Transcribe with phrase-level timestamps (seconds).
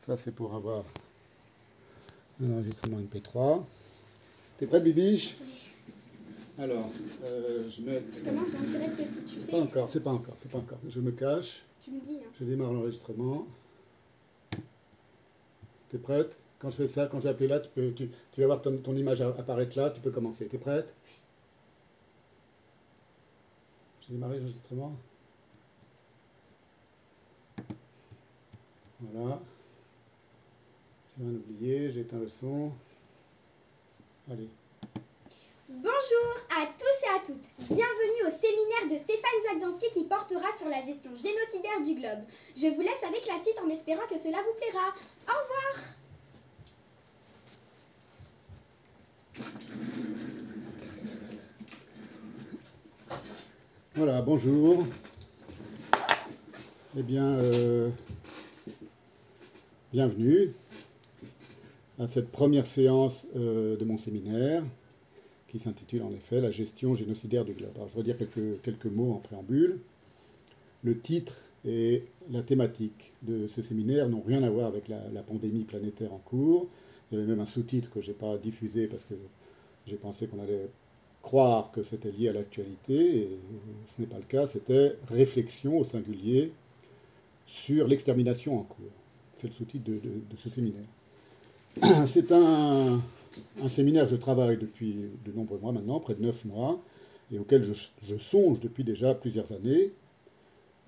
[0.00, 0.84] Ça, c'est pour avoir
[2.42, 3.62] un enregistrement MP3.
[4.58, 5.36] T'es prêt, Bibiche?
[6.58, 6.90] Alors,
[7.24, 8.02] euh, je mets.
[8.12, 9.52] Je commence en direct, qu'est-ce que tu fais?
[9.52, 10.78] Pas encore, c'est pas encore, c'est pas encore.
[10.88, 12.28] Je me cache, Tu me dis, hein.
[12.38, 13.46] je démarre l'enregistrement.
[15.88, 16.36] T'es prête?
[16.58, 18.62] Quand je fais ça, quand je vais appeler là, tu, peux, tu, tu vas voir
[18.62, 20.46] ton, ton image apparaître là, tu peux commencer.
[20.48, 20.92] T'es prête?
[24.02, 24.94] J'ai démarré l'enregistrement.
[29.00, 29.40] Voilà.
[31.20, 32.72] J'ai rien oublié, j'ai éteint le son.
[34.30, 34.48] Allez.
[35.68, 37.46] Bonjour à tous et à toutes.
[37.68, 42.20] Bienvenue au séminaire de Stéphane Zagdanski qui portera sur la gestion génocidaire du globe.
[42.56, 44.94] Je vous laisse avec la suite en espérant que cela vous plaira.
[45.28, 45.74] Au revoir.
[53.94, 54.86] Voilà, bonjour.
[56.96, 57.90] Eh bien, euh,
[59.92, 60.54] bienvenue
[62.00, 64.64] à cette première séance euh, de mon séminaire
[65.48, 67.72] qui s'intitule en effet La gestion génocidaire du globe.
[67.76, 69.80] Alors, je vais dire quelques, quelques mots en préambule.
[70.82, 75.64] Le titre et la thématique de ce séminaire n'ont rien à voir avec la, pandémie
[75.64, 76.68] planétaire en cours.
[77.10, 79.14] Il y avait même un sous-titre que je n'ai pas diffusé parce que
[79.86, 80.70] j'ai pensé qu'on allait
[81.20, 83.38] croire que c'était lié à l'actualité, et
[83.84, 86.52] ce n'est pas le cas, c'était réflexion au singulier
[87.46, 88.86] sur l'extermination en cours.
[89.34, 90.86] C'est le sous-titre de, de, ce séminaire.
[92.06, 93.00] C'est un,
[93.68, 96.82] séminaire que je travaille depuis de nombreux mois maintenant, près de neuf mois,
[97.32, 99.92] et auquel je, songe depuis déjà plusieurs années.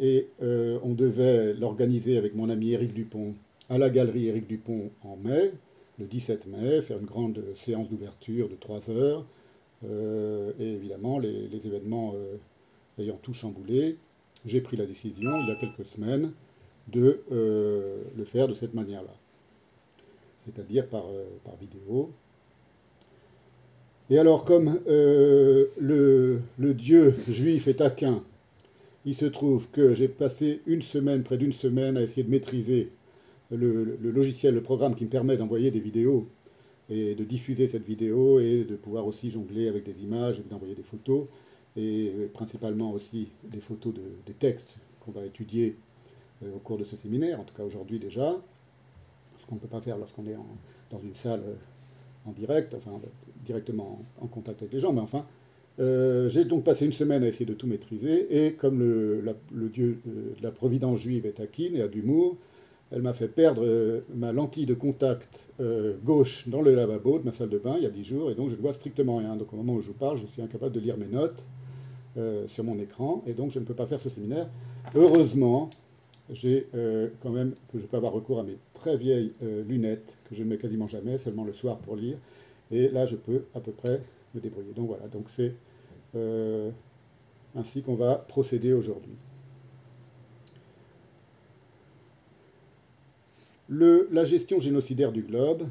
[0.01, 3.35] Et euh, on devait l'organiser avec mon ami Éric Dupont
[3.69, 5.53] à la galerie Éric Dupont en mai,
[5.99, 9.25] le 17 mai, faire une grande séance d'ouverture de trois heures,
[9.85, 12.37] euh, et évidemment, les, événements euh,
[12.99, 13.99] ayant tout chamboulé,
[14.45, 16.33] j'ai pris la décision, il y a quelques semaines,
[16.89, 19.15] de le faire de cette manière-là.
[20.45, 21.05] C'est-à-dire par,
[21.45, 22.11] par, vidéo.
[24.11, 28.25] Et alors, comme le, le, dieu juif est taquin,
[29.05, 32.91] il se trouve que j'ai passé une semaine, près d'une semaine, à essayer de maîtriser
[33.51, 36.27] le, le logiciel, le programme qui me permet d'envoyer des vidéos
[36.91, 40.55] et de diffuser cette vidéo et de pouvoir aussi jongler avec des images et vous
[40.55, 41.27] envoyer des photos
[41.77, 45.77] et principalement aussi des photos de, des textes qu'on va étudier
[46.43, 48.37] euh, au cours de ce séminaire, en tout cas aujourd'hui déjà,
[49.43, 50.37] ce qu'on ne peut pas faire lorsqu'on est
[50.91, 52.93] dans une salle euh, en direct, enfin
[53.45, 55.27] directement en, contact avec les gens, mais enfin,
[55.81, 60.01] euh, j'ai donc passé une semaine à essayer de tout maîtriser et comme le, dieu
[60.07, 62.39] de la providence juive est taquine et a d'humour,
[62.93, 67.25] elle m'a fait perdre euh, ma lentille de contact euh, gauche dans le lavabo de
[67.25, 69.17] ma salle de bain il y a 10 jours, et donc je ne vois strictement
[69.17, 69.35] rien.
[69.37, 71.43] Donc au moment où je vous parle, je suis incapable de lire mes notes
[72.19, 74.49] euh, sur mon écran, et donc je ne peux pas faire ce séminaire.
[74.95, 75.71] Heureusement,
[76.33, 80.17] j'ai euh, quand même que je peux avoir recours à mes très vieilles euh, lunettes,
[80.25, 82.17] que je ne mets quasiment jamais, seulement le soir pour lire,
[82.71, 84.01] et là je peux à peu près
[84.35, 84.73] me débrouiller.
[84.73, 85.53] Donc voilà, donc c'est
[86.17, 86.71] euh,
[87.55, 89.15] ainsi qu'on va procéder aujourd'hui.
[93.69, 95.67] La gestion génocidaire du globe,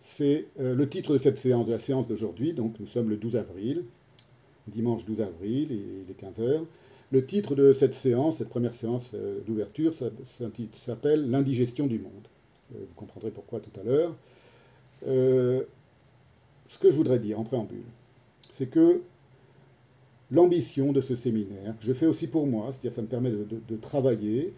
[0.00, 2.52] c'est le titre de cette séance, de la séance d'aujourd'hui.
[2.52, 3.84] Donc nous sommes le 12 avril,
[4.66, 6.64] dimanche 12 avril, il est 15 heures.
[7.10, 9.94] Le titre de cette séance, cette première séance euh, d'ouverture,
[10.84, 12.28] s'appelle L'indigestion du monde.
[12.74, 14.14] Euh, vous comprendrez pourquoi tout à l'heure.
[15.06, 15.62] Euh,
[16.66, 17.86] ce que je voudrais dire en préambule,
[18.52, 19.00] c'est que
[20.30, 23.76] l'ambition de ce séminaire, que je fais aussi pour moi, c'est-à-dire ça me permet de,
[23.76, 24.52] travailler,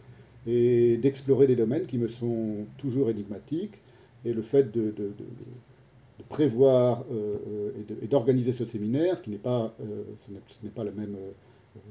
[0.46, 3.80] et d'explorer des domaines qui me sont toujours énigmatiques.
[4.24, 4.92] Et le fait de,
[6.28, 7.04] prévoir
[8.02, 10.32] et d'organiser ce séminaire, qui n'est pas, euh, ce
[10.64, 11.16] n'est pas la même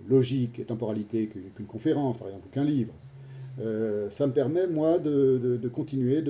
[0.07, 2.93] logique et temporalité qu'une conférence, par exemple, qu'un livre,
[3.59, 6.21] euh, ça me permet, moi, de, continuer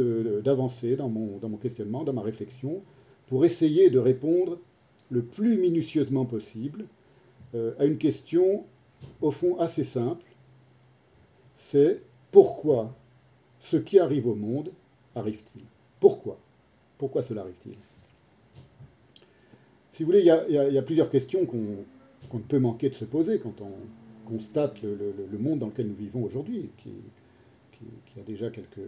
[0.44, 2.82] d'avancer dans mon, dans mon questionnement, dans ma réflexion,
[3.28, 4.60] pour essayer de répondre
[5.12, 6.86] le plus minutieusement possible
[7.56, 8.66] euh, à une question,
[9.22, 10.26] au fond, assez simple,
[11.56, 12.02] c'est
[12.32, 12.96] pourquoi
[13.60, 14.72] ce qui arrive au monde
[15.16, 15.64] arrive-t-il?
[16.00, 16.40] Pourquoi?
[16.98, 17.76] Pourquoi cela arrive-t-il?
[19.92, 21.84] Si vous voulez, il y y a plusieurs questions qu'on
[22.30, 25.96] qu ne peut manquer de se poser quand on constate le, monde dans lequel nous
[25.96, 26.92] vivons aujourd'hui, qui,
[28.20, 28.80] a déjà quelques,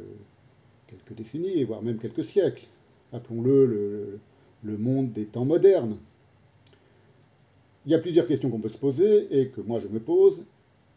[1.11, 2.65] décennies, voire même quelques siècles.
[3.13, 4.19] Appelons-le le,
[4.63, 5.97] le monde des temps modernes.
[7.85, 10.43] Il y a plusieurs questions qu'on peut se poser et que moi je me pose.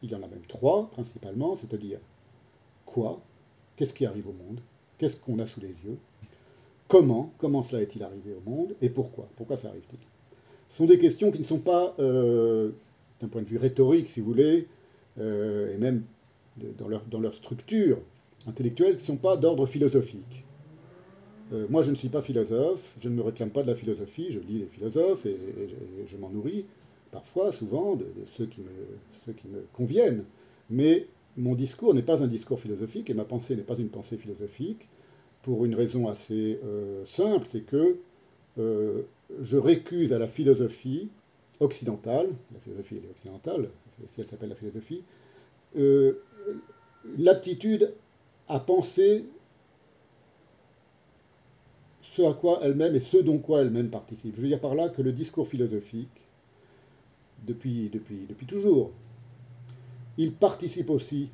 [0.03, 1.99] Il y en a même trois principalement, c'est-à-dire
[2.85, 3.23] quoi?
[3.77, 4.61] Qu'est-ce qui arrive au monde?
[4.99, 5.99] Qu'est-ce qu'on a sous les yeux?
[6.87, 7.33] Comment?
[7.39, 8.77] Comment cela est-il arrivé au monde?
[8.83, 9.29] Et pourquoi?
[9.37, 9.99] Pourquoi ça arrive-t-il?
[10.75, 12.73] Sont des questions qui ne sont pas, euh,
[13.21, 14.67] d'un point de vue rhétorique, si vous voulez,
[15.19, 16.03] euh, et même
[16.79, 17.99] dans, leur, dans leur structure,
[18.49, 20.45] intellectuelles qui ne sont pas d'ordre philosophique.
[21.53, 24.27] Euh, moi, je ne suis pas philosophe, je ne me réclame pas de la philosophie,
[24.31, 25.37] je lis les philosophes et,
[26.07, 26.67] je m'en nourris
[27.13, 28.07] parfois, souvent, de,
[28.37, 28.71] ceux, qui me,
[29.25, 30.25] ceux qui me conviennent.
[30.71, 31.07] Mais
[31.37, 34.89] mon discours n'est pas un discours philosophique et ma pensée n'est pas une pensée philosophique
[35.43, 36.59] pour une raison assez
[37.07, 37.99] simple, c'est que
[39.41, 41.09] je récuse à la philosophie
[41.61, 43.71] occidentale, la philosophie elle est occidentale,
[44.09, 45.03] si elle s'appelle la philosophie,
[47.17, 47.93] l'aptitude
[48.49, 49.27] à penser
[52.03, 54.37] ce à quoi elle-même et ce dont quoi elle-même participe.
[54.37, 56.27] Je veux dire par là que le discours philosophique,
[57.45, 58.93] depuis, depuis, depuis toujours,
[60.17, 61.31] il participe aussi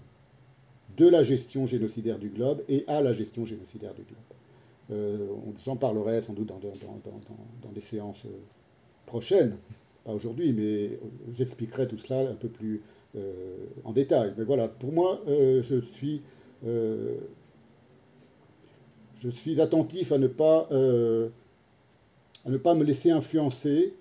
[0.96, 4.19] de la gestion génocidaire du globe et à la gestion génocidaire du globe.
[4.90, 5.28] Euh,
[5.64, 8.26] J'en parlerai sans doute dans, dans, des séances
[9.06, 9.56] prochaines,
[10.04, 10.98] pas aujourd'hui, mais
[11.32, 12.82] j'expliquerai tout cela un peu plus
[13.16, 14.34] euh, en détail.
[14.37, 16.22] Mais voilà, pour moi, euh, je suis
[16.66, 17.16] euh,
[19.20, 21.28] je suis attentif à ne pas, euh,
[22.46, 23.94] à ne pas me laisser influencer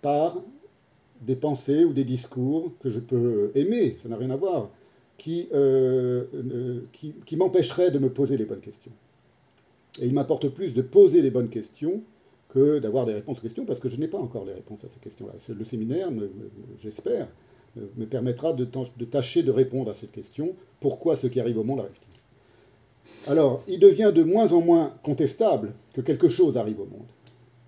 [0.00, 0.40] par
[1.20, 4.70] des pensées ou des discours que je peux aimer, ça n'a rien à voir,
[5.18, 8.92] qui, euh, qui, qui m'empêcheraient de me poser les bonnes questions.
[10.00, 12.02] Et il m'apporte plus de poser les bonnes questions
[12.48, 14.88] que d'avoir des réponses aux questions, parce que je n'ai pas encore les réponses à
[14.88, 15.34] ces questions-là.
[15.54, 16.10] Le séminaire,
[16.78, 17.28] j'espère,
[17.96, 20.54] me permettra de, de, tâcher de répondre à cette question.
[20.80, 23.30] Pourquoi ce qui arrive au monde arrive-t-il?
[23.30, 27.06] Alors, il devient de moins en moins contestable que quelque chose arrive au monde,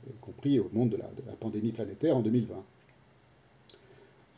[0.08, 1.08] y compris au monde de la,
[1.40, 2.54] pandémie planétaire en 2020.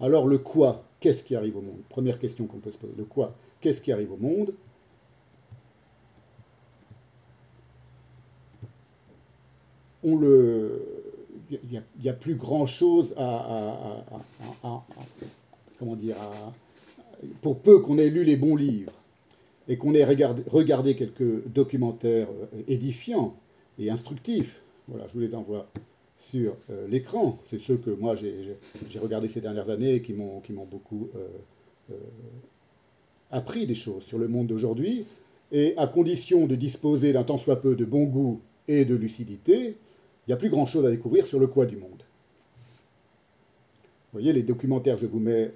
[0.00, 1.80] Alors, le quoi Qu'est-ce qui arrive au monde?
[1.88, 2.94] Première question qu'on peut se poser.
[2.96, 4.54] Le quoi Qu'est-ce qui arrive au monde?
[10.06, 10.80] On le.
[11.50, 14.04] Il n'y a, plus grand-chose à,
[15.78, 16.16] Comment dire
[17.42, 18.92] Pour peu qu'on ait lu les bons livres
[19.68, 23.36] et qu'on ait regardé, quelques documentaires euh, édifiants
[23.78, 25.68] et instructifs, voilà, je vous les envoie
[26.18, 27.38] sur euh, l'écran.
[27.44, 31.94] C'est ceux que moi j'ai regardés ces dernières années et qui m'ont beaucoup euh,
[33.30, 35.04] appris des choses sur le monde d'aujourd'hui.
[35.52, 39.76] Et à condition de disposer d'un tant soit peu de bon goût et de lucidité,
[40.26, 42.02] il n'y a plus grand-chose à découvrir sur le quoi du monde.
[44.12, 45.52] Vous voyez, les documentaires je vous mets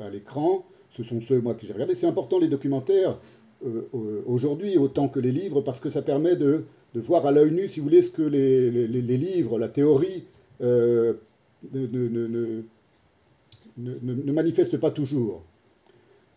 [0.00, 0.64] à l'écran,
[0.96, 1.94] ce sont ceux, moi, que j'ai regardés.
[1.94, 3.18] C'est important, les documentaires,
[3.64, 6.64] euh, euh, aujourd'hui autant que les livres, parce que ça permet de,
[6.94, 10.24] voir à l'œil nu, si vous voulez, ce que les, livres, la théorie,
[10.62, 11.14] euh,
[11.74, 12.62] ne,
[13.76, 15.42] ne, manifestent pas toujours.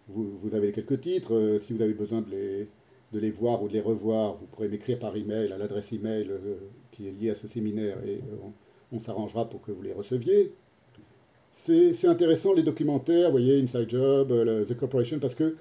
[0.10, 2.68] Vous, avez quelques titres, si vous avez besoin de les,
[3.14, 6.30] de les voir ou de les revoir, vous pourrez m'écrire par email à l'adresse email
[6.92, 8.22] qui est liée à ce séminaire et
[8.92, 10.52] on, s'arrangera pour que vous les receviez.
[11.52, 14.30] C'est intéressant les documentaires, vous voyez, Inside Job,
[14.68, 15.56] The Corporation, parce que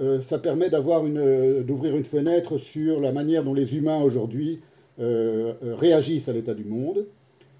[0.00, 4.60] euh, ça permet euh, d'ouvrir une fenêtre sur la manière dont les humains aujourd'hui
[4.98, 7.06] euh, réagissent à l'état du monde.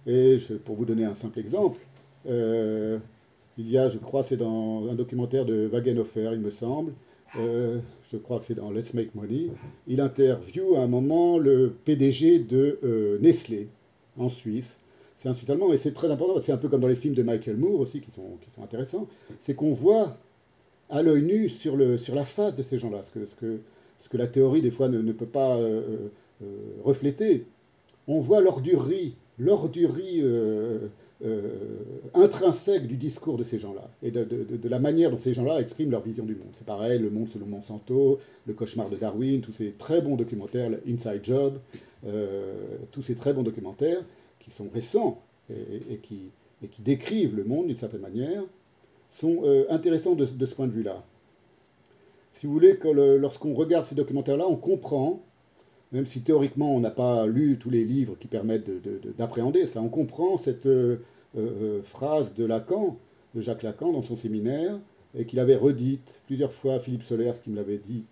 [0.06, 1.80] Et pour vous donner un simple exemple,
[2.26, 6.92] il y a, je crois, c'est dans un documentaire de Wagenhofer, il me semble,
[7.36, 9.50] je crois que c'est dans Let's Make Money,
[9.86, 13.68] il interviewe à un moment le PDG de Nestlé
[14.16, 14.78] en Suisse.
[15.16, 17.14] C'est un Suisse allemand et c'est très important, c'est un peu comme dans les films
[17.14, 19.08] de Michael Moore aussi qui sont, qui sont intéressants,
[19.40, 20.16] c'est qu'on voit
[20.90, 23.60] à l'œil nu sur, le, sur la face de ces gens-là, ce que, ce, que,
[23.98, 26.08] ce que la théorie des fois ne, ne peut pas euh,
[26.42, 26.46] euh,
[26.84, 27.46] refléter.
[28.06, 29.16] On voit l'ordurie
[30.22, 30.88] euh,
[32.14, 35.60] intrinsèque du discours de ces gens-là et de, de, de, la manière dont ces gens-là
[35.60, 36.50] expriment leur vision du monde.
[36.52, 40.70] C'est pareil, Le Monde selon Monsanto, Le cauchemar de Darwin, tous ces très bons documentaires,
[40.86, 41.58] Inside Job,
[42.90, 44.02] tous ces très bons documentaires
[44.38, 46.30] qui sont récents et, qui,
[46.62, 48.42] et qui décrivent le monde d'une certaine manière
[49.14, 51.04] sont euh, intéressants de, ce point de vue-là.
[52.32, 52.76] Si vous voulez,
[53.18, 55.20] lorsqu'on regarde ces documentaires-là, on comprend,
[55.92, 58.68] même si théoriquement on n'a pas lu tous les livres qui permettent
[59.16, 60.96] d'appréhender ça, on comprend cette euh,
[61.36, 62.98] euh, phrase de Lacan,
[63.34, 64.78] de Jacques Lacan, dans son séminaire,
[65.14, 68.04] et qu'il avait redite plusieurs fois Philippe Solers, qui me l'avait dit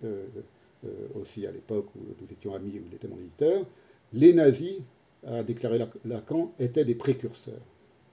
[1.14, 3.64] aussi à l'époque où nous étions amis, où il était mon éditeur,
[4.12, 4.79] les nazis,
[5.26, 7.61] a déclaré Lacan, étaient des précurseurs.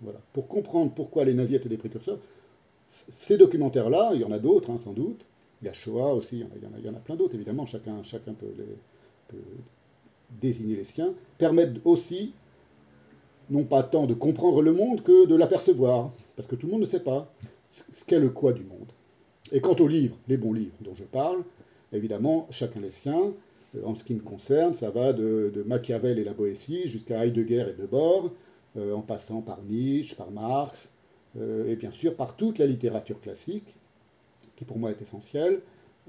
[0.01, 0.20] Voilà.
[0.34, 2.20] Pour comprendre pourquoi les nazis étaient des précurseurs,
[3.12, 5.25] ces documentaires-là, il y en a d'autres, hein, sans doute.
[5.62, 8.01] Il y a Shoah aussi, il y en a, plein d'autres, évidemment, chacun
[8.34, 9.36] peut,
[10.42, 12.34] désigner les siens, permettent aussi,
[13.50, 16.82] non pas tant de comprendre le monde que de l'apercevoir, parce que tout le monde
[16.82, 17.34] ne sait pas
[17.72, 18.91] ce qu'est le quoi du monde.
[19.51, 21.44] Et quant aux livres, les bons livres dont je parle,
[21.91, 23.34] évidemment, chacun les siens.
[23.75, 27.65] Euh, en ce qui me concerne, ça va de, Machiavel et la Boétie jusqu'à Heidegger
[27.70, 28.32] et Debord,
[28.77, 30.91] euh, en passant par Nietzsche, par Marx,
[31.38, 33.75] euh, et bien sûr par toute la littérature classique,
[34.56, 35.62] qui pour moi est essentielle,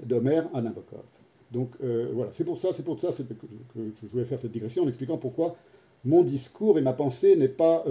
[0.03, 1.03] d'Homère à Nabokov.
[1.51, 4.87] Donc voilà, c'est pour ça, c'est pour ça que je voulais faire cette digression en
[4.87, 5.57] expliquant pourquoi
[6.05, 7.83] mon discours et ma pensée n'est pas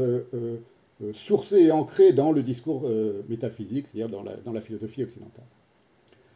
[1.14, 2.88] sourcé et ancré dans le discours
[3.28, 5.44] métaphysique, c'est-à-dire dans la, dans la philosophie occidentale.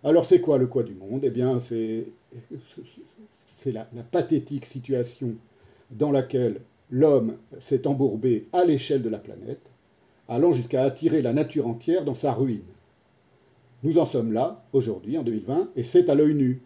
[0.04, 1.24] Alors c'est quoi le quoi du monde?
[1.24, 2.12] Eh bien c'est
[3.66, 5.34] la, la, pathétique situation
[5.90, 9.70] dans laquelle l'homme s'est embourbé à l'échelle de la planète,
[10.28, 12.62] allant jusqu'à attirer la nature entière dans sa ruine.
[13.82, 16.62] Nous en sommes là, aujourd'hui, en 2020, et c'est à l'œil nu.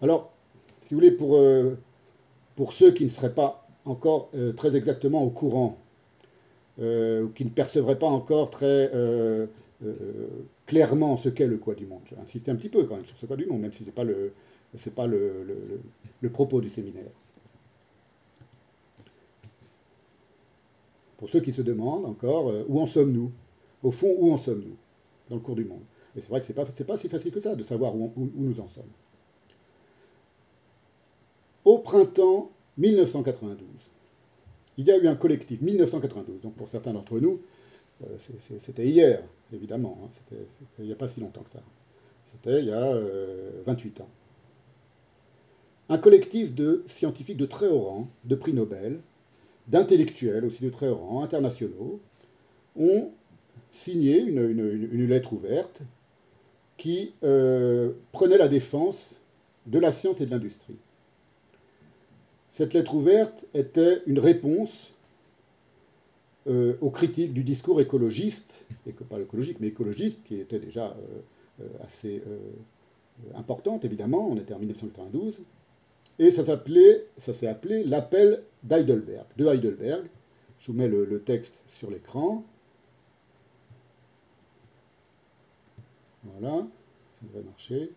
[0.00, 0.33] Alors,
[0.84, 1.76] si vous voulez, pour, euh,
[2.56, 5.78] pour ceux qui ne seraient pas encore euh, très exactement au courant,
[6.78, 9.46] euh, ou qui ne percevraient pas encore très euh,
[10.66, 12.02] clairement ce qu'est le quoi du monde.
[12.04, 13.80] Je vais insister un petit peu quand même sur ce quoi du monde, même si
[13.80, 14.32] ce n'est pas, le,
[14.94, 15.82] pas le,
[16.20, 17.10] le, propos du séminaire.
[21.16, 23.32] Pour ceux qui se demandent encore, où en sommes-nous?
[23.82, 24.76] Au fond, où en sommes-nous?
[25.30, 25.80] Dans le cours du monde
[26.14, 28.12] Et c'est vrai que ce n'est pas, pas si facile que ça de savoir où,
[28.16, 28.90] où nous en sommes.
[31.64, 33.66] Au printemps 1992,
[34.76, 37.40] il y a eu un collectif, 1992, donc pour certains d'entre nous,
[38.02, 38.16] euh,
[38.58, 40.36] c'était hier, évidemment, hein,
[40.78, 41.62] il n'y a pas si longtemps que ça.
[42.26, 42.94] C'était il y a
[43.66, 44.08] 28 euh, ans.
[45.88, 49.00] Un collectif de scientifiques de très haut rang, de prix Nobel,
[49.68, 52.00] d'intellectuels aussi de très haut rang, internationaux,
[52.76, 53.12] ont
[53.70, 55.82] signé une, lettre ouverte
[56.76, 59.20] qui euh, prenait la défense
[59.66, 60.76] de la science et de l'industrie.
[62.54, 64.92] Cette lettre ouverte était une réponse
[66.46, 68.64] euh, aux critiques du discours écologiste,
[69.10, 72.22] pas écologique, mais écologiste, qui était déjà euh, euh, assez
[73.34, 75.42] importante, évidemment, on était en 1992,
[76.20, 80.06] et ça s'est appelé l'appel d'Heidelberg, de Heidelberg.
[80.60, 82.44] Je vous mets le texte sur l'écran.
[86.22, 86.68] Voilà,
[87.14, 87.90] ça devrait marcher.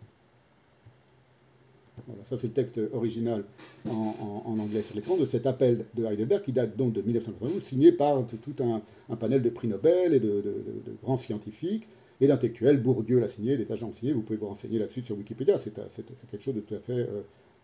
[2.06, 3.44] Voilà, ça c'est le texte original
[3.90, 7.92] en, anglais sur l'écran de cet appel de Heidelberg qui date donc de 1992, signé
[7.92, 10.44] par tout un, panel de prix Nobel et de,
[11.02, 11.88] grands scientifiques
[12.22, 12.82] et d'intellectuels.
[12.82, 16.44] Bourdieu l'a signé, des agents signés, vous pouvez vous renseigner là-dessus sur Wikipédia, c'est quelque
[16.44, 17.22] chose de tout à fait euh,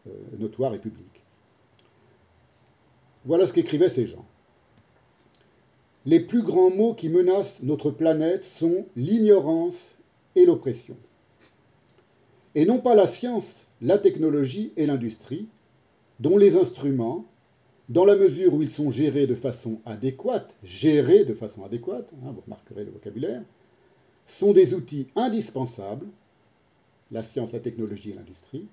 [0.07, 1.23] euh, notoire et public.
[3.25, 4.25] Voilà ce qu'écrivaient ces gens.
[6.05, 9.97] Les plus grands mots qui menacent notre planète sont l'ignorance
[10.35, 10.97] et l'oppression.
[12.55, 15.49] Et non pas la science la technologie et l'industrie,
[16.21, 17.25] dont les instruments,
[17.89, 22.31] dans la mesure où ils sont gérés de façon adéquate, gérés de façon adéquate, hein,
[22.33, 23.43] vous remarquerez le vocabulaire,
[24.25, 26.07] sont des outils indispensables,
[27.11, 28.67] la science, la technologie et l'industrie,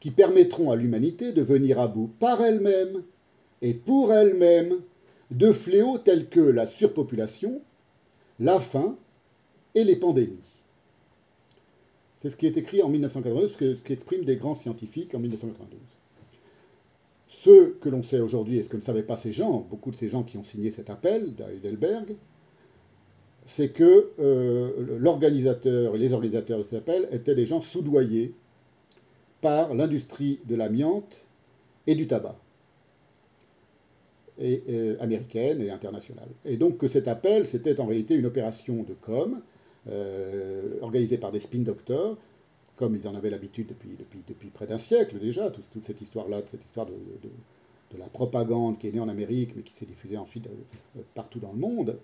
[0.00, 3.04] qui permettront à l'humanité de venir à bout par elle-même
[3.62, 4.82] et pour elle-même
[5.30, 7.62] de fléaux tels que la surpopulation,
[8.38, 8.98] la faim
[9.74, 10.61] et les pandémies.
[12.22, 15.80] C'est ce qui est écrit en 1992, ce qu'expriment des grands scientifiques en 1992.
[17.26, 19.96] Ce que l'on sait aujourd'hui, et ce que ne savaient pas ces gens, beaucoup de
[19.96, 22.14] ces gens qui ont signé cet appel d'Heidelberg,
[23.44, 28.34] c'est que euh, l'organisateur et les organisateurs de cet appel étaient des gens soudoyés
[29.40, 31.26] par l'industrie de l'amiante
[31.88, 32.38] et du tabac,
[34.40, 36.28] euh, américaine et internationale.
[36.44, 39.42] Et donc que cet appel, c'était en réalité une opération de com'
[39.88, 42.16] euh, organisés par des spin doctors,
[42.76, 46.42] comme ils en avaient l'habitude depuis, depuis, depuis, près d'un siècle déjà, toute, cette histoire-là,
[46.46, 50.16] cette histoire de, de, la propagande qui est née en Amérique, mais qui s'est diffusée
[50.16, 51.98] ensuite euh, partout dans le monde,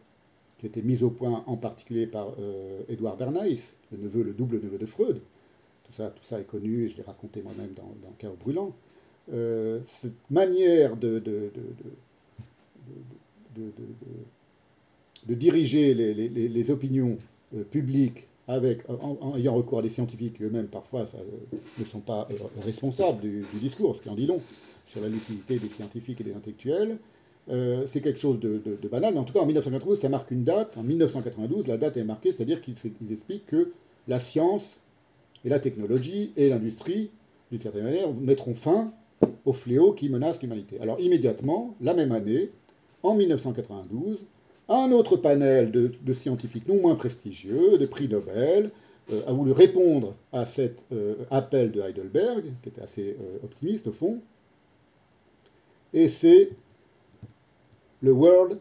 [0.58, 3.60] qui a été mise au point en particulier par euh, Edward Bernays,
[3.92, 5.20] le neveu, le double neveu de Freud.
[5.84, 8.74] Tout ça, tout ça est connu, et je l'ai raconté moi-même dans, dans Chaos Brûlant.
[9.28, 11.50] cette manière de, de,
[15.26, 17.18] de, diriger les, les, les opinions
[17.54, 22.28] euh, public avec, en, ayant recours à des scientifiques eux-mêmes parfois euh, ne sont pas
[22.30, 24.40] euh, responsables du, discours, ce qui en dit long
[24.86, 26.98] sur la lucidité des scientifiques et des intellectuels.
[27.48, 30.76] c'est quelque chose de, banal, mais en tout cas en 1992, ça marque une date.
[30.76, 32.76] En 1992, la date est marquée, c'est-à-dire qu'ils
[33.10, 33.70] expliquent que
[34.06, 34.80] la science
[35.44, 37.10] et la technologie et l'industrie,
[37.50, 38.92] d'une certaine manière, mettront fin
[39.44, 40.80] aux fléaux qui menacent l'humanité.
[40.80, 42.50] Alors immédiatement, la même année,
[43.02, 44.26] en 1992,
[44.68, 48.70] un autre panel de, scientifiques non moins prestigieux, de prix Nobel,
[49.10, 53.86] euh, a voulu répondre à cet euh, appel de Heidelberg, qui était assez euh, optimiste
[53.86, 54.20] au fond,
[55.94, 56.50] et c'est
[58.02, 58.58] le World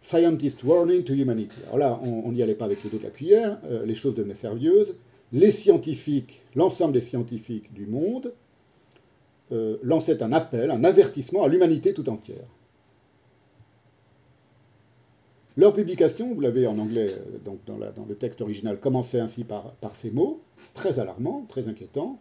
[0.00, 1.56] Scientist Warning to Humanity.
[1.66, 4.34] Alors là, on n'y allait pas avec le dos de la cuillère, les choses devenaient
[4.34, 4.96] sérieuses.
[5.32, 8.34] Les scientifiques, l'ensemble des scientifiques du monde,
[9.82, 12.44] lançaient un appel, un avertissement à l'humanité tout entière.
[15.56, 19.76] Leur publication, vous l'avez en anglais euh, donc dans, le texte original, commençait ainsi par,
[19.92, 20.42] ces mots,
[20.72, 22.18] très alarmants, très inquiétants.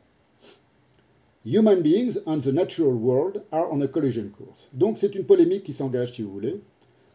[1.45, 4.69] Human beings and the natural world are on a collision course.
[4.73, 6.61] Donc c'est une polémique qui s'engage, si vous voulez,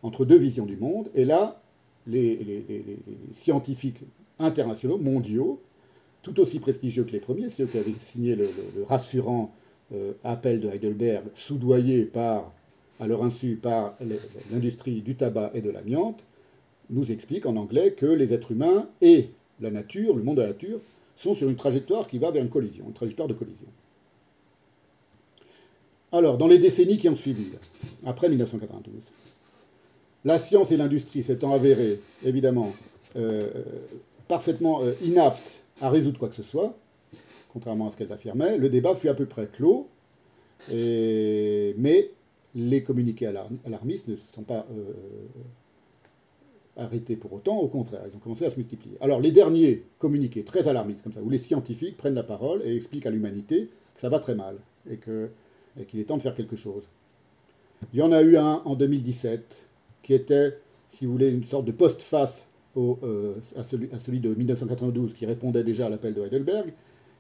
[0.02, 1.08] entre deux visions du monde.
[1.14, 1.62] Et là,
[2.06, 2.98] les,
[3.32, 4.00] scientifiques
[4.38, 5.62] internationaux, mondiaux,
[6.22, 8.48] tout aussi prestigieux que les premiers, ceux qui avaient signé le,
[8.86, 9.54] rassurant
[9.94, 12.52] euh, appel de Heidelberg, soudoyé par
[13.00, 13.96] à leur insu par
[14.50, 16.24] l'industrie du tabac et de l'amiante,
[16.90, 20.48] nous explique en anglais que les êtres humains et la nature, le monde de la
[20.48, 20.80] nature,
[21.16, 23.66] sont sur une trajectoire qui va vers une collision, une trajectoire de collision.
[26.12, 27.46] Alors, dans les décennies qui ont suivi,
[28.06, 29.02] après 1992,
[30.24, 32.72] la science et l'industrie s'étant avérées, évidemment,
[33.16, 33.50] euh,
[34.26, 36.76] parfaitement euh, inaptes à résoudre quoi que ce soit,
[37.52, 39.88] contrairement à ce qu'elles affirmaient, le débat fut à peu près clos,
[40.70, 42.10] mais
[42.54, 44.92] les communiqués alarmistes ne se sont pas euh,
[46.76, 48.96] arrêtés pour autant, au contraire, ils ont commencé à se multiplier.
[49.00, 52.76] Alors les derniers communiqués très alarmistes comme ça, où les scientifiques prennent la parole et
[52.76, 54.56] expliquent à l'humanité que ça va très mal
[54.88, 54.98] et
[55.84, 56.88] qu'il est temps de faire quelque chose.
[57.92, 59.66] Il y en a eu un en 2017
[60.02, 65.26] qui était, si vous voulez, une sorte de post-face euh, à, celui, de 1992 qui
[65.26, 66.72] répondait déjà à l'appel de Heidelberg,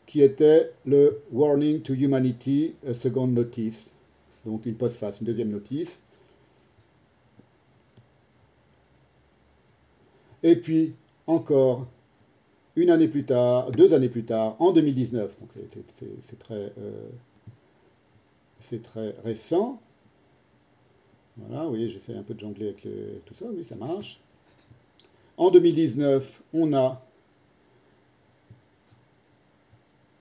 [0.06, 3.94] qui était le Warning to Humanity, a Second Notice,
[4.48, 6.02] donc une postface, une deuxième notice.
[10.42, 10.94] Et puis,
[11.26, 11.86] encore,
[12.76, 15.50] une année plus tard, deux années plus tard, en 2019, donc
[16.22, 17.10] c'est très, euh,
[18.82, 19.80] très récent.
[21.36, 22.86] Voilà, vous voyez, j'essaie un peu de jongler avec
[23.26, 24.20] tout ça, oui, ça marche.
[25.36, 27.04] En 2019, on a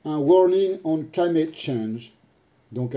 [0.03, 2.13] un Warning on Climate Change,
[2.71, 2.95] donc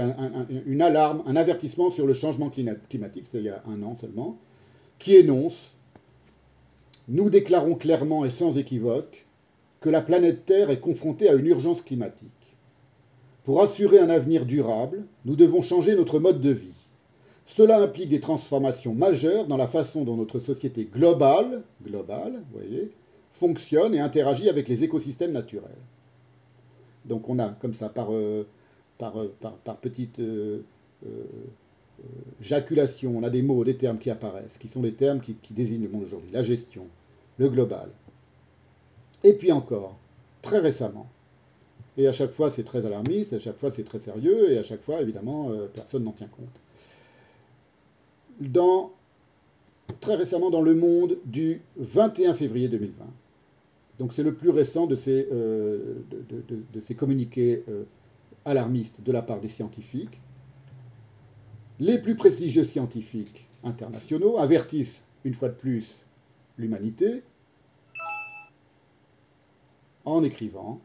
[0.67, 4.39] une alarme, un avertissement sur le changement climatique, c'était il y a un an seulement,
[4.99, 5.77] qui énonce
[7.09, 9.27] Nous déclarons clairement et sans équivoque
[9.81, 12.31] que la planète Terre est confrontée à une urgence climatique.
[13.45, 16.75] Pour assurer un avenir durable, nous devons changer notre mode de vie.
[17.47, 22.93] Cela implique des transformations majeures dans la façon dont notre société globale, globale, voyez,
[23.33, 25.71] fonctionne et interagit avec les écosystèmes naturels.
[27.07, 28.47] Donc on a comme ça par euh,
[29.03, 30.61] euh, par, par, petite euh,
[31.07, 31.25] euh,
[32.41, 35.83] jaculation, on a des mots, des termes qui apparaissent, qui sont les termes qui, désignent
[35.83, 36.87] le monde aujourd'hui, la gestion,
[37.39, 37.91] le global.
[39.25, 39.99] Et puis encore,
[40.43, 41.09] très récemment,
[41.97, 44.63] et à chaque fois c'est très alarmiste, à chaque fois c'est très sérieux, et à
[44.63, 46.63] chaque fois évidemment personne n'en tient compte.
[48.41, 48.93] Dans,
[50.01, 53.05] très récemment dans Le Monde du 21 février 2020,
[53.99, 55.27] donc c'est le plus récent de, ces
[56.97, 57.65] communiqués
[58.45, 60.21] alarmiste de la part des scientifiques.
[61.79, 66.07] Les plus prestigieux scientifiques internationaux avertissent une fois de plus
[66.59, 67.23] l'humanité
[70.05, 70.81] en écrivant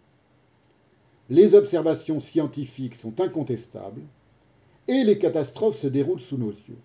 [1.30, 4.04] Les observations scientifiques sont incontestables
[4.88, 6.78] et les catastrophes se déroulent sous nos yeux.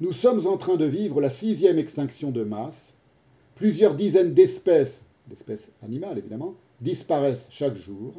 [0.00, 2.94] Nous sommes en train de vivre la sixième extinction de masse.
[3.54, 8.14] Plusieurs dizaines d'espèces, d'espèces animales évidemment, disparaissent chaque jour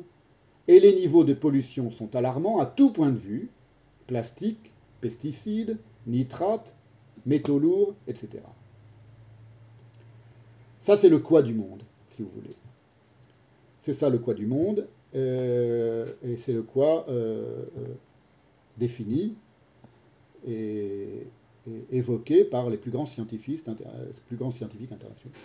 [0.71, 3.49] et les niveaux de pollution sont alarmants à tout point de vue,
[4.07, 6.77] plastique, pesticides, nitrates,
[7.25, 8.41] métaux lourds, etc.
[10.79, 12.55] Ça, c'est le quoi du monde, si vous voulez.
[13.81, 17.93] C'est ça le quoi du monde, euh, et c'est le quoi euh, euh,
[18.77, 19.35] défini
[20.47, 21.27] et,
[21.91, 23.65] évoqué par les plus grands scientifiques,
[24.27, 25.35] plus grands scientifiques internationaux.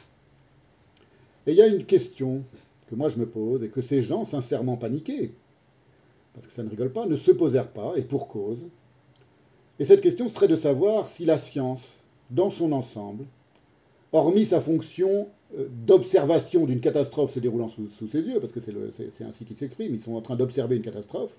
[1.46, 2.44] Et il y a une question
[2.86, 5.32] que moi je me pose et que ces gens, sincèrement paniqués,
[6.34, 8.58] parce que ça ne rigole pas, ne se posèrent pas, et pour cause.
[9.78, 13.24] Et cette question serait de savoir si la science, dans son ensemble,
[14.12, 19.24] hormis sa fonction euh, d'observation d'une catastrophe se déroulant sous, ses yeux, parce que c'est
[19.24, 21.38] ainsi qu'ils s'expriment, ils sont en train d'observer une catastrophe,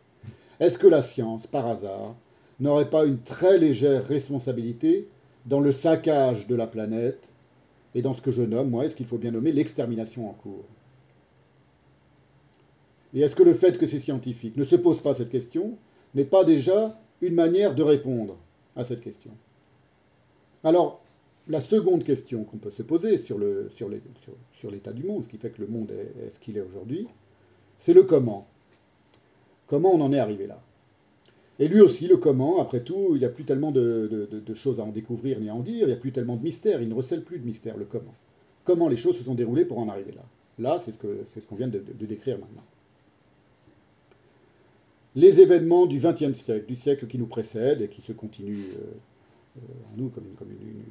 [0.60, 2.16] est-ce que la science, par hasard,
[2.60, 5.08] n'aurait pas une très légère responsabilité
[5.46, 7.32] dans le saccage de la planète
[7.96, 10.66] et dans ce que je nomme, moi, est-ce qu'il faut bien nommer l'extermination en cours?
[13.18, 15.76] Et est-ce que le fait que ces scientifiques ne se posent pas cette question
[16.14, 18.38] n'est pas déjà une manière de répondre
[18.76, 19.32] à cette question?
[20.64, 21.02] Alors,
[21.48, 25.62] la seconde question qu'on peut se poser sur, l'état du monde, ce qui fait que
[25.62, 27.08] le monde est, ce qu'il est aujourd'hui,
[27.80, 28.48] c'est le comment.
[29.66, 30.62] Comment on en est arrivé là?
[31.58, 34.84] Et lui aussi, le comment, après tout, il n'y a plus tellement de, choses à
[34.84, 36.94] en découvrir ni à en dire, il n'y a plus tellement de mystère, il ne
[36.94, 38.14] recèle plus de mystère, le comment.
[38.64, 40.26] Comment les choses se sont déroulées pour en arriver là?
[40.60, 42.64] Là, c'est ce qu'on vient de décrire maintenant
[45.18, 49.58] les événements du XXe siècle, du siècle qui nous précède et qui se continuent euh,
[49.58, 50.26] euh, en nous comme,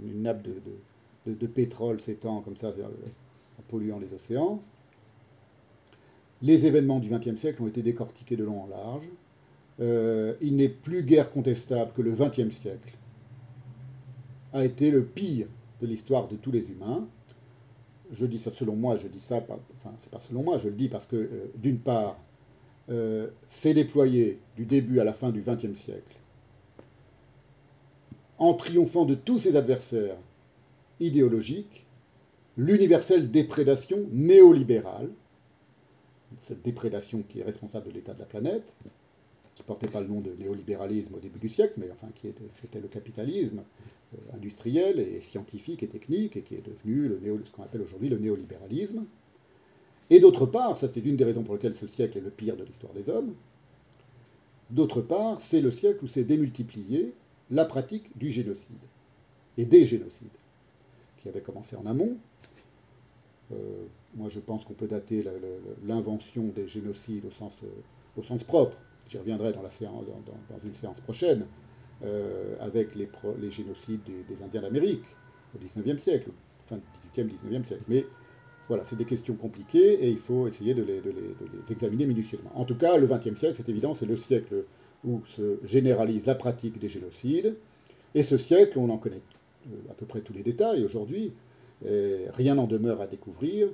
[0.03, 4.61] une, nappe de, pétrole s'étend comme ça en polluant les océans.
[6.43, 9.09] Les événements du XXe siècle ont été décortiqués de long en large.
[9.79, 12.97] Euh, il n'est plus guère contestable que le XXe siècle
[14.53, 15.47] a été le pire
[15.81, 17.07] de l'histoire de tous les humains.
[18.11, 20.75] Je dis ça selon moi, je dis ça, enfin c'est pas selon moi, je le
[20.75, 22.19] dis parce que euh, d'une part,
[22.91, 26.17] euh, s'est déployé du début à la fin du XXe siècle
[28.39, 30.19] en triomphant de tous ses adversaires
[31.01, 31.87] idéologiques,
[32.57, 35.11] l'universelle déprédation néolibérale,
[36.41, 38.77] cette déprédation qui est responsable de l'état de la planète,
[39.55, 42.33] qui ne portait pas le nom de néolibéralisme au début du siècle, mais enfin qui
[42.53, 43.63] c'était le capitalisme
[44.15, 47.11] euh, industriel et scientifique et technique, et qui est devenu
[47.45, 49.05] ce qu'on appelle aujourd'hui le néolibéralisme.
[50.11, 52.57] Et d'autre part, ça c'est une des raisons pour lesquelles ce siècle est le pire
[52.57, 53.35] de l'histoire des hommes,
[54.71, 57.13] d'autre part, c'est le siècle où s'est démultiplié
[57.51, 58.77] la pratique du génocide
[59.57, 60.29] et des génocides,
[61.19, 62.17] qui avait commencé en amont.
[63.53, 63.57] Euh,
[64.15, 65.25] moi, je pense qu'on peut dater
[65.85, 67.53] l'invention des génocides au sens,
[68.17, 68.77] au sens propre.
[69.09, 71.47] J'y reviendrai dans, la séance, dans, une séance prochaine,
[72.03, 73.09] euh, avec les,
[73.41, 75.05] les génocides des, Indiens d'Amérique
[75.55, 76.31] au XIXe siècle,
[76.65, 76.83] fin du
[77.15, 77.85] XVIIIe, XIXe siècle.
[77.89, 78.05] Mais
[78.69, 82.51] voilà, c'est des questions compliquées et il faut essayer de les, de les examiner minutieusement.
[82.55, 84.65] En tout cas, le XXe siècle, c'est évident, c'est le siècle
[85.05, 87.57] où se généralise la pratique des génocides.
[88.15, 89.23] Et ce siècle, on en connaît
[89.67, 91.33] euh, à peu près tous les détails aujourd'hui,
[91.83, 93.69] rien n'en demeure à découvrir,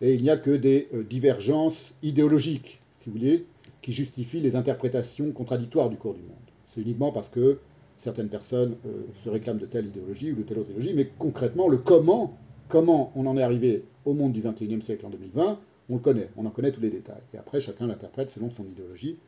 [0.00, 3.46] et il n'y a que des euh, divergences idéologiques, si vous voulez,
[3.82, 6.36] qui justifient les interprétations contradictoires du cours du monde.
[6.72, 7.58] C'est uniquement parce que
[7.96, 11.68] certaines personnes euh, se réclament de telle idéologie ou de telle autre idéologie, mais concrètement,
[11.68, 12.36] le comment,
[12.68, 16.30] comment on en est arrivé au monde du XXIe siècle en 2020, on le connaît,
[16.36, 17.22] on en connaît tous les détails.
[17.34, 19.18] Et après, chacun l'interprète selon son idéologie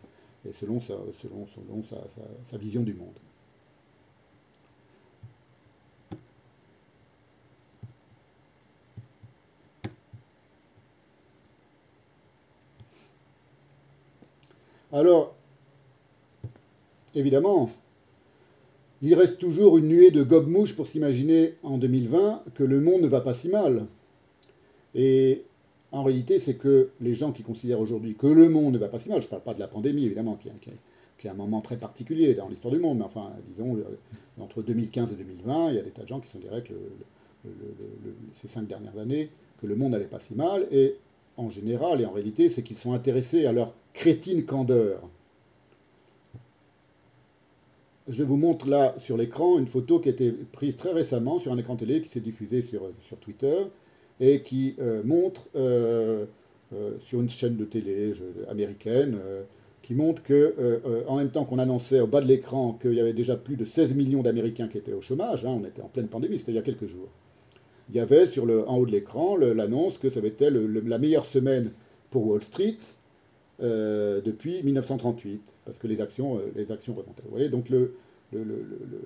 [0.47, 0.97] et selon sa,
[2.57, 3.09] vision du monde.
[14.93, 15.37] Alors,
[17.15, 17.71] évidemment,
[19.03, 23.07] il reste toujours une nuée de gobe-mouches pour s'imaginer en 2020 que le monde ne
[23.07, 23.87] va pas si mal.
[24.95, 25.45] Et
[25.93, 28.99] en réalité, c'est que les gens qui considèrent aujourd'hui que le monde ne va pas
[28.99, 31.77] si mal, je ne parle pas de la pandémie, évidemment, qui, est un moment très
[31.77, 33.79] particulier dans l'histoire du monde, mais enfin, disons,
[34.39, 36.73] entre 2015 et 2020, il y a des tas de gens qui sont directs
[38.35, 40.97] ces cinq dernières années, que le monde n'allait pas si mal, et
[41.37, 45.03] en général et en réalité, c'est qu'ils sont intéressés à leur crétine candeur.
[48.09, 51.53] Je vous montre là sur l'écran une photo qui a été prise très récemment sur
[51.53, 53.67] un écran télé qui s'est diffusé sur, sur Twitter
[54.21, 56.27] et qui euh, montre euh,
[56.75, 58.13] euh, sur une chaîne de télé
[58.49, 59.19] américaine
[59.83, 60.55] qui montre que,
[61.09, 63.65] en même temps qu'on annonçait au bas de l'écran qu'il y avait déjà plus de
[63.65, 66.57] 16 millions d'Américains qui étaient au chômage, hein, on était en pleine pandémie, c'était il
[66.57, 67.09] y a quelques jours,
[67.89, 70.99] il y avait sur le, en haut de l'écran l'annonce que ça avait été la
[70.99, 71.73] meilleure semaine
[72.11, 72.77] pour Wall Street
[73.59, 77.49] depuis 1938, parce que les actions, les actions remontaient.
[77.49, 77.67] Donc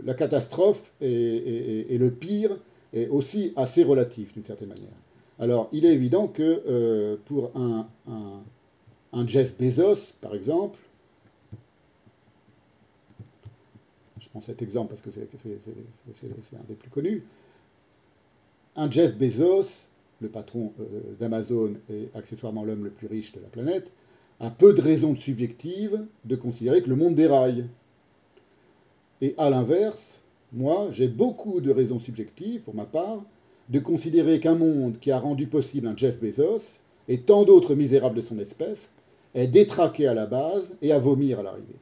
[0.05, 2.59] la catastrophe et le pire
[2.93, 5.04] est aussi assez relatif d'une certaine manière.
[5.39, 7.89] Alors, il est évident que euh, pour un,
[9.27, 10.79] Jeff Bezos, par exemple,
[14.21, 17.25] je prends cet exemple parce que c'est un des plus connus,
[18.77, 19.89] un Jeff Bezos,
[20.21, 23.91] le patron euh, d'Amazon et accessoirement l'homme le plus riche de la planète,
[24.41, 27.67] a peu de raisons subjectives de considérer que le monde déraille.
[29.21, 33.23] Et à l'inverse, moi, j'ai beaucoup de raisons subjectives, pour ma part,
[33.69, 38.17] de considérer qu'un monde qui a rendu possible un Jeff Bezos et tant d'autres misérables
[38.17, 38.93] de son espèce
[39.35, 41.79] est détraqué à la base et à vomir à l'arrivée.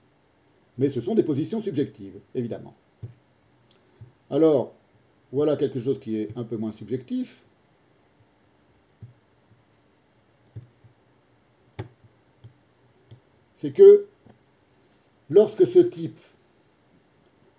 [0.78, 2.74] Mais ce sont des positions subjectives, évidemment.
[4.30, 4.72] Alors,
[5.32, 7.44] voilà quelque chose qui est un peu moins subjectif.
[13.56, 14.06] C'est que
[15.30, 16.18] lorsque ce type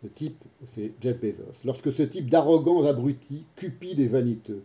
[0.04, 1.64] le type, c'est Jeff Bezos.
[1.66, 4.64] Lorsque ce type d'arrogant abruti, cupide et vaniteux,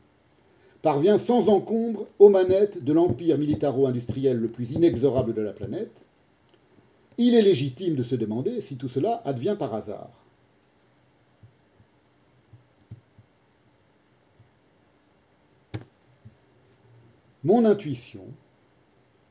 [0.82, 6.04] parvient sans encombre aux manettes de l'empire militaro-industriel le plus inexorable de la planète,
[7.18, 10.10] il est légitime de se demander si tout cela advient par hasard.
[17.44, 18.24] Mon intuition,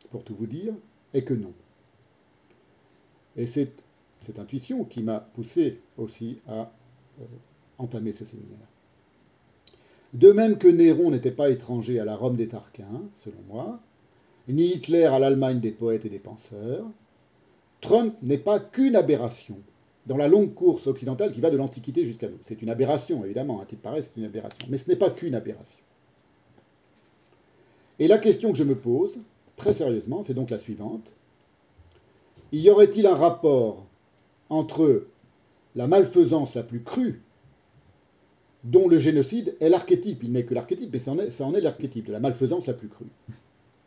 [0.10, 0.74] pour tout vous dire,
[1.14, 1.54] est que non.
[3.36, 3.72] Et c'est
[4.28, 6.74] cette intuition qui m'a poussé aussi à
[7.22, 7.26] euh,
[7.78, 8.68] entamer ce séminaire.
[10.14, 13.80] De même que Néron n'était pas étranger à la Rome des Tarquins, selon moi,
[14.50, 16.86] ni Hitler à l'Allemagne des poètes et des penseurs,
[17.80, 19.58] Trump n'est pas qu'une aberration
[20.08, 22.40] dans la longue course occidentale qui va de l'Antiquité jusqu'à nous.
[22.44, 24.68] C'est une aberration, évidemment, un titre pareil, c'est une aberration.
[24.70, 25.80] Mais ce n'est pas qu'une aberration.
[28.00, 29.20] Et la question que je me pose,
[29.56, 31.14] très sérieusement, c'est donc la suivante.
[32.52, 33.87] Y aurait-il un rapport
[34.50, 35.08] entre
[35.76, 37.22] la malfaisance la plus crue,
[38.64, 42.12] dont le génocide est l'archétype, il n'est que l'archétype, mais ça en est, l'archétype de
[42.12, 43.12] la malfaisance la plus crue,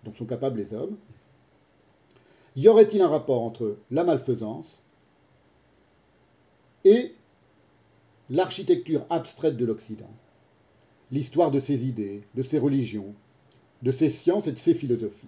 [0.05, 0.97] dont sont capables les hommes,
[2.57, 4.67] y aurait-il un rapport entre la malfaisance
[6.85, 7.15] et
[8.31, 10.11] l'architecture abstraite de l'Occident,
[11.11, 13.15] l'histoire de ses idées, de ses religions,
[13.83, 15.27] de ses sciences et de ses philosophies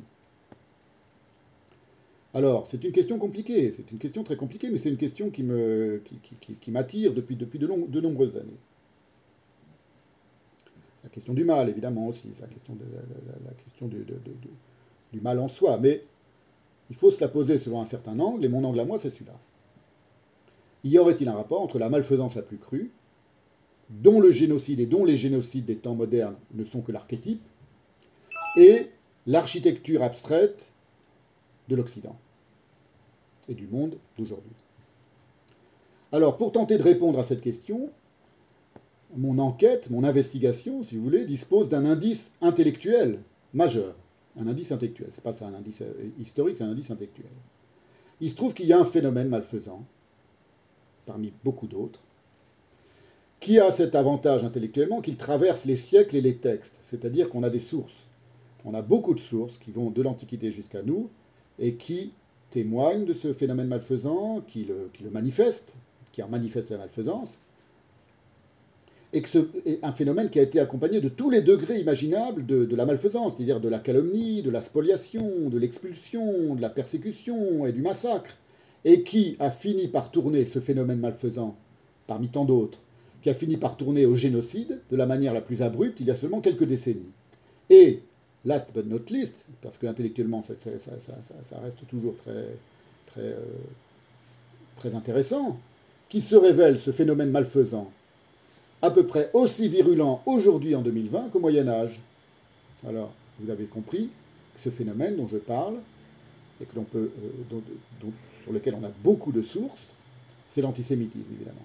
[2.35, 5.42] alors, c'est une question compliquée, c'est une question très compliquée, mais c'est une question qui
[5.42, 8.59] m'attire depuis, depuis de, de, nombreuses années.
[11.03, 12.85] La question du mal, évidemment, aussi, la question, de,
[13.45, 13.87] la, question
[15.12, 16.05] du mal en soi, mais
[16.88, 19.11] il faut se la poser selon un certain angle, et mon angle à moi, c'est
[19.11, 19.38] celui-là.
[20.85, 22.92] Y aurait-il un rapport entre la malfaisance la plus crue,
[23.90, 27.42] dont le génocide et dont les génocides des temps modernes ne sont que l'archétype,
[28.57, 28.88] et
[29.27, 30.72] l'architecture abstraite
[31.68, 32.16] de l'Occident
[33.48, 34.53] et du monde d'aujourd'hui.
[36.12, 37.90] Alors, pour tenter de répondre à cette question,
[39.16, 43.20] mon enquête, mon investigation, si vous voulez, dispose d'un indice intellectuel
[43.55, 43.94] majeur.
[44.38, 45.09] Un indice intellectuel.
[45.11, 47.31] Ce n'est pas ça un indice euh, historique, c'est un indice intellectuel.
[48.20, 49.85] Il se trouve qu'il y a un phénomène malfaisant,
[51.07, 52.01] parmi beaucoup d'autres,
[53.40, 56.79] qui a cet avantage intellectuellement qu'il traverse les siècles et les textes.
[56.83, 58.07] C'est-à-dire qu'on a des sources.
[58.64, 61.11] On a beaucoup de sources qui vont de l'Antiquité jusqu'à nous,
[61.59, 62.12] et qui
[62.51, 65.77] témoignent de ce phénomène malfaisant, qui le, manifeste,
[66.12, 67.41] qui en manifeste la malfaisance,
[69.15, 69.23] et
[69.83, 73.37] un phénomène qui a été accompagné de tous les degrés imaginables de, de la malfaisance,
[73.37, 78.37] c'est-à-dire de la calomnie, de la spoliation, de l'expulsion, de la persécution et du massacre,
[78.85, 81.57] et qui a fini par tourner ce phénomène malfaisant,
[82.07, 82.79] parmi tant d'autres,
[83.21, 86.11] qui a fini par tourner au génocide de la manière la plus abrupte il y
[86.11, 87.12] a seulement quelques décennies.
[87.71, 88.01] Et
[88.45, 90.55] last but not least, parce que intellectuellement ça,
[91.63, 92.49] reste toujours très,
[93.07, 93.45] très, euh,
[94.77, 95.59] très intéressant,
[96.09, 97.91] qui se révèle ce phénomène malfaisant
[98.83, 102.01] à peu près aussi virulent aujourd'hui en 2020 qu'au Moyen Âge.
[102.87, 104.11] Alors, vous avez compris
[104.55, 105.77] que ce phénomène dont je parle,
[106.61, 107.13] et que l'on peut,
[107.53, 107.61] euh,
[108.43, 109.87] sur lequel on a beaucoup de sources,
[110.49, 111.65] c'est l'antisémitisme, évidemment.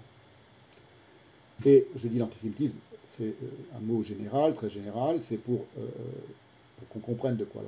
[1.66, 2.78] Et je dis l'antisémitisme,
[3.18, 5.66] c'est euh, un mot général, très général, c'est pour
[6.78, 7.64] pour qu'on comprenne de quoi,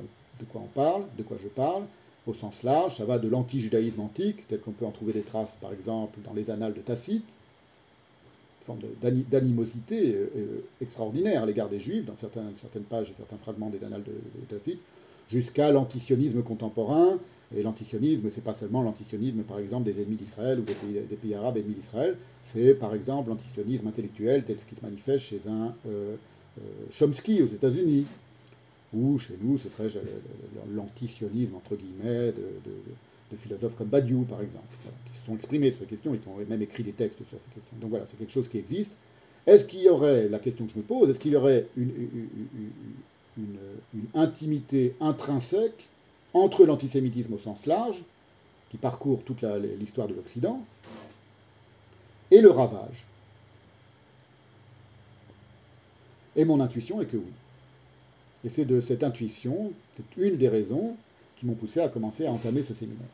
[0.55, 1.83] on parle, de quoi je parle,
[2.27, 5.55] au sens large, ça va de l'anti-judaïsme antique, tel qu'on peut en trouver des traces,
[5.61, 7.25] par exemple, dans les annales de Tacite,
[8.61, 13.69] forme d'animosité euh, euh, extraordinaire à l'égard des Juifs, dans certaines, pages et certains fragments
[13.69, 14.79] des annales de, Tacite,
[15.27, 17.19] jusqu'à l'antisionisme contemporain.
[17.55, 21.15] Et l'antisionisme, c'est pas seulement l'antisionisme, par exemple, des ennemis d'Israël ou des pays, des
[21.15, 25.41] pays, arabes ennemis d'Israël, c'est par exemple l'antisionisme intellectuel tel ce qui se manifeste chez
[25.47, 26.15] un euh,
[26.91, 28.05] Chomsky aux États-Unis,
[28.93, 29.87] ou chez nous, ce serait
[30.73, 34.65] l'antisionisme, entre guillemets, de, philosophes comme Badiou, par exemple,
[35.11, 37.53] qui se sont exprimés sur ces questions, ils ont même écrit des textes sur ces
[37.53, 37.77] questions.
[37.79, 38.97] Donc voilà, c'est quelque chose qui existe.
[39.45, 42.27] Est-ce qu'il y aurait, la question que je me pose, est-ce qu'il y aurait une,
[44.13, 45.87] intimité intrinsèque
[46.33, 48.03] entre l'antisémitisme au sens large,
[48.69, 49.43] qui parcourt toute
[49.79, 50.61] l'histoire de l'Occident,
[52.31, 53.05] et le ravage?
[56.35, 57.31] Et mon intuition est que oui.
[58.43, 60.95] Et c'est de cette intuition, c'est une des raisons
[61.35, 63.07] qui m'ont poussé à commencer à entamer ce séminaire.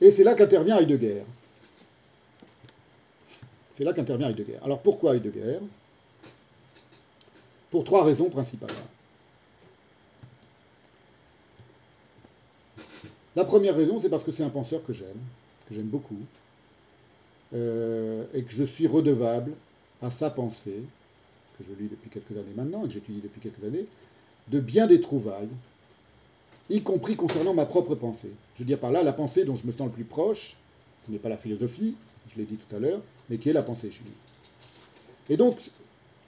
[0.00, 1.22] Et c'est là qu'intervient Heidegger.
[3.74, 4.58] C'est là qu'intervient Heidegger.
[4.62, 5.58] Alors pourquoi Heidegger?
[7.70, 8.70] Pour trois raisons principales.
[13.36, 15.20] La première raison, c'est parce que c'est un penseur que j'aime,
[15.68, 16.18] que j'aime beaucoup,
[17.54, 19.52] euh, et que je suis redevable
[20.02, 20.82] à sa pensée,
[21.58, 23.86] que je lis depuis quelques années maintenant, et que j'étudie depuis quelques années,
[24.48, 25.48] de bien des trouvailles,
[26.70, 28.30] y compris concernant ma propre pensée.
[28.54, 30.56] Je veux dire par là la pensée dont je me sens le plus proche,
[31.04, 31.96] qui n'est pas la philosophie,
[32.32, 34.08] je l'ai dit tout à l'heure, mais qui est la pensée juive.
[35.28, 35.58] Et donc,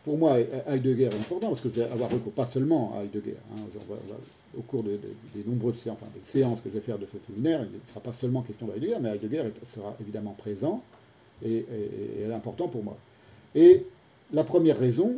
[0.04, 3.36] pour moi, Heidegger est important, parce que je vais avoir recours pas seulement à Heidegger.
[3.52, 3.62] Hein,
[4.56, 4.98] au cours des
[5.46, 5.78] nombreuses
[6.24, 8.72] séances, que je vais faire de ce séminaire, il ne sera pas seulement question de
[8.72, 10.82] Heidegger, mais Heidegger sera évidemment présent
[11.42, 12.96] et, et, et important pour moi.
[13.54, 13.84] Et
[14.32, 15.16] la première raison,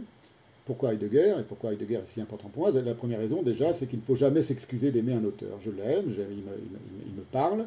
[0.64, 3.86] pourquoi Heidegger, et pourquoi Heidegger est si important pour moi, la première raison déjà, c'est
[3.86, 5.60] qu'il ne faut jamais s'excuser d'aimer un auteur.
[5.60, 7.66] Je l'aime, il, me parle,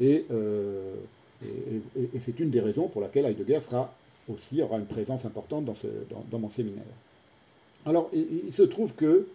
[0.00, 0.94] euh,
[1.42, 3.92] et, c'est une des raisons pour laquelle Heidegger sera
[4.28, 6.84] aussi, aura une présence importante dans, mon séminaire.
[7.86, 9.26] Alors, il, se trouve que,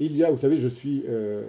[0.00, 1.44] il y a, vous savez, je suis, euh,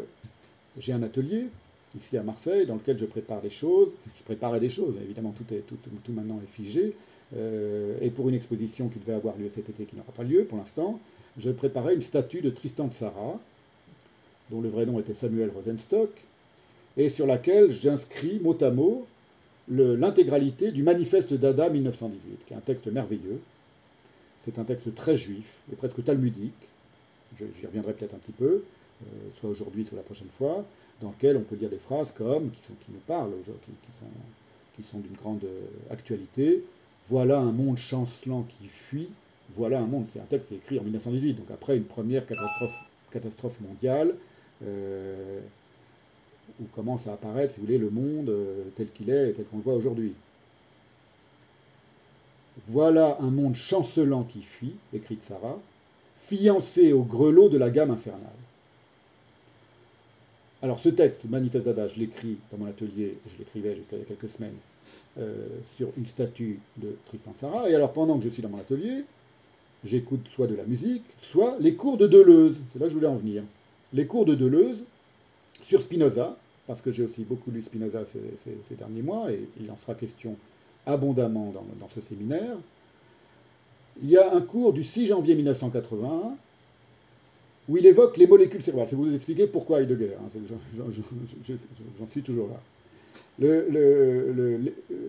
[0.77, 1.47] j'ai un atelier
[1.95, 3.89] ici à Marseille, dans lequel je prépare des choses.
[4.15, 6.93] Je préparais des choses, évidemment, tout, est, tout maintenant est figé.
[7.35, 10.45] Euh, et pour une exposition qui devait avoir lieu cet été, qui n'aura pas lieu
[10.45, 10.99] pour l'instant,
[11.37, 13.39] je préparais une statue de Tristan de Sarah,
[14.49, 16.09] dont le vrai nom était Samuel Rosenstock,
[16.95, 19.05] et sur laquelle j'inscris mot à mot
[19.67, 23.41] l'intégralité du manifeste d'Ada 1918, qui est un texte merveilleux.
[24.39, 26.53] C'est un texte très juif et presque talmudique,
[27.37, 28.63] j'y reviendrai peut-être un petit peu,
[29.03, 29.05] euh,
[29.39, 30.65] soit aujourd'hui, soit la prochaine fois,
[31.01, 33.71] dans lequel on peut dire des phrases comme, qui, nous parlent, qui,
[34.75, 35.45] qui sont d'une grande
[35.89, 36.63] actualité,
[37.09, 39.09] voilà un monde chancelant qui fuit,
[39.51, 44.15] voilà un monde, c'est un texte écrit en 1918, donc après une première catastrophe, mondiale,
[44.63, 45.39] euh,
[46.59, 49.45] où commence à apparaître, si vous voulez, le monde euh, tel qu'il est et tel
[49.45, 50.13] qu'on le voit aujourd'hui.
[52.65, 55.59] Voilà un monde chancelant qui fuit, écrit Sarah,
[56.17, 58.29] fiancé au grelot de la gamme infernale.
[60.61, 64.01] Alors ce texte, Manifeste d'Ada, je l'écris dans mon atelier, je l'écrivais jusqu'à il y
[64.01, 64.55] a quelques semaines,
[65.19, 67.69] euh, sur une statue de Tristan Sarah.
[67.69, 69.03] Et alors pendant que je suis dans mon atelier,
[69.83, 72.55] j'écoute soit de la musique, soit les cours de Deleuze.
[72.71, 73.43] C'est là que je voulais en venir.
[73.93, 74.83] Les cours de Deleuze
[75.63, 79.77] sur Spinoza, parce que j'ai aussi beaucoup lu Spinoza ces, derniers mois, et il en
[79.77, 80.35] sera question
[80.85, 82.57] abondamment dans, dans, ce séminaire.
[84.01, 86.35] Il y a un cours du 6 janvier 1981
[87.69, 88.87] où il évoque les molécules cérébrales.
[88.89, 90.15] Je vais vous expliquer pourquoi Heidegger.
[90.15, 90.29] Hein,
[90.77, 92.61] j'en suis toujours là.
[93.39, 94.59] Le,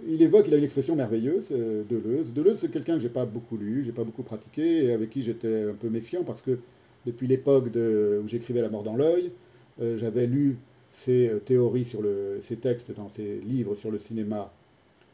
[0.06, 2.32] il évoque, il a une expression merveilleuse, euh, Deleuze.
[2.32, 5.22] Deleuze, c'est quelqu'un que j'ai pas beaucoup lu, j'ai pas beaucoup pratiqué, et avec qui
[5.22, 6.58] j'étais un peu méfiant, parce que
[7.06, 9.32] depuis l'époque où j'écrivais La mort dans l'œil,
[9.80, 10.58] euh, j'avais lu
[10.92, 14.52] ses euh, théories sur le, ses textes dans ses livres sur le cinéma,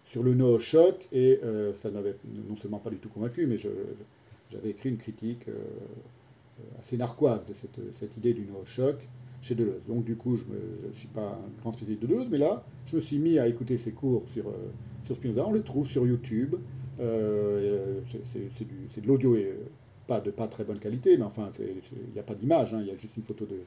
[0.06, 1.40] sur le no-choc, et
[1.74, 2.14] ça ne m'avait
[2.48, 5.46] non seulement pas du tout convaincu, mais j'avais écrit une critique
[6.78, 8.96] assez narquoise de cette, cette idée du no-choc
[9.44, 9.82] chez Deleuze.
[9.86, 10.44] Donc du coup, je
[10.86, 13.46] ne suis pas un grand spécialiste de Deleuze, mais là, je me suis mis à
[13.46, 14.72] écouter ses cours sur, euh,
[15.04, 15.46] sur Spinoza.
[15.46, 16.56] On le trouve sur YouTube.
[17.00, 19.66] Euh, c'est de l'audio et euh,
[20.06, 22.78] pas de pas très bonne qualité, mais enfin, il n'y a pas d'image, hein.
[22.80, 23.58] il y a juste une photo de,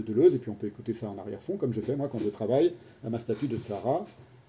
[0.00, 2.20] de, Deleuze, et puis on peut écouter ça en arrière-fond, comme je fais moi quand
[2.20, 2.72] je travaille
[3.04, 4.04] à ma statue de Sarah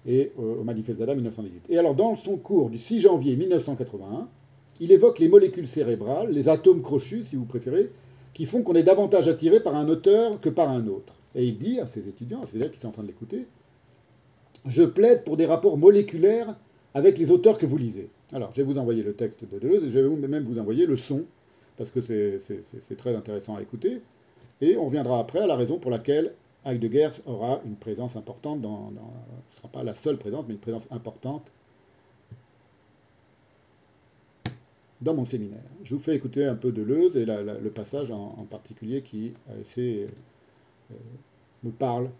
[0.06, 1.64] et au Manifeste d'Adam 1918.
[1.70, 4.28] Et alors, dans son cours du 6 janvier 1981,
[4.80, 7.90] il évoque les molécules cérébrales, les atomes crochus, si vous préférez,
[8.34, 11.14] qui font qu'on est davantage attiré par un auteur que par un autre.
[11.34, 13.46] Et il dit à ses étudiants, à ses élèves qui sont en train de l'écouter,
[14.66, 16.54] je plaide pour des rapports moléculaires
[16.94, 18.10] avec les auteurs que vous lisez.
[18.32, 20.86] Alors, je vais vous envoyer le texte de Deleuze et je vais même vous envoyer
[20.86, 21.24] le son,
[21.76, 24.00] parce que c'est très intéressant à écouter.
[24.60, 28.68] Et on reviendra après à la raison pour laquelle Heidegger aura une présence importante, ce
[28.68, 31.52] ne sera pas la seule présence, mais une présence importante
[35.04, 35.62] dans mon séminaire.
[35.84, 40.06] Je vous fais écouter un peu de Leuze et le passage en, particulier qui euh,
[41.62, 42.10] me parle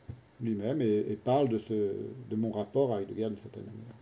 [0.41, 1.93] lui-même et, parle de, ce,
[2.31, 3.95] de mon rapport à Heidegger d'une certaine manière.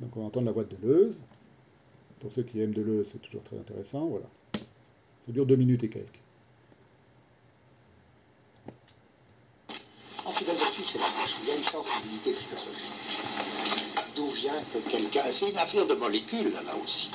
[0.00, 1.20] Donc on va entendre la voix de Deleuze.
[2.20, 4.06] Pour ceux qui aiment Deleuze, c'est toujours très intéressant.
[4.06, 4.26] Voilà.
[4.52, 6.20] Ça dure deux minutes et quelques.
[10.24, 11.06] En philosophie, c'est la.
[11.56, 13.03] Il sensibilité philosophique
[14.16, 15.22] d'où vient que quelqu'un.
[15.30, 17.10] C'est une affaire de molécules, là aussi.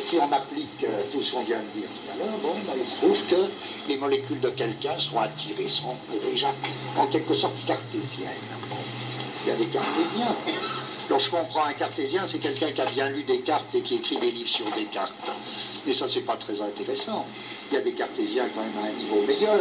[0.00, 2.72] si on applique euh, tout ce qu'on vient de dire tout à l'heure, bon, ben,
[2.78, 3.50] il se trouve que
[3.88, 6.52] les molécules de quelqu'un sont attirées, sont déjà
[6.96, 8.28] en quelque sorte cartésiennes.
[9.44, 10.36] il y a des cartésiens.
[11.10, 14.18] Lorsqu'on prend un cartésien, c'est quelqu'un qui a bien lu des cartes et qui écrit
[14.18, 15.30] des livres sur des cartes.
[15.86, 17.26] Mais ça, c'est pas très intéressant.
[17.70, 19.60] Il y a des cartésiens quand même à un niveau meilleur.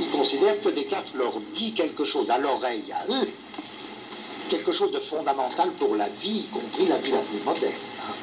[0.00, 3.28] Ils considèrent que Descartes leur dit quelque chose à l'oreille à eux,
[4.52, 7.72] quelque chose de fondamental pour la vie, y compris la vie la plus moderne.
[8.00, 8.14] Hein.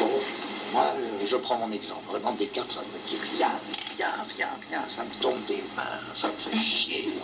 [0.00, 0.10] Bon,
[0.72, 2.02] moi, euh, je prends mon exemple.
[2.10, 3.52] Vraiment, Descartes, ça me dit rien,
[3.96, 4.82] rien, rien, rien.
[4.88, 7.14] Ça me tombe des mains, ça me fait chier.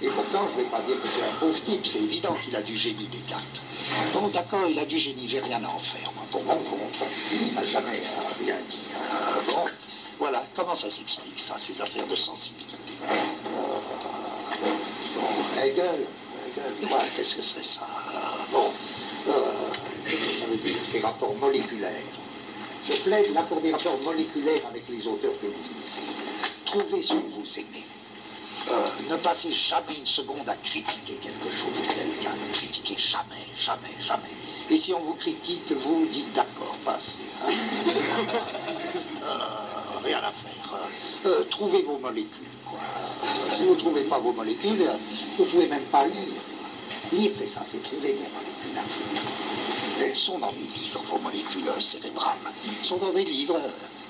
[0.00, 1.84] Et pourtant, je ne vais pas dire que c'est un pauvre type.
[1.84, 3.60] C'est évident qu'il a du génie, Descartes.
[4.14, 6.12] Bon, d'accord, il a du génie, j'ai rien à en faire.
[6.14, 8.86] Moi, pour mon compte, il m'a jamais euh, rien dit.
[8.94, 9.40] Hein.
[9.48, 9.64] Bon,
[10.20, 12.76] voilà, comment ça s'explique, ça, ces affaires de sensibilité?
[15.62, 16.06] Hegel,
[16.46, 17.86] Hegel, qu'est-ce que c'est ça?
[18.52, 18.70] Bon,
[19.28, 19.32] euh,
[20.08, 21.90] qu'est-ce que ça veut dire Ces rapports moléculaires?
[22.88, 26.02] Je plaide là pour des rapports moléculaires avec les auteurs que vous lisez.
[26.64, 27.84] Trouvez ce que vous aimez.
[28.70, 32.34] Euh, ne passez jamais une seconde à critiquer quelque chose ou quelqu'un.
[32.52, 34.34] Critiquez jamais, jamais, jamais.
[34.70, 37.18] Et si on vous critique, vous dites d'accord, passez.
[37.46, 37.52] Hein.
[39.22, 41.46] Euh, rien à faire.
[41.50, 42.46] trouvez vos molécules.
[43.56, 44.88] Si vous ne trouvez pas vos molécules,
[45.36, 46.40] vous ne pouvez même pas lire.
[47.12, 48.80] Lire, c'est ça, c'est trouver vos molécules.
[50.02, 52.38] Elles sont dans des livres, vos molécules cérébrales.
[52.64, 53.60] Elles sont dans des livres.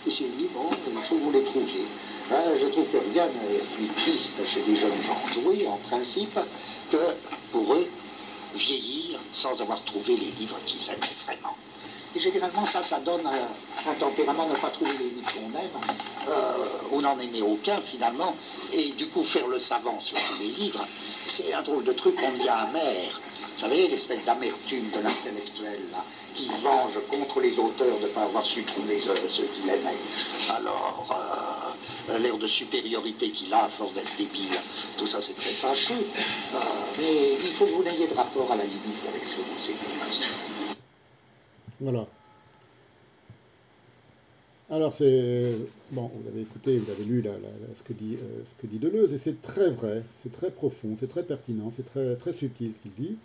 [0.07, 1.87] Et lui, bon, il faut que vous les trouviez.
[2.33, 6.39] Hein, je trouve que rien n'est plus triste chez des jeunes gens doués, en principe,
[6.91, 6.97] que
[7.53, 7.87] pour eux,
[8.55, 11.57] vieillir sans avoir trouvé les livres qu'ils aimaient vraiment.
[12.15, 15.71] Et généralement, ça, ça donne un, tempérament, ne pas trouver les livres qu'on aime,
[16.29, 18.35] euh, ou n'en aimer aucun finalement,
[18.73, 20.85] et du coup faire le savant sur tous les livres,
[21.27, 23.21] c'est un drôle de truc, on devient amer.
[23.55, 25.81] Vous savez, l'espèce d'amertume de l'intellectuel,
[26.35, 29.69] qui se venge contre les auteurs de ne pas avoir su trouver ceux, ceux qu'il
[29.69, 29.99] aimait.
[30.51, 31.07] Alors,
[32.09, 34.59] euh, l'air de supériorité qu'il a à force d'être débile,
[34.97, 36.07] tout ça c'est très fâcheux.
[36.55, 36.59] Euh,
[36.99, 40.50] mais il faut que vous n'ayez de rapport à la limite avec ce que vous.
[41.81, 42.07] Voilà.
[44.71, 45.53] Alors c'est
[45.91, 48.55] bon, vous avez écouté, vous avez lu la- la- la- ce, que dit, euh, ce
[48.63, 52.15] que dit Deleuze, et c'est très vrai, c'est très profond, c'est très pertinent, c'est très,
[52.17, 53.17] très subtil ce qu'il dit.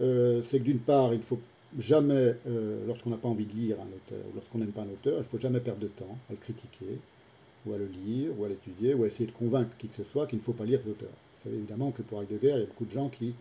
[0.00, 1.40] Euh, c'est que d'une part, il ne faut
[1.78, 4.88] jamais, euh, lorsqu'on n'a pas envie de lire un auteur, ou lorsqu'on n'aime pas un
[4.90, 6.98] auteur, il ne faut jamais perdre de temps à le critiquer,
[7.66, 10.04] ou à le lire, ou à l'étudier, ou à essayer de convaincre qui que ce
[10.04, 11.10] soit qu'il ne faut pas lire cet auteur.
[11.10, 13.34] Vous savez évidemment que pour Heidegger, il y a beaucoup de gens qui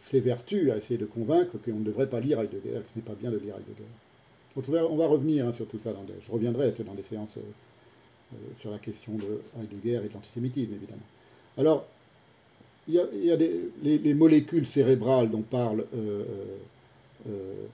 [0.00, 3.04] euh, s'évertuent à essayer de convaincre qu'on ne devrait pas lire Heidegger, que ce n'est
[3.04, 3.88] pas bien de lire Heidegger.
[4.56, 7.40] Donc, je on va revenir hein, sur tout ça, je reviendrai dans des séances euh,
[8.32, 11.02] euh, sur la question de Heidegger et de l'antisémitisme, évidemment.
[11.56, 11.86] Alors,
[12.88, 17.66] il y a, les, les molécules cérébrales dont parle euh, euh, euh,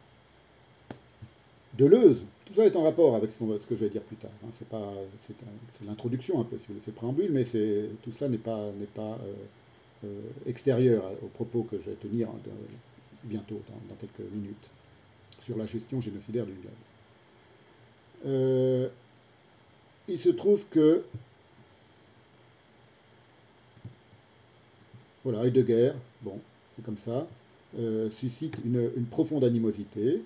[1.79, 4.31] Deleuze, tout ça est en rapport avec ce, que je vais dire plus tard.
[4.45, 4.51] hein.
[4.53, 7.45] C'est l'introduction un peu, si vous voulez, c'est le préambule, mais
[8.03, 8.70] tout ça n'est pas
[10.05, 12.29] euh, extérieur à- aux propos que je vais tenir
[13.25, 14.69] bientôt, dans, quelques minutes,
[15.43, 16.73] sur la gestion génocidaire du globe.
[18.27, 18.89] Euh,
[20.09, 21.03] il se trouve que
[25.25, 25.93] voilà, Heidegger,
[26.23, 26.39] bon,
[26.75, 27.27] c'est comme ça,
[27.79, 30.23] euh, suscite une, une profonde animosité.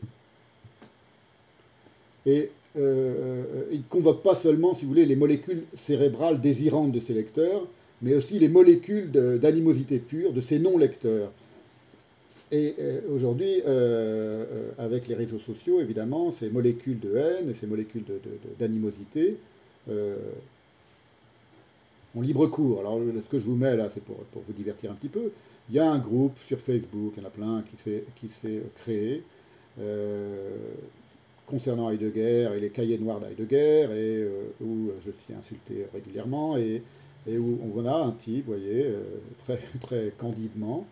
[2.27, 7.15] Et il ne convoque pas seulement, si vous voulez, les molécules cérébrales désirantes de ses
[7.15, 7.67] lecteurs,
[8.03, 11.33] mais aussi les molécules d'animosité pure de ses non-lecteurs.
[12.53, 17.55] Et euh, aujourd'hui, euh, euh, avec les réseaux sociaux, évidemment, ces molécules de haine et
[17.55, 18.05] ces molécules
[18.59, 19.37] d'animosité
[22.15, 22.81] ont libre cours.
[22.81, 25.31] Alors, ce que je vous mets là, c'est pour, vous divertir un petit peu.
[25.69, 27.63] Il y a un groupe sur Facebook, il y en a plein,
[28.17, 29.23] qui s'est créé
[29.79, 30.57] euh,
[31.47, 34.29] concernant Heidegger et les cahiers noirs d'Heidegger, et
[34.65, 36.83] où je suis insulté régulièrement, et,
[37.27, 39.03] et où on a un type, vous voyez, euh,
[39.45, 40.87] très, très candidement,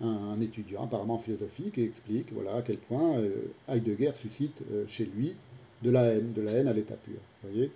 [0.00, 3.30] un, étudiant apparemment en philosophie qui explique voilà, à quel point euh,
[3.68, 5.36] Heidegger suscite euh, chez lui
[5.82, 7.14] de la haine, de la haine à l'état pur.
[7.42, 7.70] Vous voyez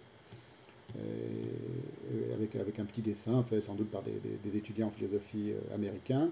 [2.34, 5.52] avec, avec un petit dessin fait sans doute par des, des- des étudiants en philosophie
[5.74, 6.30] américains,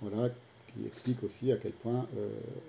[0.00, 0.28] voilà,
[0.68, 2.06] qui explique aussi à quel point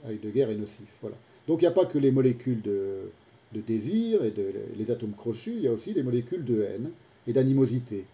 [0.08, 0.86] Heidegger est nocif.
[1.02, 1.18] Voilà.
[1.48, 3.12] Donc il n'y a pas que les molécules de,
[3.54, 6.92] de désir et de, les atomes crochus, il y a aussi les molécules de haine
[7.28, 8.06] et d'animosité.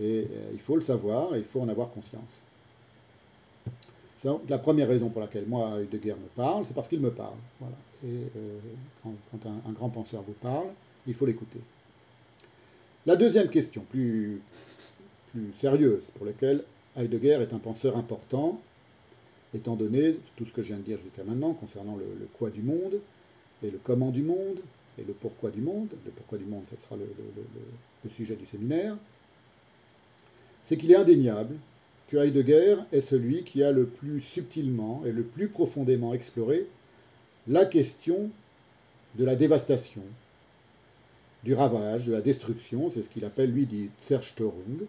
[0.00, 2.42] Et euh, il faut le savoir et il faut en avoir conscience.
[4.48, 7.36] La première raison pour laquelle moi, Heidegger me parle, c'est parce qu'il me parle.
[8.04, 8.58] Et euh,
[9.30, 10.68] quand, un, grand penseur vous parle,
[11.06, 11.60] il faut l'écouter.
[13.06, 14.42] La deuxième question, plus,
[15.56, 16.64] sérieuse, pour laquelle
[16.96, 18.60] Heidegger est un penseur important,
[19.54, 22.62] étant donné tout ce que je viens de dire jusqu'à maintenant concernant le, quoi du
[22.62, 23.00] monde,
[23.62, 24.60] et le comment du monde,
[24.98, 25.90] et le pourquoi du monde.
[26.04, 28.96] Le pourquoi du monde, ce sera le sujet du séminaire.
[30.68, 31.56] C'est qu'il est indéniable
[32.08, 36.66] que Heidegger est celui qui a le plus subtilement et le plus profondément exploré
[37.46, 38.28] la question
[39.18, 40.02] de la dévastation,
[41.42, 44.84] du ravage, de la destruction, c'est ce qu'il appelle lui dit Zerstörung,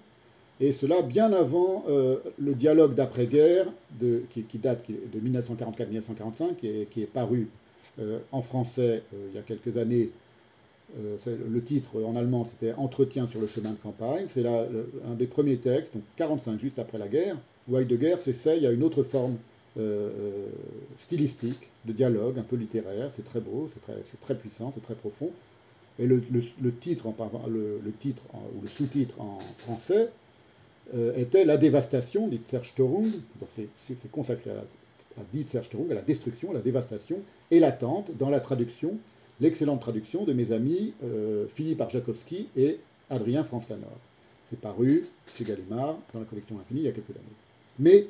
[0.59, 3.67] et cela bien avant euh, le dialogue d'après-guerre
[4.29, 7.47] qui, date de 1944-1945, qui est, qui est paru
[7.99, 10.09] euh, en français euh, il y a quelques années.
[10.97, 11.17] Euh,
[11.47, 14.25] le titre en allemand c'était Entretien sur le chemin de campagne.
[14.27, 17.37] C'est un des premiers textes, donc 45 juste après la guerre,
[17.67, 19.37] où Heidegger s'essaye à une autre forme
[19.77, 20.47] euh, euh,
[20.97, 23.11] stylistique de dialogue, un peu littéraire.
[23.11, 25.29] C'est très beau, c'est très, très puissant, c'est très profond.
[25.99, 26.21] Et le,
[26.61, 27.15] le- titre, en,
[27.47, 28.23] le, titre
[28.57, 30.09] ou le sous-titre en français
[31.15, 33.11] était La dévastation, dit Zerstörung.
[33.39, 37.17] Donc c'est, consacré à, à Zerstörung, à la destruction, à la dévastation,
[37.51, 38.97] et l'attente dans la traduction,
[39.39, 42.79] l'excellente traduction de mes amis euh, Philippe Arjakovski et
[43.09, 43.97] Adrien France-Lanor.
[44.49, 47.37] C'est paru chez Gallimard dans la collection Infinie il y a quelques années.
[47.77, 48.07] Mais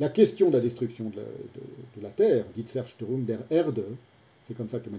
[0.00, 3.84] la question de la destruction de la, Terre, dit Zerstörung der Erde,
[4.44, 4.90] c'est comme ça que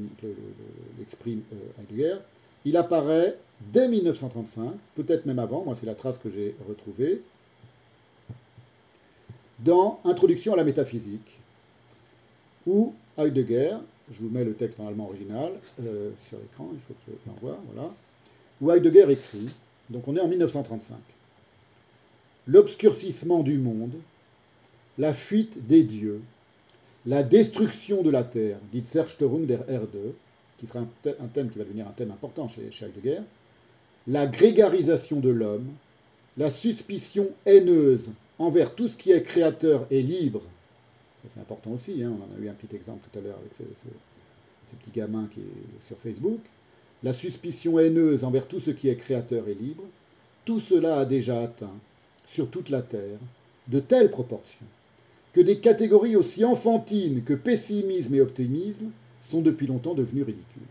[0.97, 2.17] l'exprime euh, Heidegger,
[2.65, 3.37] il apparaît
[3.71, 7.21] dès 1935, peut-être même avant, moi c'est la trace que j'ai retrouvée,
[9.59, 11.39] dans Introduction à la métaphysique,
[12.65, 13.77] où Heidegger,
[14.13, 15.51] je vous mets le texte en allemand original
[15.81, 17.91] euh, sur l'écran, il faut que je l'envoie, voilà,
[18.61, 19.49] où Heidegger écrit,
[19.89, 20.97] donc on est en 1935,
[22.45, 23.93] L'obscurcissement du monde,
[24.97, 26.21] la fuite des dieux,
[27.05, 30.13] la destruction de la terre, dit Zerstörung der Erde,
[30.57, 33.21] qui sera un, thème qui va devenir un thème important chez, chez Heidegger,
[34.07, 35.67] la grégarisation de l'homme,
[36.37, 38.09] la suspicion haineuse
[38.39, 40.41] envers tout ce qui est créateur et libre,
[41.29, 43.53] c'est important aussi, hein, on en a eu un petit exemple tout à l'heure avec
[43.53, 43.63] ce,
[44.75, 46.39] petit gamin qui est sur Facebook,
[47.03, 49.83] la suspicion haineuse envers tout ce qui est créateur et libre,
[50.45, 51.75] tout cela a déjà atteint,
[52.25, 53.19] sur toute la Terre,
[53.67, 54.65] de telles proportions,
[55.31, 58.89] que des catégories aussi enfantines que pessimisme et optimisme
[59.21, 60.61] sont depuis longtemps devenues ridicules.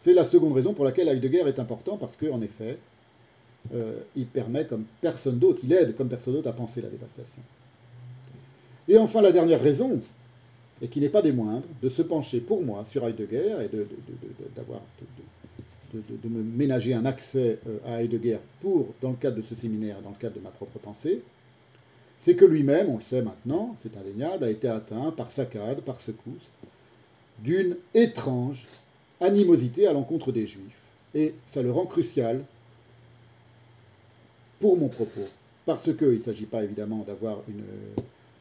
[0.00, 2.78] C'est la seconde raison pour laquelle Heidegger est important, parce qu'en effet,
[3.72, 7.42] euh, il permet comme personne d'autre, il aide comme personne d'autre à penser la dévastation.
[8.88, 10.00] Et enfin, la dernière raison,
[10.82, 13.86] et qui n'est pas des moindres, de se pencher pour moi sur Heidegger et de,
[14.54, 14.82] d'avoir,
[15.94, 20.02] de, me ménager un accès euh, à Heidegger pour, dans le cadre de ce séminaire,
[20.02, 21.22] dans le cadre de ma propre pensée,
[22.18, 26.00] c'est que lui-même, on le sait maintenant, c'est indéniable, a été atteint par saccade, par
[26.00, 26.50] secousse,
[27.42, 28.66] d'une étrange
[29.20, 30.80] animosité à l'encontre des Juifs.
[31.14, 32.44] Et ça le rend crucial
[34.64, 35.28] pour mon propos.
[35.66, 37.64] Parce qu'il ne s'agit pas évidemment d'avoir une,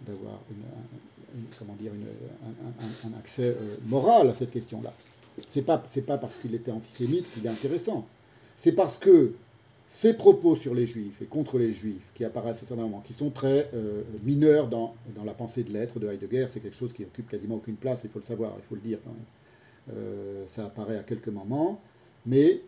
[0.07, 4.93] d'avoir une, comment dire, un, accès euh, moral à cette question-là.
[5.37, 8.07] Ce n'est pas, pas parce qu'il était antisémite qu'il est intéressant.
[8.55, 9.33] C'est parce que
[9.89, 13.69] ces propos sur les juifs et contre les juifs qui apparaissent moments, qui sont très
[13.73, 17.27] euh, mineurs dans, dans, la pensée de l'être de Heidegger, c'est quelque chose qui occupe
[17.27, 19.97] quasiment aucune place, il faut le savoir, il faut le dire quand même.
[19.97, 21.81] Euh, ça apparaît à quelques moments,
[22.25, 22.61] mais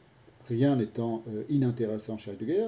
[0.46, 2.68] rien n'étant inintéressant chez Heidegger,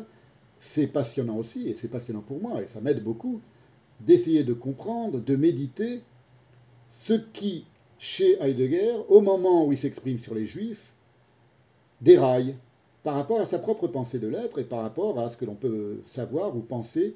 [0.59, 3.41] c'est passionnant aussi, et c'est passionnant pour moi, et ça m'aide beaucoup,
[3.99, 6.01] d'essayer de comprendre, de méditer
[6.89, 7.65] ce qui,
[7.99, 10.93] chez Heidegger, au moment où il s'exprime sur les juifs,
[12.01, 12.55] déraille
[13.03, 15.55] par rapport à sa propre pensée de l'être et par rapport à ce que l'on
[15.55, 17.15] peut savoir ou penser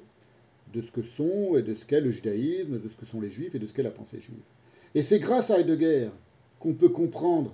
[0.72, 3.30] de ce que sont et de ce qu'est le judaïsme, de ce que sont les
[3.30, 4.38] juifs et de ce qu'est la pensée juive.
[4.94, 6.10] Et c'est grâce à Heidegger
[6.58, 7.52] qu'on peut comprendre,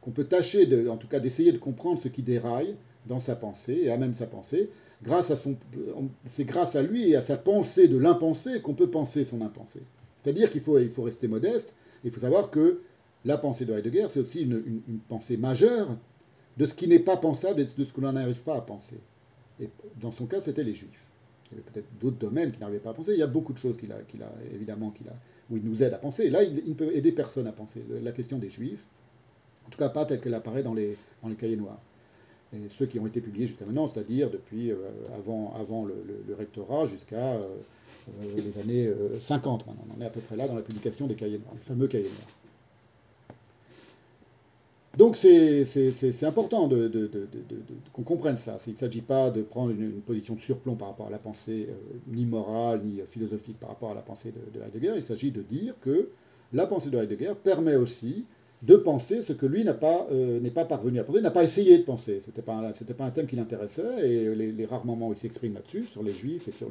[0.00, 2.74] qu'on peut tâcher, en tout cas d'essayer de comprendre ce qui déraille
[3.06, 4.70] dans sa pensée et à même sa pensée,
[5.02, 5.56] grâce à son,
[6.26, 9.80] c'est grâce à lui et à sa pensée de l'impensé qu'on peut penser son impensé.
[10.22, 11.74] C'est-à-dire qu'il faut, il faut rester modeste,
[12.04, 12.80] il faut savoir que
[13.24, 15.96] la pensée de Heidegger, c'est aussi une, pensée majeure
[16.56, 19.00] de ce qui n'est pas pensable et de ce que l'on n'arrive pas à penser.
[19.60, 21.10] Et dans son cas, c'était les juifs.
[21.50, 23.12] Il y avait peut-être d'autres domaines qu'il n'arrivait pas à penser.
[23.12, 25.14] Il y a beaucoup de choses qu'il a, qu'il a évidemment, qu'il a,
[25.50, 26.30] où il nous aide à penser.
[26.30, 27.84] là, il, il, peut aider personne à penser.
[28.02, 28.88] La question des juifs,
[29.66, 31.80] en tout cas pas telle qu'elle apparaît dans les, dans les cahiers noirs
[32.52, 34.76] et ceux qui ont été publiés jusqu'à maintenant, c'est-à-dire depuis euh,
[35.16, 37.56] avant, le, rectorat jusqu'à euh,
[38.22, 38.92] euh, les années
[39.22, 39.84] 50 maintenant.
[39.90, 41.86] On en est à peu près là dans la publication des cahiers noirs, les fameux
[41.86, 42.38] cahiers noirs.
[44.98, 46.68] Donc c'est important
[47.94, 48.58] qu'on comprenne ça.
[48.66, 51.70] Il ne s'agit pas de prendre une, position de surplomb par rapport à la pensée,
[52.08, 54.92] ni morale, ni philosophique par rapport à la pensée de, Heidegger.
[54.96, 56.10] Il s'agit de dire que
[56.52, 58.26] la pensée de Heidegger permet aussi
[58.62, 61.42] de penser ce que lui n'a pas, euh, n'est pas parvenu à penser, n'a pas
[61.42, 62.20] essayé de penser.
[62.20, 65.54] Ce n'était pas, pas un thème qui l'intéressait, et les, rares moments où il s'exprime
[65.54, 66.70] là-dessus, sur les juifs, et, sur,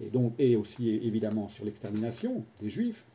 [0.00, 3.06] et, donc, et aussi évidemment sur l'extermination des juifs,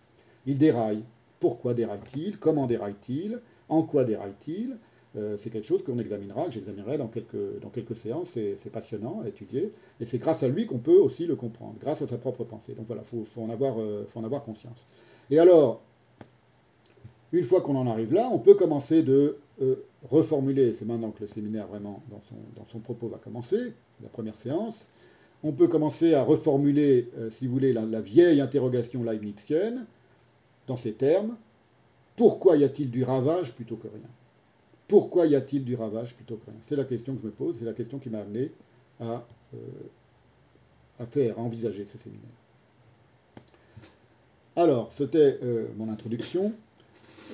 [0.47, 1.03] il déraille.
[1.39, 2.39] Pourquoi déraille-t-il?
[2.39, 3.39] Comment déraille-t-il?
[3.69, 4.77] En quoi déraille-t-il?
[5.15, 9.21] Euh, C'est quelque chose qu'on examinera, que j'examinerai dans quelques, dans quelques séances, c'est passionnant
[9.21, 12.17] à étudier, et c'est grâce à lui qu'on peut aussi le comprendre, grâce à sa
[12.17, 12.73] propre pensée.
[12.73, 14.87] Donc voilà, il faut, avoir, euh, faut en avoir conscience.
[15.29, 15.83] Et alors,
[17.35, 19.75] une fois qu'on en arrive là, on peut commencer de euh,
[20.09, 24.09] reformuler, c'est maintenant que le séminaire vraiment dans son, dans son, propos va commencer, la
[24.09, 24.87] première séance,
[25.43, 29.85] on peut commencer à reformuler, euh, si vous voulez, la, vieille interrogation leibnizienne
[30.67, 31.35] dans ces termes.
[32.15, 34.09] Pourquoi y a-t-il du ravage plutôt que rien?
[34.87, 36.59] Pourquoi y a-t-il du ravage plutôt que rien?
[36.61, 38.51] C'est la question que je me pose, c'est la question qui m'a amené
[38.99, 39.57] à, euh,
[40.99, 42.29] à faire, à envisager ce séminaire.
[44.55, 45.37] Alors, c'était
[45.75, 46.53] mon introduction.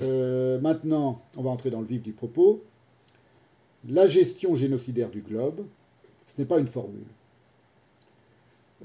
[0.01, 2.63] Euh, maintenant, on va entrer dans le vif du propos.
[3.87, 5.65] La gestion génocidaire du globe,
[6.25, 7.07] ce n'est pas une formule.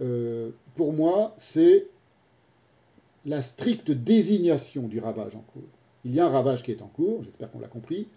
[0.01, 1.89] Euh, pour moi, c'est
[3.25, 5.63] la stricte désignation du ravage en cours.
[6.05, 8.09] Il y a un ravage qui est en cours, j'espère qu'on l'a compris.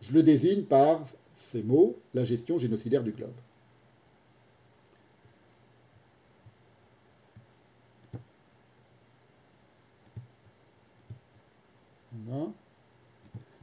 [0.00, 1.02] Je le désigne par
[1.36, 3.34] ces mots, la gestion génocidaire du globe.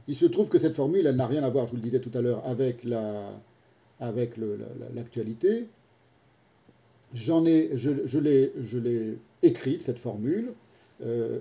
[0.06, 2.00] Il se trouve que cette formule, elle n'a rien à voir, je vous le disais
[2.00, 3.32] tout à l'heure, avec la,
[4.00, 4.36] avec
[4.92, 5.68] l'actualité.
[7.14, 10.52] J'en ai, je, je l'ai écrite, cette formule,
[11.02, 11.40] euh,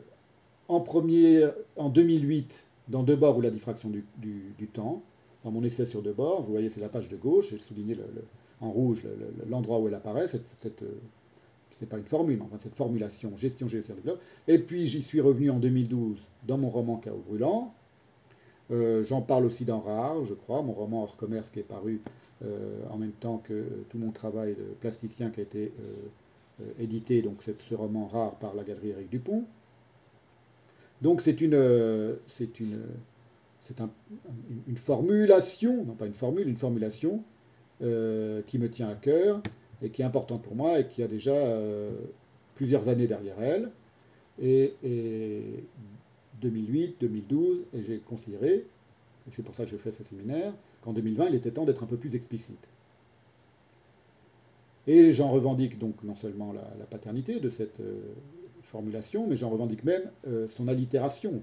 [0.67, 5.03] en, premier, en 2008 dans Debord ou la diffraction du, temps,
[5.43, 7.97] dans mon essai sur Debord, vous voyez c'est la page de gauche, j'ai souligné
[8.61, 9.01] en rouge
[9.47, 10.83] l'endroit où elle apparaît, cette, cette
[11.79, 14.19] c'est pas une formule, enfin cette formulation, gestion génocidaire du globe.
[14.47, 17.73] Et puis j'y suis revenu en 2012 dans mon roman Chaos brûlant.
[18.71, 22.01] Euh, j'en parle aussi dans Rare, je crois, mon roman hors commerce qui est paru
[22.43, 25.73] euh, en même temps que tout mon travail de plasticien qui a été
[26.61, 29.45] euh, édité, donc ce roman Rare par la galerie Eric Dupont.
[31.01, 32.17] Donc c'est une, une,
[33.59, 33.79] c'est
[34.67, 37.23] une formulation, non pas une formule, une formulation
[37.79, 39.41] qui me tient à cœur
[39.81, 41.93] et qui est importante pour moi et qui a déjà euh,
[42.55, 43.71] plusieurs années derrière elle.
[44.39, 44.73] Et,
[46.41, 50.91] 2008, 2012, et j'ai considéré, et c'est pour ça que je fais ce séminaire, qu'en
[50.91, 52.67] 2020, il était temps d'être un peu plus explicite.
[54.87, 58.01] Et j'en revendique donc non seulement la, paternité de cette euh,
[58.61, 61.41] formulation, mais j'en revendique même euh, son allitération.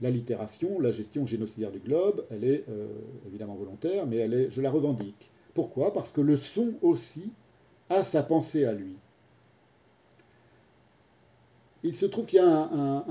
[0.00, 2.64] L'allitération, la gestion génocidaire du globe, elle est
[3.24, 5.31] évidemment volontaire, mais elle est, je la revendique.
[5.54, 5.92] Pourquoi?
[5.92, 7.30] Parce que le son aussi
[7.88, 8.96] a sa pensée à lui.
[11.82, 13.04] Il se trouve qu'il y a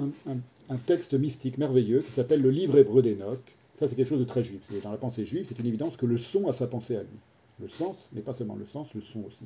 [0.70, 3.42] un, texte mystique merveilleux qui s'appelle le livre hébreu d'Enoch.
[3.78, 4.62] Ça, c'est quelque chose de très juif.
[4.84, 7.20] Dans la pensée juive, c'est une évidence que le son a sa pensée à lui.
[7.60, 9.44] Le sens, mais pas seulement le sens, le son aussi.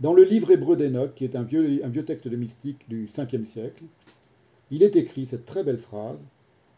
[0.00, 3.06] Dans le livre hébreu d'Enoch, qui est un vieux, un vieux texte de mystique du
[3.06, 3.84] 5e siècle,
[4.70, 6.18] il est écrit cette très belle phrase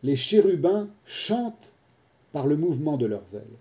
[0.03, 1.73] Les chérubins chantent
[2.33, 3.59] par le mouvement de leurs ailes.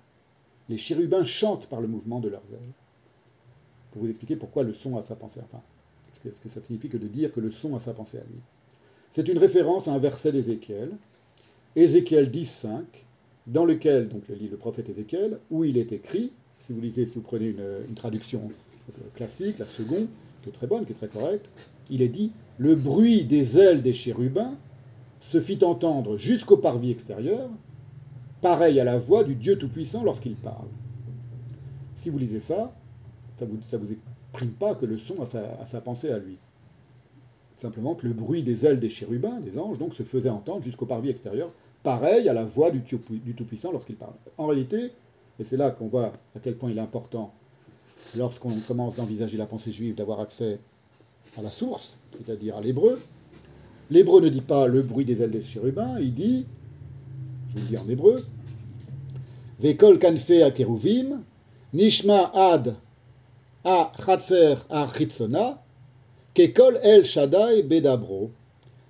[0.71, 2.73] Les chérubins chantent par le mouvement de leurs ailes.
[3.91, 5.41] Pour vous expliquer pourquoi le son a sa pensée.
[5.43, 5.61] Enfin,
[6.13, 8.39] ce que, ça signifie que de dire que le son a sa pensée à lui.
[9.11, 10.91] C'est une référence à un verset d'Ézéchiel,
[11.75, 12.83] Ézéchiel 10.5,
[13.47, 17.15] dans lequel, donc le le prophète Ézéchiel, où il est écrit, si vous lisez, si
[17.15, 18.49] vous prenez une, traduction
[18.89, 20.07] euh, classique, la seconde,
[20.41, 21.49] qui est très bonne, qui est très correcte,
[21.89, 24.55] il est dit Le bruit des ailes des chérubins
[25.19, 27.49] se fit entendre jusqu'au parvis extérieur,
[28.41, 30.67] pareil à la voix du Dieu Tout-Puissant lorsqu'il parle.
[31.95, 32.73] Si vous lisez ça,
[33.37, 36.37] ça ne vous, exprime pas que le son a sa, pensée à lui.
[37.57, 40.87] Simplement que le bruit des ailes des chérubins, des anges, donc, se faisait entendre jusqu'au
[40.87, 41.51] parvis extérieur,
[41.83, 44.13] pareil à la voix du, du Tout-Puissant lorsqu'il parle.
[44.37, 44.91] En réalité,
[45.39, 47.33] et c'est là qu'on voit à quel point il est important,
[48.17, 50.59] lorsqu'on commence d'envisager la pensée juive, d'avoir accès
[51.37, 52.99] à la source, c'est-à-dire à l'hébreu,
[53.89, 56.45] l'hébreu ne dit pas le bruit des ailes des chérubins, il dit
[57.51, 58.25] je vous le dis en hébreu,
[59.59, 61.21] Vekol kanfe akeruvim,
[61.73, 62.75] nishma ad
[63.63, 63.91] a
[66.33, 68.31] kekol el shaddai bedabro.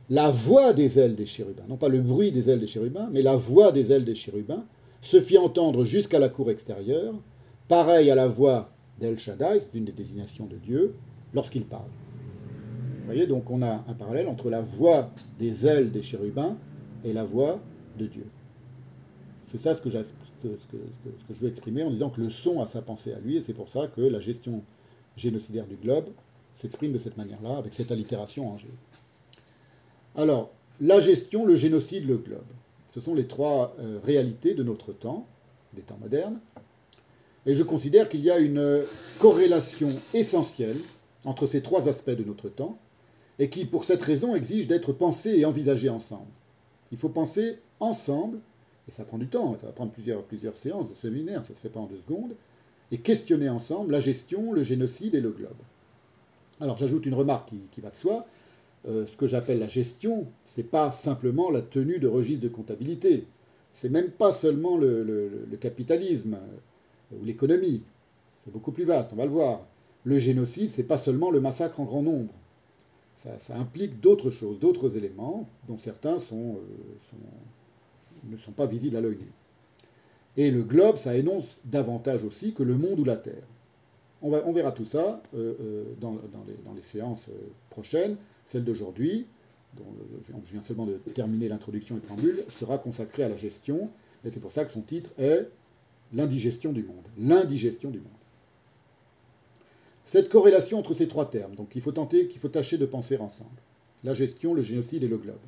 [0.09, 3.21] La voix des ailes des chérubins, non pas le bruit des ailes des chérubins, mais
[3.21, 4.65] la voix des ailes des chérubins,
[5.01, 7.13] se fit entendre jusqu'à la cour extérieure,
[7.69, 10.95] pareil à la voix d'El Shaddai, c'est une des désignations de Dieu,
[11.33, 11.87] lorsqu'il parle.
[12.99, 15.09] Vous voyez, donc on a un parallèle entre la voix
[15.39, 16.57] des ailes des chérubins
[17.05, 17.59] et la voix
[17.97, 18.25] de Dieu.
[19.51, 23.11] C'est ça ce que, je veux exprimer en disant que le son a sa pensée
[23.11, 24.63] à lui, et c'est pour ça que la gestion
[25.17, 26.05] génocidaire du globe
[26.55, 28.67] s'exprime de cette manière-là, avec cette allitération en G.
[30.15, 32.45] Alors, la gestion, le génocide, le globe.
[32.93, 35.27] Ce sont les trois euh, réalités de notre temps,
[35.73, 36.39] des temps modernes.
[37.45, 38.85] Et je considère qu'il y a une
[39.19, 40.77] corrélation essentielle
[41.25, 42.79] entre ces trois aspects de notre temps,
[43.37, 46.31] et qui, pour cette raison, exige d'être pensés et envisagés ensemble.
[46.93, 48.39] Il faut penser ensemble
[48.91, 51.69] ça prend du temps, ça va prendre plusieurs, séances de séminaire, ça ne se fait
[51.69, 52.35] pas en deux secondes,
[52.91, 55.57] et questionner ensemble la gestion, le génocide et le globe.
[56.59, 58.25] Alors j'ajoute une remarque qui, va de soi.
[58.87, 63.27] Euh, ce que j'appelle la gestion, c'est pas simplement la tenue de registre de comptabilité.
[63.73, 67.83] C'est même pas seulement le, capitalisme euh, ou l'économie.
[68.41, 69.67] C'est beaucoup plus vaste, on va le voir.
[70.03, 72.33] Le génocide, c'est pas seulement le massacre en grand nombre.
[73.15, 77.17] Ça, implique d'autres choses, d'autres éléments, dont certains sont, euh, sont
[78.23, 79.31] ne sont pas visibles à l'œil nu.
[80.37, 83.47] Et le globe, ça énonce davantage aussi que le monde ou la Terre.
[84.21, 86.15] On, va, on verra tout ça euh, euh, dans,
[86.75, 88.17] les, séances euh, prochaines.
[88.45, 89.27] Celle d'aujourd'hui,
[89.75, 89.85] dont
[90.43, 93.89] je viens seulement de terminer l'introduction et préambule, sera consacrée à la gestion.
[94.23, 95.49] Et c'est pour ça que son titre est
[96.13, 97.05] L'indigestion du monde.
[97.17, 98.07] L'indigestion du monde.
[100.03, 103.17] Cette corrélation entre ces trois termes, donc il faut tenter, qu'il faut tâcher de penser
[103.17, 103.61] ensemble.
[104.03, 105.39] La gestion, le génocide et le globe.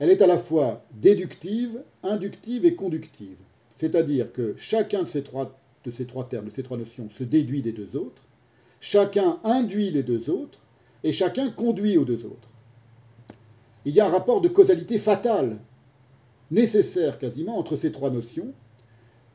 [0.00, 3.36] Elle est à la fois déductive, inductive et conductive.
[3.74, 5.44] C'est-à-dire que chacun de ces, trois,
[6.28, 8.22] termes, de ces trois notions, se déduit des deux autres,
[8.80, 10.62] chacun induit les deux autres,
[11.04, 12.48] et chacun conduit aux deux autres.
[13.84, 15.58] Il y a un rapport de causalité fatale,
[16.50, 18.52] nécessaire quasiment, entre ces trois notions,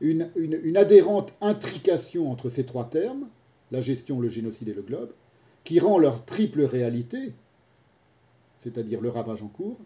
[0.00, 3.28] une, adhérente intrication entre ces trois termes,
[3.70, 5.12] la gestion, le génocide et le globe,
[5.64, 7.34] qui rend leur triple réalité,
[8.58, 9.78] c'est-à-dire le ravage en cours,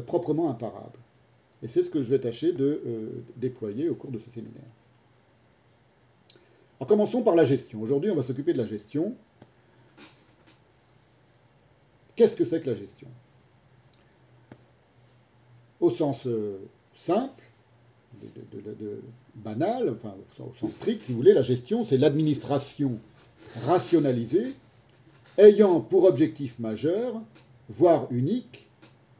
[0.00, 0.98] proprement imparable.
[1.62, 4.62] Et c'est ce que je vais tâcher de euh, déployer au cours de ce séminaire.
[6.78, 7.80] Alors commençons par la gestion.
[7.80, 9.14] Aujourd'hui, on va s'occuper de la gestion.
[12.16, 13.08] Qu'est-ce que c'est que la gestion?
[15.80, 16.58] Au sens euh,
[16.94, 17.42] simple,
[19.34, 22.98] banal, enfin au sens strict, si vous voulez, la gestion, c'est l'administration
[23.66, 24.52] rationalisée
[25.38, 27.20] ayant pour objectif majeur,
[27.68, 28.68] voire unique,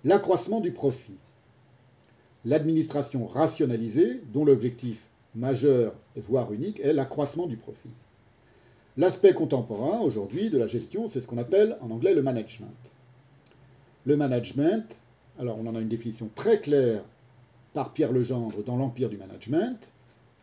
[0.04, 1.16] l'accroissement du profit.
[2.44, 7.90] L'administration rationalisée, dont l'objectif majeur, voire unique, est l'accroissement du profit.
[8.96, 12.68] L'aspect contemporain aujourd'hui de la gestion, c'est ce qu'on appelle en anglais le management.
[14.04, 14.96] Le management,
[15.38, 17.02] alors on en a une définition très claire
[17.72, 19.78] par Pierre Legendre dans l'Empire du Management.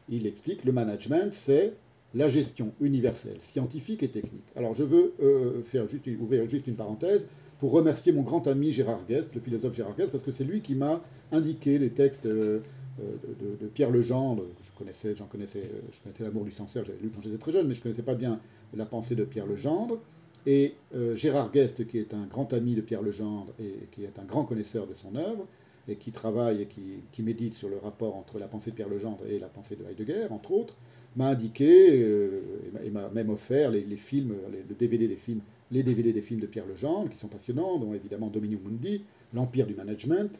[0.10, 1.74] Il explique le management, c'est
[2.14, 4.44] la gestion universelle, scientifique et technique.
[4.58, 5.86] Alors je veux euh, faire
[6.20, 7.26] ouvrir juste une parenthèse
[7.62, 10.62] pour remercier mon grand ami Gérard Guest, le philosophe Gérard Guest, parce que c'est lui
[10.62, 11.00] qui m'a
[11.32, 12.62] indiqué les textes euh,
[12.98, 14.46] de, Pierre Legendre.
[14.64, 17.68] Je connaissais, j'en connaissais, je connaissais l'amour du censeur, j'avais lu quand j'étais très jeune,
[17.68, 18.40] mais je ne connaissais pas bien
[18.74, 20.00] la pensée de Pierre Legendre.
[20.48, 24.18] Et euh, Gérard Guest, qui est un grand ami de Pierre Legendre et qui est
[24.18, 25.46] un grand connaisseur de son œuvre,
[25.88, 29.24] et qui travaille et qui, médite sur le rapport entre la pensée de Pierre Legendre
[29.28, 30.78] et la pensée de Heidegger, entre autres,
[31.16, 32.42] m'a indiqué euh,
[32.84, 35.42] et m'a même offert les, films, le DVD des films,
[35.72, 39.04] les DVD des films de Pierre Legendre, qui sont passionnants, dont évidemment Dominion Mundi,
[39.34, 40.32] L'Empire du Management,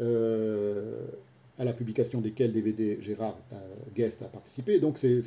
[0.00, 1.06] euh,
[1.58, 4.78] à la publication desquels DVD Gérard euh, Guest a participé.
[4.78, 5.22] Donc c'est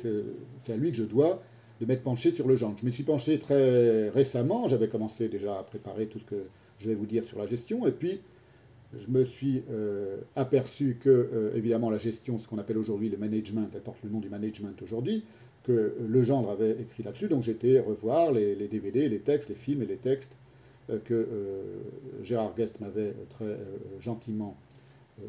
[0.68, 1.42] à lui que je dois
[1.80, 2.74] de m'être penché sur le genre.
[2.76, 6.46] Je me suis penché très récemment, j'avais commencé déjà à préparer tout ce que
[6.78, 8.20] je vais vous dire sur la gestion, et puis
[8.96, 13.68] je me suis euh, aperçu que, évidemment, la gestion, ce qu'on appelle aujourd'hui le management,
[13.74, 15.24] elle porte le nom du management aujourd'hui,
[15.64, 17.28] que euh, le gendre avait écrit là-dessus.
[17.28, 20.36] Donc j'étais revoir les, DVD, les textes, les films et les textes
[21.06, 21.26] que
[22.22, 23.56] Gérard Guest m'avait très
[24.00, 24.54] gentiment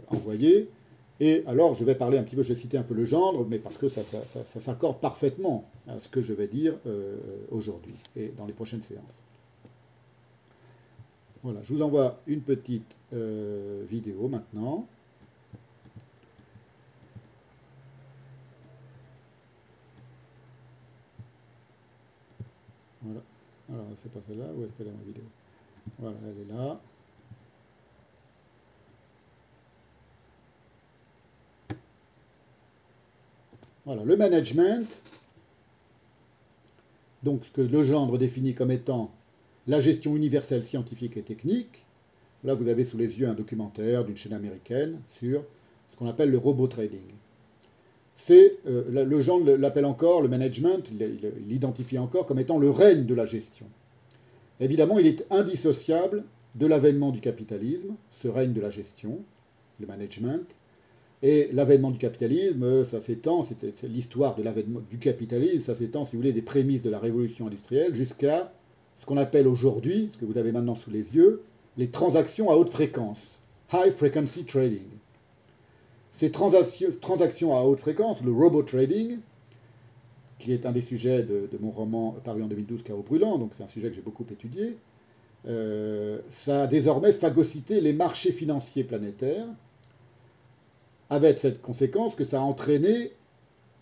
[0.09, 0.67] envoyés.
[1.21, 3.45] Et alors, je vais parler un petit peu, je vais citer un peu le gendre,
[3.47, 4.01] mais parce que ça,
[4.59, 6.77] s'accorde parfaitement à ce que je vais dire
[7.51, 9.23] aujourd'hui et dans les prochaines séances.
[11.45, 14.87] Voilà, je vous envoie une petite euh, vidéo maintenant.
[23.05, 23.21] Voilà.
[23.71, 24.51] Alors, c'est pas celle-là.
[24.55, 25.23] Où est-ce qu'elle est ma vidéo?
[25.99, 26.81] Voilà, elle est là.
[33.85, 35.03] Voilà, le management,
[37.21, 39.11] donc ce que Legendre définit comme étant
[39.67, 41.85] la gestion universelle scientifique et technique.
[42.43, 45.43] Là, vous avez sous les yeux un documentaire d'une chaîne américaine sur
[45.91, 47.11] ce qu'on appelle le robot trading.
[48.15, 53.05] C'est, euh, le genre l'appelle encore, le management, il l'identifie encore comme étant le règne
[53.05, 53.65] de la gestion.
[54.61, 56.23] Évidemment, il est indissociable
[56.55, 59.19] de l'avènement du capitalisme, ce règne de la gestion,
[59.81, 60.55] le management.
[61.21, 66.15] Et l'avènement du capitalisme, ça s'étend, c'est l'histoire de l'avènement du capitalisme, ça s'étend, si
[66.15, 68.53] vous voulez, des prémices de la révolution industrielle jusqu'à
[68.97, 71.41] ce qu'on appelle aujourd'hui, ce que vous avez maintenant sous les yeux,
[71.77, 73.39] les transactions à haute fréquence,
[73.73, 74.87] high frequency trading.
[76.15, 79.19] Ces transactions à haute fréquence, le robot trading,
[80.39, 83.63] qui est un des sujets de, mon roman paru en 2012, Chaos brûlant, donc c'est
[83.63, 84.77] un sujet que j'ai beaucoup étudié,
[85.45, 89.45] euh, ça a désormais phagocyté les marchés financiers planétaires,
[91.09, 93.11] avec cette conséquence que ça a entraîné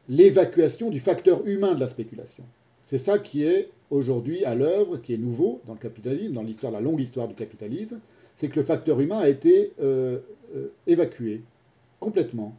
[0.10, 2.46] l'évacuation du facteur humain de la spéculation.
[2.84, 6.72] C'est ça qui est aujourd'hui à l'œuvre, qui est nouveau dans le capitalisme, dans l'histoire,
[6.72, 8.00] la longue histoire du capitalisme,
[8.34, 10.18] c'est que le facteur humain a été euh,
[10.56, 11.44] euh, évacué
[12.04, 12.56] complètement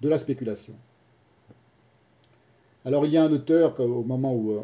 [0.00, 0.74] de la spéculation.
[2.84, 4.60] Alors il y a un auteur, au moment où, euh,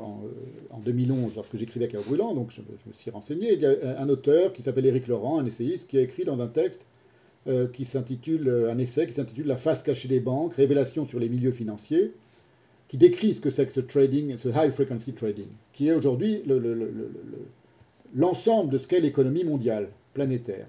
[0.70, 4.08] en, 2011, lorsque j'écrivais Chaos Brûlant, donc je, me suis renseigné, il y a un
[4.08, 6.86] auteur qui s'appelle Éric Laurent, un essayiste, qui a écrit dans un texte
[7.72, 11.52] qui s'intitule, un essai qui s'intitule La face cachée des banques, révélation sur les milieux
[11.52, 12.12] financiers,
[12.88, 16.42] qui décrit ce que c'est que ce trading, ce high frequency trading, qui est aujourd'hui
[18.14, 20.66] l'ensemble de ce qu'est l'économie mondiale, planétaire.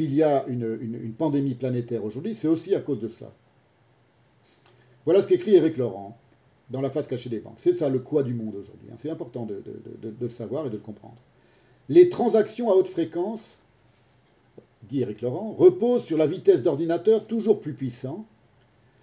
[0.00, 3.34] S'il y a une, pandémie planétaire aujourd'hui, c'est aussi à cause de cela.
[5.04, 6.16] Voilà ce qu'écrit Eric Laurent
[6.70, 7.58] dans La face cachée des banques.
[7.58, 8.88] C'est ça le quoi du monde aujourd'hui.
[8.90, 8.96] Hein.
[8.98, 9.62] C'est important de,
[10.00, 11.18] de, le savoir et de le comprendre.
[11.90, 13.58] Les transactions à haute fréquence,
[14.88, 18.24] dit Eric Laurent, reposent sur la vitesse d'ordinateur toujours plus puissant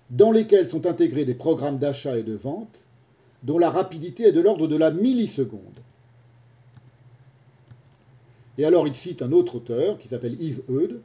[0.09, 2.85] dans lesquels sont intégrés des programmes d'achat et de vente
[3.43, 5.77] dont la rapidité est de l'ordre de la milliseconde.
[8.57, 11.01] Et alors il cite un autre auteur qui s'appelle Yves Eudes.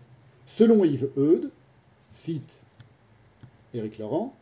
[0.46, 1.50] Selon Yves Eudes,
[2.12, 2.60] cite
[3.74, 4.34] Éric Laurent,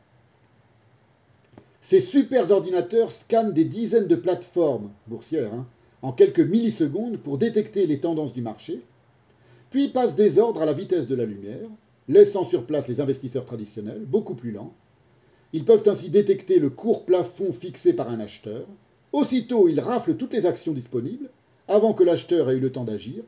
[1.81, 5.67] Ces super ordinateurs scannent des dizaines de plateformes boursières hein,
[6.03, 8.83] en quelques millisecondes pour détecter les tendances du marché,
[9.71, 11.69] puis passent des ordres à la vitesse de la lumière,
[12.09, 14.75] laissant sur place les investisseurs traditionnels, beaucoup plus lents.
[15.53, 18.67] Ils peuvent ainsi détecter le court plafond fixé par un acheteur.
[19.13, 21.31] Aussitôt, ils raflent toutes les actions disponibles,
[21.71, 23.23] avant que l'acheteur ait eu le temps d'agir,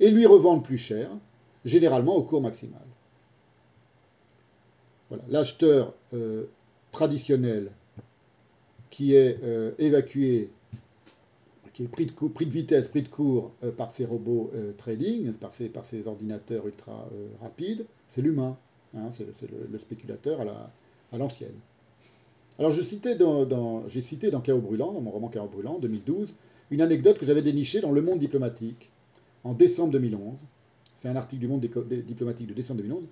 [0.00, 1.10] et lui revendent plus cher,
[1.64, 2.80] généralement au cours maximal.
[5.08, 5.24] Voilà.
[5.28, 6.46] L'acheteur euh,
[6.92, 7.72] traditionnel
[8.90, 10.50] qui est euh, évacué,
[11.74, 15.32] qui est pris de, pris de vitesse, pris de court euh, par ces robots trading,
[15.32, 17.08] par ces, ordinateurs ultra
[17.40, 18.56] rapides, c'est l'humain.
[18.94, 20.40] Hein, c'est le, spéculateur
[21.12, 21.58] à l'ancienne.
[22.58, 26.34] Alors je citais dans, j'ai cité dans Chaos Brûlant, dans mon roman Chaos Brûlant, 2012,
[26.70, 28.90] une anecdote que j'avais dénichée dans Le Monde diplomatique
[29.44, 30.38] en décembre 2011.
[30.96, 33.08] C'est un article du Monde diplomatique de décembre 2011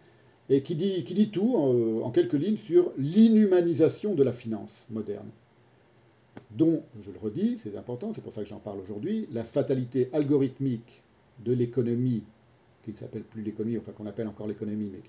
[0.48, 5.28] et qui dit, tout en, quelques lignes sur l'inhumanisation de la finance moderne,
[6.52, 10.08] dont, je le redis, c'est important, c'est pour ça que j'en parle aujourd'hui, la fatalité
[10.12, 11.02] algorithmique
[11.44, 12.24] de l'économie,
[12.84, 15.02] qui ne s'appelle plus l'économie, enfin qu'on appelle encore l'économie, mais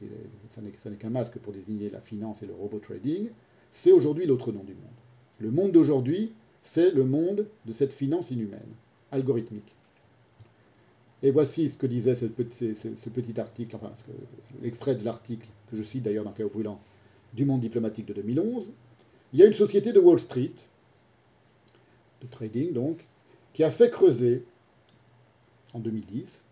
[0.49, 3.29] ça n'est qu'un masque pour désigner la finance et le robot trading,
[3.69, 4.85] c'est aujourd'hui l'autre nom du monde.
[5.39, 6.31] Le monde d'aujourd'hui,
[6.63, 8.73] c'est le monde de cette finance inhumaine,
[9.11, 9.75] algorithmique.
[11.23, 13.91] Et voici ce que disait ce petit, article, enfin
[14.61, 16.79] l'extrait de l'article que je cite d'ailleurs dans Chaos Brûlant
[17.33, 18.71] du Monde diplomatique de 2011.
[19.33, 20.53] Il y a une société de Wall Street,
[22.21, 22.99] de trading donc,
[23.53, 24.45] qui a fait creuser
[25.73, 26.43] en 2010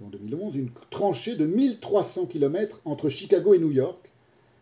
[0.00, 4.12] ou en 2011 une tranchée de 1300 km entre Chicago et New York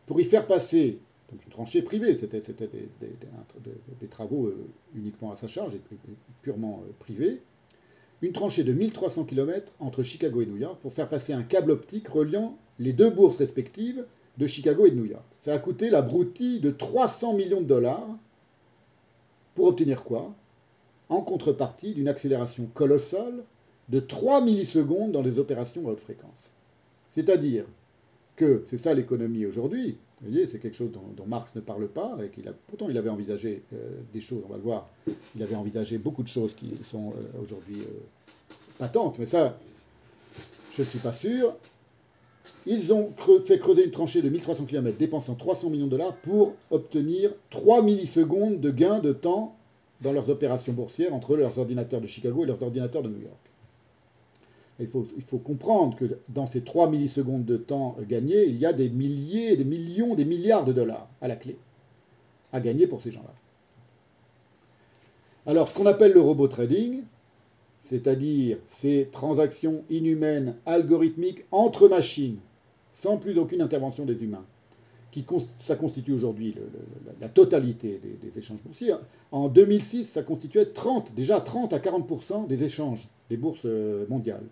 [0.06, 0.98] pour y faire passer
[1.32, 5.80] une tranchée privée, c'était des, travaux euh, uniquement à sa charge et
[6.42, 7.40] purement euh, privés,
[8.22, 11.70] une tranchée de 1300 km entre Chicago et New York pour faire passer un câble
[11.70, 14.04] optique reliant les deux bourses respectives
[14.38, 15.24] de Chicago et de New York.
[15.40, 18.08] Ça a coûté la broutille de 300 millions de dollars
[19.54, 20.34] pour obtenir quoi?
[21.08, 23.44] En contrepartie d'une accélération colossale
[23.88, 26.52] de 3 millisecondes dans les opérations à haute fréquence.
[27.10, 27.64] C'est-à-dire
[28.36, 32.18] que, c'est ça l'économie aujourd'hui, vous voyez, c'est quelque chose dont, Marx ne parle pas,
[32.22, 34.90] et qu'il a, pourtant il avait envisagé euh, des choses, on va le voir,
[35.34, 38.00] il avait envisagé beaucoup de choses qui sont euh, aujourd'hui euh,
[38.78, 39.56] patentes, mais ça,
[40.76, 41.54] je ne suis pas sûr.
[42.66, 43.10] Ils ont
[43.46, 47.82] fait creuser une tranchée de 1300 km, dépensant 300 millions de dollars pour obtenir 3
[47.82, 49.56] millisecondes de gain de temps
[50.02, 53.49] dans leurs opérations boursières entre leurs ordinateurs de Chicago et leurs ordinateurs de New York.
[54.80, 58.88] Il faut, comprendre que dans ces 3 millisecondes de temps gagnés, il y a des
[58.88, 61.58] milliers, des millions, des milliards de dollars à la clé
[62.52, 63.34] à gagner pour ces gens-là.
[65.46, 67.02] Alors, ce qu'on appelle le robot trading,
[67.80, 72.38] c'est-à-dire ces transactions inhumaines, algorithmiques entre machines,
[72.92, 74.44] sans plus aucune intervention des humains,
[75.10, 75.24] qui
[75.60, 76.54] ça constitue aujourd'hui
[77.20, 78.94] la, totalité des, des, échanges boursiers.
[79.32, 84.44] En 2006, ça constituait 30, déjà 30 à 40% des échanges des bourses euh, mondiales.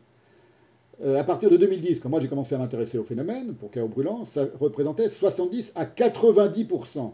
[1.00, 3.88] Euh, à partir de 2010, quand moi j'ai commencé à m'intéresser au phénomène, pour Chaos
[3.88, 7.12] Brûlant, ça représentait 70 à 90%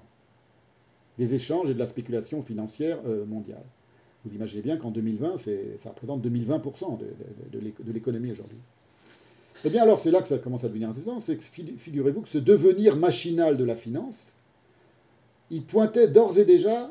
[1.18, 3.64] des échanges et de la spéculation financière euh, mondiale.
[4.24, 5.37] Vous imaginez bien qu'en 2020,
[5.78, 8.57] ça représente 2020% de, de l'économie aujourd'hui.
[9.66, 11.45] Eh bien alors, c'est là que ça commence à devenir intéressant, c'est que
[11.76, 14.35] figurez-vous que ce devenir machinal de la finance,
[15.51, 16.91] il pointait d'ores et déjà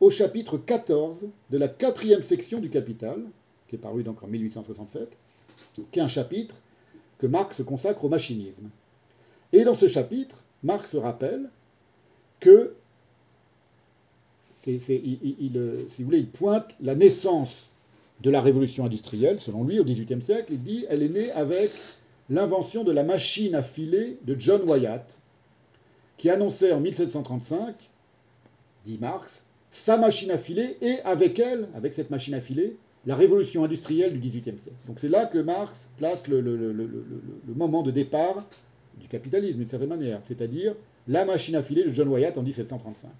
[0.00, 3.22] au chapitre 14 de la quatrième section du Capital,
[3.68, 5.16] qui est paru donc en 1867,
[5.90, 6.56] qui est un chapitre
[7.18, 8.70] que Marx consacre au machinisme.
[9.52, 11.48] Et dans ce chapitre, Marx rappelle
[12.40, 12.74] que,
[14.66, 14.76] il,
[15.90, 17.66] si vous voulez, il pointe la naissance
[18.20, 20.54] de la révolution industrielle, selon lui, au XVIIIe siècle.
[20.54, 21.70] Il dit elle est née avec
[22.30, 25.18] l'invention de la machine à filer de John Wyatt,
[26.16, 27.74] qui annonçait en 1735,
[28.84, 32.76] dit Marx, sa machine à filer et avec elle, avec cette machine à filer,
[33.06, 34.76] la révolution industrielle du XVIIIe siècle.
[34.86, 36.40] Donc c'est là que Marx place le,
[37.54, 38.44] moment de départ
[38.98, 40.74] du capitalisme, d'une certaine manière, c'est-à-dire
[41.08, 43.10] la machine à filer de John Wyatt en 1735.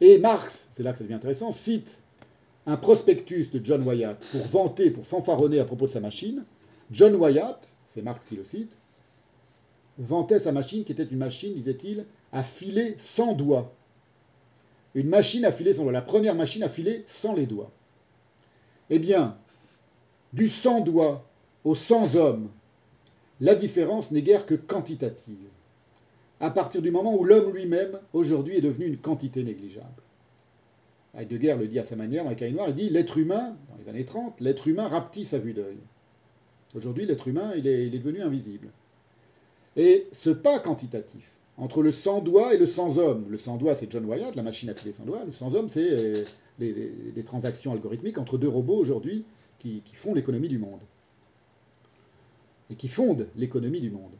[0.00, 2.00] Et Marx, c'est là que ça devient intéressant, cite
[2.66, 6.44] un prospectus de John Wyatt pour vanter, pour fanfaronner à propos de sa machine.
[6.90, 8.74] John Wyatt, c'est Marx qui le cite,
[9.98, 13.74] vantait sa machine qui était une machine, disait-il, à filer sans doigts.
[14.94, 15.92] Une machine à filer sans doigts.
[15.92, 17.70] La première machine à filer sans les doigts.
[18.90, 19.36] Eh bien,
[20.32, 21.24] du sans doigt
[21.64, 22.50] au sans homme,
[23.40, 25.48] la différence n'est guère que quantitative,
[26.40, 30.02] à partir du moment où l'homme lui-même, aujourd'hui, est devenu une quantité négligeable.
[31.14, 34.04] Heidegger le dit à sa manière dans les il dit l'être humain, dans les années
[34.04, 35.78] 30, l'être humain rapetisse à vue d'œil.
[36.74, 38.68] Aujourd'hui, l'être humain, il est, devenu invisible.
[39.76, 41.28] Et ce pas quantitatif,
[41.60, 43.26] entre le sans-doigt et le sans-homme.
[43.28, 45.24] Le sans-doigt, c'est John Wyatt, la machine à filer sans doigt.
[45.24, 46.24] Le sans-homme, c'est euh,
[46.58, 49.24] des transactions algorithmiques entre deux robots aujourd'hui
[49.58, 50.80] qui, font l'économie du monde.
[52.70, 54.12] Et qui fondent l'économie du monde.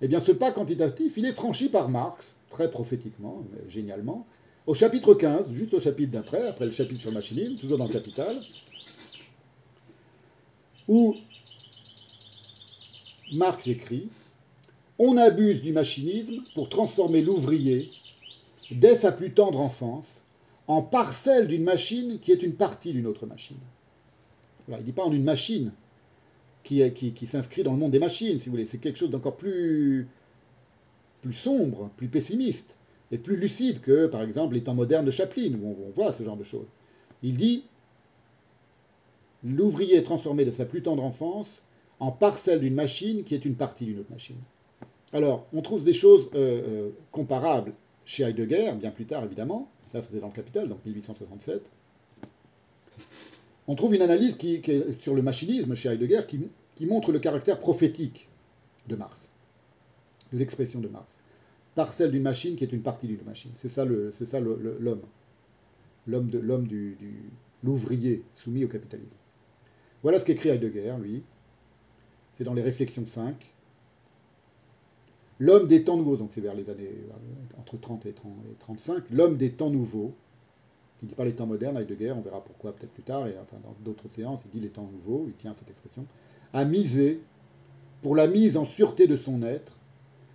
[0.00, 4.26] Eh bien, ce pas quantitatif, il est franchi par Marx, très prophétiquement, génialement,
[4.66, 7.92] au chapitre 15, juste au chapitre d'après, après le chapitre sur machinisme, toujours dans le
[7.92, 8.34] Capital,
[10.88, 11.14] où
[13.32, 14.08] Marx écrit
[15.02, 17.90] On abuse du machinisme pour transformer l'ouvrier,
[18.70, 20.24] dès sa plus tendre enfance,
[20.66, 23.56] en parcelle d'une machine qui est une partie d'une autre machine.
[24.68, 25.72] il ne dit pas en une machine
[26.64, 28.66] qui, qui, s'inscrit dans le monde des machines, si vous voulez.
[28.66, 30.06] C'est quelque chose d'encore plus,
[31.22, 32.76] plus sombre, plus pessimiste
[33.10, 36.24] et plus lucide que, par exemple, les temps modernes de Chaplin, où on, voit ce
[36.24, 36.68] genre de choses.
[37.22, 37.64] Il dit
[39.44, 41.62] L'ouvrier est transformé de sa plus tendre enfance
[42.00, 44.36] en parcelle d'une machine qui est une partie d'une autre machine.
[45.12, 47.72] Alors, on trouve des choses euh, euh, comparables
[48.04, 51.70] chez Heidegger, bien plus tard évidemment, ça c'était dans le Capital, donc 1867.
[53.66, 54.36] On trouve une analyse
[54.98, 58.28] sur le machinisme chez Heidegger qui, montre le caractère prophétique
[58.88, 59.30] de Marx,
[60.32, 61.14] de l'expression de Marx.
[61.74, 63.52] Parcelle d'une machine qui est une partie d'une machine.
[63.56, 65.02] C'est ça l'homme.
[66.06, 66.96] L'homme, de, l'homme du,
[67.62, 69.16] l'ouvrier soumis au capitalisme.
[70.02, 71.22] Voilà ce qu'écrit Heidegger, lui.
[72.34, 73.54] C'est dans les Réflexions 5.
[75.40, 76.92] L'homme des temps nouveaux, donc c'est vers les années
[77.58, 78.14] entre 30 et
[78.58, 80.12] 35, l'homme des temps nouveaux,
[81.00, 83.38] il ne dit pas les temps modernes, Heidegger, on verra pourquoi peut-être plus tard, et
[83.38, 86.04] enfin dans d'autres séances, il dit les temps nouveaux, il tient cette expression,
[86.52, 87.22] a misé
[88.02, 89.78] pour la mise en sûreté de son être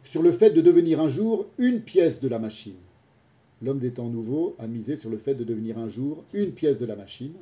[0.01, 2.77] sur le fait de devenir un jour une pièce de la machine.
[3.61, 6.79] L'homme des temps nouveaux a misé sur le fait de devenir un jour une pièce
[6.79, 7.33] de la machine,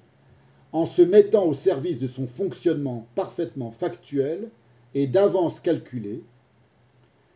[0.74, 4.49] en se mettant au service de son fonctionnement parfaitement factuel
[4.95, 6.24] et d'avance calculé,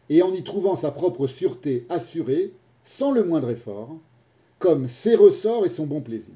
[0.10, 2.53] et en y trouvant sa propre sûreté assurée,
[2.84, 3.97] sans le moindre effort,
[4.60, 6.34] comme ses ressorts et son bon plaisir.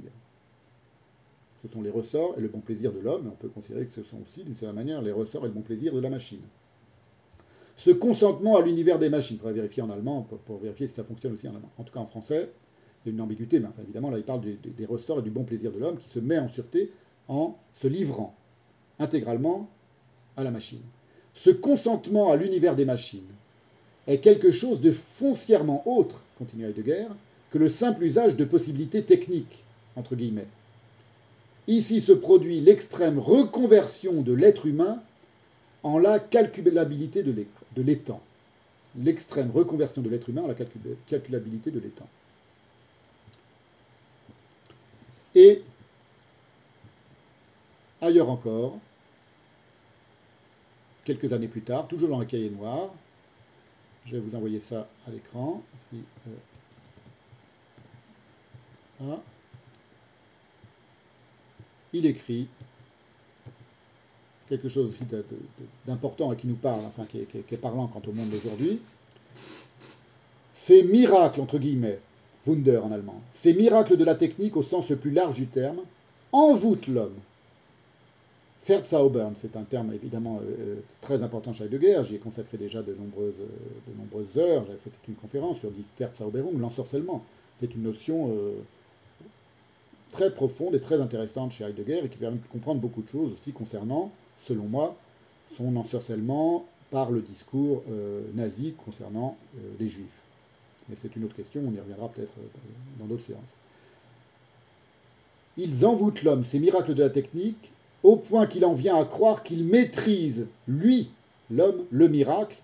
[1.62, 4.04] Ce sont les ressorts et le bon plaisir de l'homme, on peut considérer que ce
[4.04, 6.42] sont aussi, d'une certaine manière, les ressorts et le bon plaisir de la machine.
[7.76, 11.04] Ce consentement à l'univers des machines, il faudrait vérifier en allemand pour, vérifier si ça
[11.04, 11.72] fonctionne aussi en allemand.
[11.78, 12.52] En tout cas en français,
[13.04, 15.44] il y a une ambiguïté, mais évidemment, là, il parle des ressorts et du bon
[15.44, 16.92] plaisir de l'homme qui se met en sûreté
[17.28, 18.36] en se livrant
[19.00, 19.70] intégralement
[20.38, 20.82] à la machine.
[21.34, 23.34] Ce consentement à l'univers des machines
[24.12, 27.08] est quelque chose de foncièrement autre, continue Heidegger,
[27.52, 29.64] que le simple usage de possibilités techniques,
[29.96, 30.48] entre guillemets.
[31.68, 35.02] Ici se produit l'extrême reconversion de l'être humain
[35.84, 38.22] en la calculabilité de l'étang.
[38.98, 40.56] L'extrême reconversion de l'être humain en la
[41.08, 42.08] calculabilité de l'étang.
[45.34, 45.64] Et
[48.02, 48.78] ailleurs encore,
[51.06, 52.94] quelques années plus tard, toujours dans un cahier noir,
[54.06, 55.62] je vais vous envoyer ça à l'écran.
[59.02, 59.16] Euh.
[61.94, 62.48] Il écrit
[64.48, 65.06] quelque chose aussi
[65.86, 68.80] d'important et qui nous parle, enfin qui est, parlant quant au monde d'aujourd'hui.
[70.54, 72.00] Ces miracles, entre guillemets,
[72.46, 75.80] Wunder en allemand, ces miracles de la technique au sens le plus large du terme,
[76.32, 77.16] envoûtent l'homme.
[78.66, 82.84] Verzaubern, c'est un terme évidemment euh, euh, très important chez Heidegger, j'y ai consacré déjà
[82.84, 83.34] de nombreuses,
[83.88, 87.24] de nombreuses heures, j'avais fait toute une conférence sur Verzauberung, l'ensorcellement.
[87.60, 88.54] C'est une notion euh,
[90.12, 93.34] très profonde et très intéressante chez Heidegger et qui permet de comprendre beaucoup de choses
[93.34, 94.96] aussi concernant, selon moi,
[95.58, 100.24] son ensorcellement par le discours euh, nazi concernant euh, les juifs.
[100.90, 102.48] Mais c'est une autre question, on y reviendra peut-être euh,
[103.00, 103.56] dans d'autres séances.
[105.58, 107.72] Ils envoûtent l'homme, ces miracles de la technique,
[108.04, 111.10] au point qu'il en vient à croire qu'il maîtrise, lui,
[111.50, 112.58] l'homme, le miracle,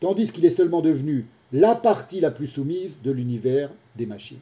[0.00, 4.38] tandis qu'il est seulement devenu la partie la plus soumise de l'univers des machines.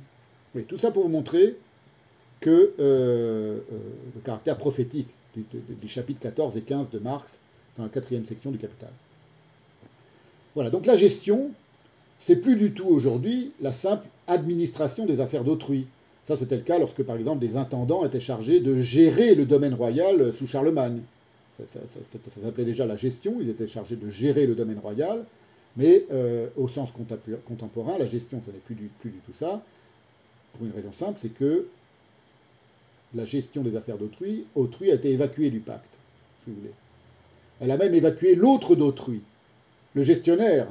[0.55, 1.57] Oui, tout ça pour vous montrer
[2.41, 3.61] que euh, euh,
[4.15, 7.39] le caractère prophétique du, chapitre 14 et 15 de Marx
[7.77, 8.91] dans la quatrième section du Capital.
[10.55, 11.51] Voilà, donc la gestion,
[12.19, 15.87] c'est plus du tout aujourd'hui la simple administration des affaires d'autrui.
[16.29, 19.73] Ça, c'était le cas lorsque, par exemple, des intendants étaient chargés de gérer le domaine
[19.73, 21.01] royal sous Charlemagne.
[21.59, 21.81] Ça,
[22.43, 25.25] s'appelait déjà la gestion, ils étaient chargés de gérer le domaine royal,
[25.79, 26.91] mais euh, au sens
[27.47, 29.63] contemporain, la gestion, ce n'est plus plus du tout ça,
[30.53, 31.67] pour une raison simple, c'est que
[33.15, 35.97] la gestion des affaires d'autrui, autrui a été évacué du pacte,
[36.45, 36.75] si vous voulez.
[37.59, 39.23] Elle a même évacué l'autre d'autrui,
[39.95, 40.67] le gestionnaire.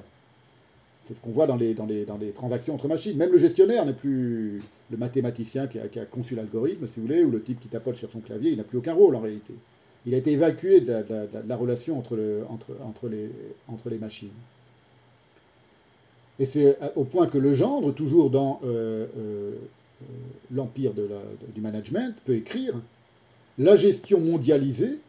[1.08, 3.16] C'est ce qu'on voit dans les, dans, les, dans les transactions entre machines.
[3.16, 4.60] Même le gestionnaire n'est plus
[4.92, 7.70] le mathématicien qui a, qui a conçu l'algorithme, si vous voulez, ou le type qui
[7.70, 9.54] tapote sur son clavier, il n'a plus aucun rôle en réalité.
[10.06, 13.30] Il a été évacué de la, de la relation entre, le, entre, entre, les,
[13.70, 14.32] entre les machines.
[16.40, 18.60] Et c'est au point que le gendre, toujours dans
[20.52, 22.74] l'empire du management, peut écrire
[23.58, 25.00] La gestion mondialisée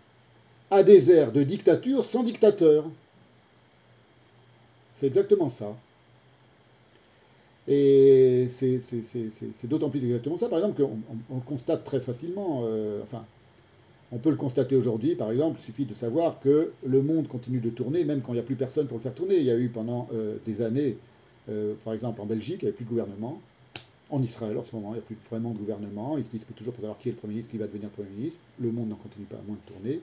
[0.71, 2.85] a des airs de dictature sans dictateur.
[4.97, 5.77] C'est exactement ça.
[7.71, 10.99] Et c'est d'autant plus exactement ça, par exemple, qu'on
[11.31, 13.27] on, constate très facilement, euh, enfin,
[14.11, 17.61] on peut le constater aujourd'hui, par exemple, il suffit de savoir que le monde continue
[17.61, 19.37] de tourner, même quand il n'y a plus personne pour le faire tourner.
[19.37, 20.97] Il y a eu pendant euh, des années,
[21.51, 23.39] euh, par exemple en Belgique, il n'y avait plus de gouvernement.
[24.09, 26.16] En Israël, en ce moment, il n'y a plus vraiment de gouvernement.
[26.16, 28.09] Ils se disputent toujours pour savoir qui est le Premier ministre, qui va devenir Premier
[28.09, 28.39] ministre.
[28.59, 30.01] Le monde n'en continue pas à moins de tourner.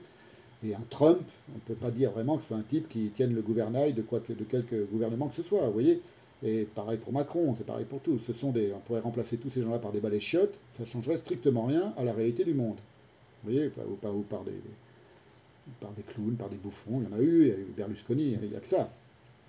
[0.62, 3.08] Et un Trump, on ne peut pas dire vraiment que ce soit un type qui
[3.08, 5.66] tienne le gouvernail de, quoi de quelque gouvernement que ce soit.
[5.66, 6.00] Vous voyez
[6.42, 8.18] et pareil pour Macron, c'est pareil pour tout.
[8.18, 11.18] Ce sont des, on pourrait remplacer tous ces gens-là par des balais chiottes, ça changerait
[11.18, 12.76] strictement rien à la réalité du monde.
[13.42, 14.60] Vous voyez, ou, par, des,
[15.80, 17.72] par des clowns, par des bouffons, il y en a eu, il y a eu
[17.76, 18.88] Berlusconi, il n'y a que ça.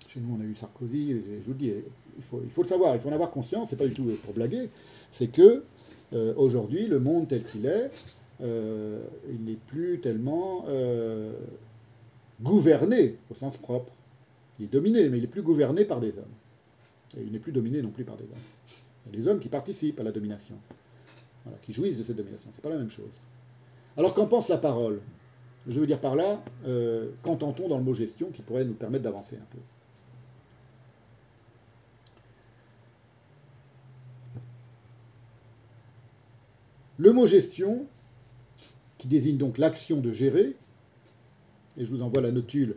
[0.06, 1.72] Chez nous, on a eu Sarkozy, je vous le dis,
[2.16, 4.04] il faut, il faut le savoir, il faut en avoir conscience, c'est pas du tout
[4.24, 4.70] pour blaguer,
[5.12, 5.64] c'est que
[6.12, 7.90] euh, aujourd'hui, le monde tel qu'il est,
[8.40, 11.32] euh, il n'est plus tellement euh,
[12.40, 13.92] gouverné au sens propre.
[14.58, 16.24] Il est dominé, mais il n'est plus gouverné par des hommes.
[17.16, 18.30] Et il n'est plus dominé non plus par des hommes.
[19.06, 20.56] Il y a des hommes qui participent à la domination,
[21.62, 22.50] qui jouissent de cette domination.
[22.52, 23.20] C'est pas la même chose.
[23.96, 25.00] Alors qu'en pense la parole?
[25.66, 29.04] Je veux dire par là, euh, qu'entend-on dans le mot gestion qui pourrait nous permettre
[29.04, 29.58] d'avancer un peu?
[36.98, 37.86] Le mot gestion,
[38.96, 40.56] qui désigne donc l'action de gérer,
[41.76, 42.76] et je vous envoie la notule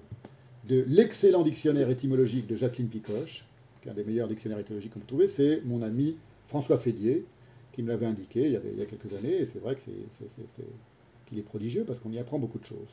[0.68, 3.46] de l'excellent dictionnaire étymologique de Jacqueline Picoche,
[3.88, 6.18] un des meilleurs dictionnaires écologiques qu'on peut trouver, c'est mon ami
[6.48, 7.26] François Fédier,
[7.72, 9.76] qui me l'avait indiqué il y, a, quelques années, et c'est vrai
[11.26, 12.90] qu'il est prodigieux parce qu'on y apprend beaucoup de choses.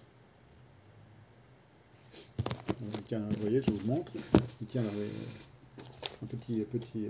[2.81, 4.13] vous voyez, je vous montre,
[4.61, 7.09] il tient un petit, euh,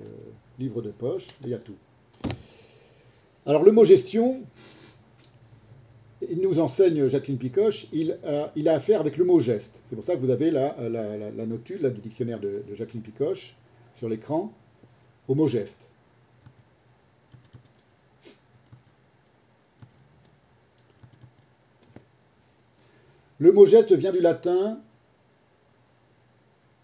[0.59, 1.77] livre de poche, et il y a tout.
[3.47, 4.43] Alors le mot gestion,
[6.29, 9.81] il nous enseigne Jacqueline Picoche, il a, il affaire avec le mot geste.
[9.87, 13.55] C'est pour ça que vous avez la, la, notule du dictionnaire de Jacqueline Picoche,
[13.99, 14.53] sur l'écran,
[15.27, 15.81] au mot geste.
[23.41, 24.81] Le mot geste vient du latin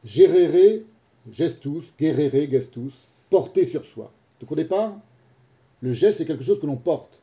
[0.05, 0.83] gerere,
[1.31, 2.93] gestus, gerere, gestus,
[3.31, 4.13] porter sur soi.
[4.41, 4.97] Donc au départ,
[5.83, 7.23] le geste c'est quelque chose que l'on porte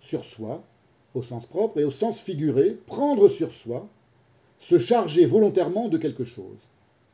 [0.00, 0.64] sur soi,
[1.14, 3.88] au sens propre, et au sens figuré, prendre sur soi,
[4.58, 6.58] se charger volontairement de quelque chose.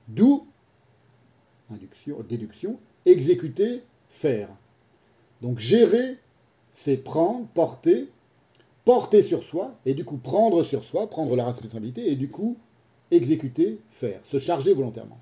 [0.09, 0.47] D'où
[1.71, 4.49] induction, déduction, exécuter, faire.
[5.43, 6.17] Donc gérer,
[6.73, 8.09] c'est prendre, porter,
[8.85, 12.57] porter sur soi, et du coup prendre sur soi, prendre la responsabilité, et du coup
[13.11, 15.19] exécuter, faire, se charger volontairement.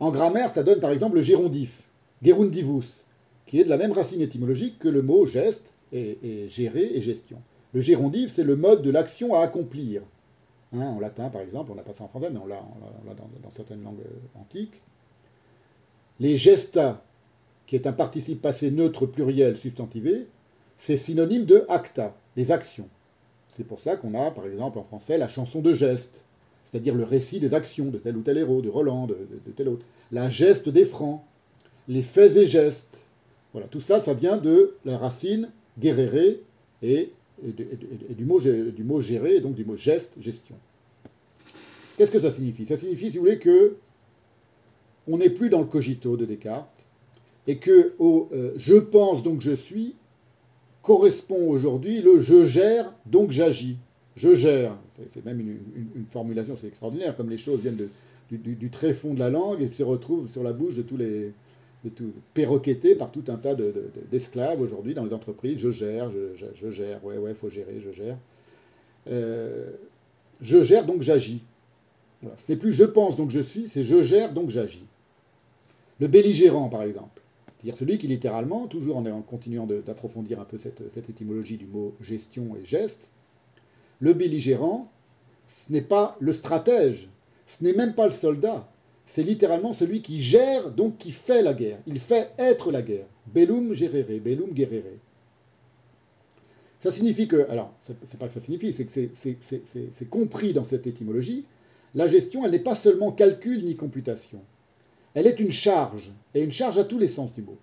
[0.00, 1.88] En grammaire, ça donne par exemple le gérondif,
[2.22, 3.04] gerundivus,
[3.46, 7.38] qui est de la même racine étymologique que le mot geste et, gérer et gestion.
[7.72, 10.02] Le gérondif, c'est le mode de l'action à accomplir.
[10.72, 12.60] Hein, en latin, par exemple, on n'a pas ça en français, mais on l'a
[13.42, 14.82] dans, certaines langues euh, antiques.
[16.20, 17.04] Les gesta,
[17.66, 20.26] qui est un participe passé neutre pluriel substantivé,
[20.76, 22.88] c'est synonyme de acta, les actions.
[23.48, 26.24] C'est pour ça qu'on a, par exemple, en français, la chanson de geste,
[26.64, 29.16] c'est-à-dire le récit des actions de tel ou tel héros, de Roland, de,
[29.56, 29.86] tel autre.
[30.10, 31.22] La geste des francs,
[31.88, 33.06] les faits et gestes.
[33.52, 36.38] Voilà, tout ça, ça vient de la racine guerrere
[36.82, 37.12] et,
[37.42, 40.56] du, mot, du mot gérer, et donc du mot geste, gestion.
[41.96, 42.66] Qu'est-ce que ça signifie?
[42.66, 43.76] Ça signifie, si vous voulez, que
[45.08, 46.86] on n'est plus dans le cogito de Descartes,
[47.46, 49.94] et que au euh, je pense donc je suis
[50.82, 53.76] correspond aujourd'hui le je gère donc j'agis.
[54.16, 54.76] Je gère,
[55.08, 57.88] c'est même une, formulation, c'est extraordinaire, comme les choses viennent
[58.30, 60.96] du, du, très fond de la langue et se retrouvent sur la bouche de tous
[60.96, 61.32] les,
[61.84, 63.56] de tout, perroquettés par tout un tas
[64.10, 65.58] d'esclaves aujourd'hui dans les entreprises.
[65.58, 68.16] Je gère, je, gère, ouais, ouais, faut gérer, je gère.
[69.08, 69.70] Euh,
[70.40, 71.42] je gère donc j'agis.
[72.36, 74.84] Ce n'est plus je pense donc je suis, c'est je gère donc j'agis.
[76.00, 77.22] Le belligérant, par exemple.
[77.46, 82.56] C'est-à-dire celui qui, littéralement, toujours en, continuant d'approfondir un peu cette, étymologie du mot gestion
[82.56, 83.10] et geste,
[84.00, 84.90] le belligérant,
[85.46, 87.08] ce n'est pas le stratège,
[87.46, 88.68] ce n'est même pas le soldat,
[89.06, 91.78] c'est littéralement celui qui gère, donc qui fait la guerre.
[91.86, 93.06] Il fait être la guerre.
[93.26, 94.98] Bellum gerere, bellum guerrere.
[96.80, 98.92] Ça signifie que, alors, c'est pas que ça signifie, c'est que
[99.90, 101.46] c'est compris dans cette étymologie,
[101.94, 104.40] la gestion, elle n'est pas seulement calcul ni computation
[105.14, 107.56] elle est une charge, et une charge à tous les sens du mot.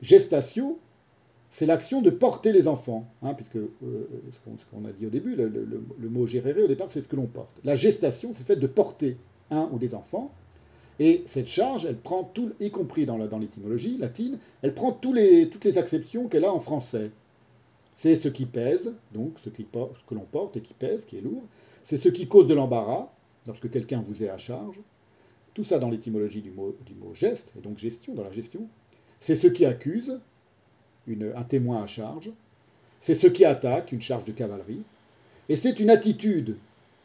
[0.00, 0.78] Gestatio,
[1.50, 5.34] c'est l'action de porter les enfants, hein, puisque euh, ce qu'on a dit au début,
[5.34, 7.60] le, mot gérer au départ, c'est ce que l'on porte.
[7.64, 9.16] La gestation, c'est le fait de porter
[9.50, 10.32] un ou des enfants,
[11.00, 15.78] Et cette charge, elle prend tout, y compris dans, l'étymologie latine, elle prend toutes les
[15.78, 17.12] acceptions qu'elle a en français.
[17.94, 21.42] C'est ce qui pèse, donc ce que l'on porte et qui pèse, qui est lourd.
[21.82, 23.12] C'est ce qui cause de l'embarras,
[23.44, 24.80] lorsque quelqu'un vous est à charge.
[25.58, 28.68] Tout ça dans l'étymologie du mot, du mot geste, et donc gestion, dans la gestion.
[29.18, 30.20] C'est ce qui accuse,
[31.08, 32.30] un témoin à charge.
[33.00, 34.82] C'est ce qui attaque, une charge de cavalerie.
[35.48, 36.58] Et c'est une attitude.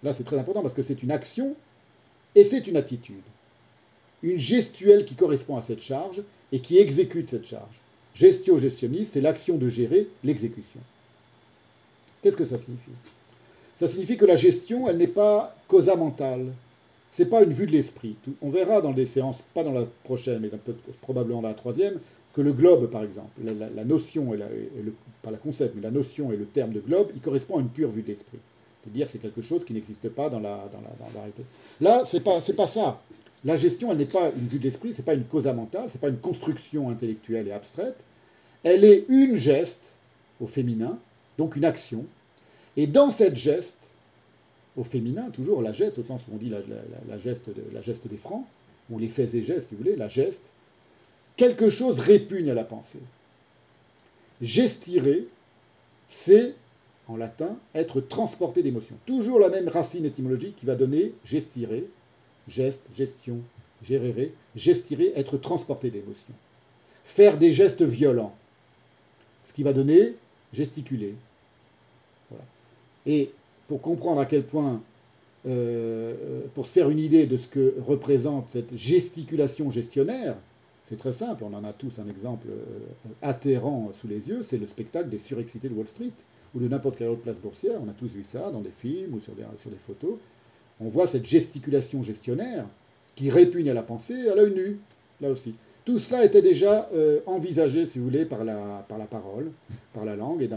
[0.04, 1.56] Là, c'est très important parce que c'est une action
[2.36, 3.24] et c'est une attitude.
[4.22, 6.22] Une gestuelle qui correspond à cette charge
[6.52, 7.82] et qui exécute cette charge.
[8.14, 10.80] Gestio gestionniste, c'est l'action de gérer l'exécution.
[12.22, 12.92] Qu'est-ce que ça signifie?
[13.78, 16.54] Ça signifie que la gestion, elle n'est pas causa mentale.
[17.14, 18.16] C'est pas une vue de l'esprit.
[18.42, 20.50] On verra dans des séances, pas dans la prochaine, mais
[21.00, 22.00] probablement dans la troisième,
[22.34, 26.32] que le globe, par exemple, la, notion, et, le, pas la concept, mais la notion
[26.32, 28.40] et le terme de globe, il correspond à une pure vue de l'esprit.
[28.82, 31.44] C'est-à-dire c'est quelque chose qui n'existe pas dans la, dans la, réalité.
[31.80, 33.00] Là, c'est pas, pas ça.
[33.46, 36.02] La gestion, elle n'est pas une vue de l'esprit, c'est pas une causa mentale, c'est
[36.02, 38.04] pas une construction intellectuelle et abstraite.
[38.64, 39.94] Elle est une geste
[40.42, 40.98] au féminin,
[41.38, 42.06] donc une action.
[42.76, 43.83] Et dans cette geste,
[44.76, 47.50] au féminin, toujours la geste, au sens où on dit la, geste,
[48.08, 48.46] des francs,
[48.90, 50.44] ou les faits et gestes, si vous voulez, la geste,
[51.38, 53.00] quelque chose répugne à la pensée.
[54.42, 55.28] Gestirer,
[56.08, 56.56] c'est,
[57.08, 58.96] en latin, être transporté d'émotion.
[59.06, 61.88] Toujours la même racine étymologique qui va donner gestirer,
[62.48, 63.40] geste, gestion,
[63.84, 66.34] gérer, gestirer, être transporté d'émotion.
[67.04, 68.36] Faire des gestes violents,
[69.44, 70.16] ce qui va donner
[70.54, 71.16] gesticuler.
[73.06, 73.32] Et
[73.68, 74.82] pour comprendre à quel point,
[75.46, 80.36] euh, euh, pour se faire une idée de ce que représente cette gesticulation gestionnaire,
[80.86, 82.80] c'est très simple, on en a tous un exemple euh,
[83.22, 86.12] atterrant sous les yeux, c'est le spectacle des surexcités de Wall Street,
[86.54, 89.16] ou de n'importe quelle autre place boursière, on a tous vu ça dans des films
[89.16, 90.18] ou sur des, sur des photos.
[90.80, 92.68] On voit cette gesticulation gestionnaire
[93.16, 94.80] qui répugne à la pensée à l'œil nu,
[95.22, 95.56] là aussi.
[95.86, 99.52] Tout cela était déjà euh, envisagé, si vous voulez, par la, par la parole,
[99.94, 100.50] par la langue, et,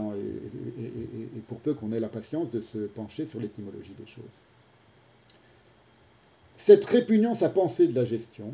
[1.47, 4.23] pour peu qu'on ait la patience de se pencher sur l'étymologie des choses.
[6.55, 8.53] Cette répugnance à penser de la gestion,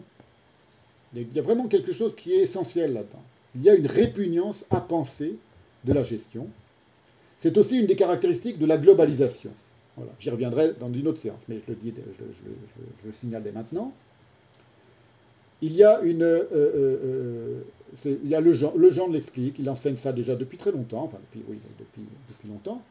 [1.16, 3.22] il y a vraiment quelque chose qui est essentiel là-dedans.
[3.56, 5.38] Il y a une répugnance à penser
[5.84, 6.48] de la gestion.
[7.38, 9.52] C'est aussi une des caractéristiques de la globalisation.
[10.20, 13.94] J'y reviendrai dans une autre séance, mais je le, dis, je, le signale dès maintenant.
[15.64, 16.24] Il y a une.
[16.24, 17.64] Euh, euh,
[18.06, 21.04] euh, il y a le genre, le l'explique, il enseigne ça déjà depuis très longtemps,
[21.04, 21.42] enfin depuis,
[21.80, 22.82] depuis, longtemps,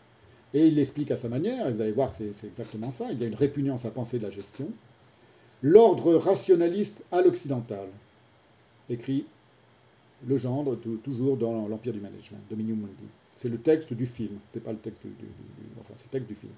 [0.55, 3.11] et il l'explique à sa manière, et vous allez voir que c'est exactement ça.
[3.11, 4.71] Il y a une répugnance à penser de la gestion.
[5.61, 7.89] L'ordre rationaliste à l'occidental
[8.89, 9.27] écrit
[10.27, 13.11] le gendre, toujours dans l'Empire du Management, Dominium Mundi.
[13.37, 15.13] C'est le texte du film, c'est pas le texte du,
[15.81, 16.53] enfin c'est le texte du film.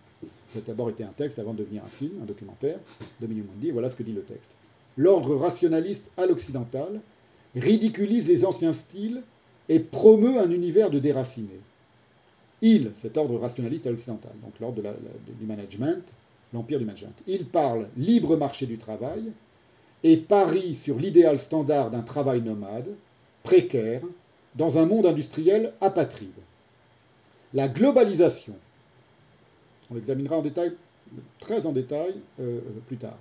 [0.48, 2.78] Ça a d'abord été un texte avant de devenir un film, un documentaire,
[3.20, 4.54] Dominium Mundi, voilà ce que dit le texte.
[4.96, 7.00] L'ordre rationaliste à l'occidental
[7.56, 9.22] ridiculise les anciens styles
[9.68, 11.60] et promeut un univers de déracinés.
[12.62, 14.82] Il, cet ordre rationaliste à l'occidental, donc l'ordre
[15.38, 16.02] du management,
[16.52, 19.32] l'empire du management, il parle libre marché du travail,
[20.02, 22.90] et parie sur l'idéal standard d'un travail nomade,
[23.42, 24.02] précaire,
[24.54, 26.28] dans un monde industriel apatride.
[27.54, 28.54] La globalisation,
[29.90, 30.72] on l'examinera en détail,
[31.40, 33.18] très en détail euh, plus tard.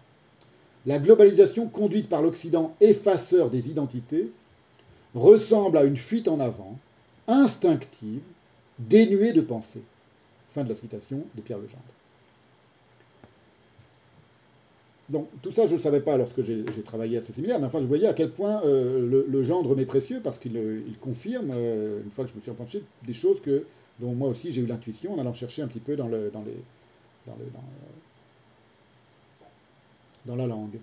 [0.86, 4.32] La globalisation conduite par l'Occident effaceur des identités
[5.16, 6.78] ressemble à une fuite en avant,
[7.28, 8.22] instinctive,
[8.80, 9.84] dénuée de pensée.
[10.50, 11.82] Fin de la citation de Pierre Legendre.
[15.10, 17.66] Donc tout ça, je ne le savais pas lorsque j'ai travaillé à ce séminaire, mais
[17.66, 21.52] enfin, je voyais à quel point euh, le, gendre m'est précieux parce qu'il euh, confirme,
[21.54, 23.66] euh, une fois que je me suis penché, des choses que,
[24.00, 26.42] dont moi aussi j'ai eu l'intuition en allant chercher un petit peu dans, le, dans,
[26.42, 26.56] les,
[27.28, 27.64] dans, le, dans,
[30.26, 30.80] la langue.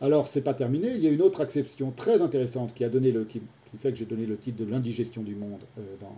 [0.00, 3.12] Alors, c'est pas terminé, il y a une autre acception très intéressante qui, a donné
[3.12, 3.40] le, qui,
[3.78, 5.60] fait que j'ai donné le titre de l'indigestion du monde
[6.00, 6.16] dans,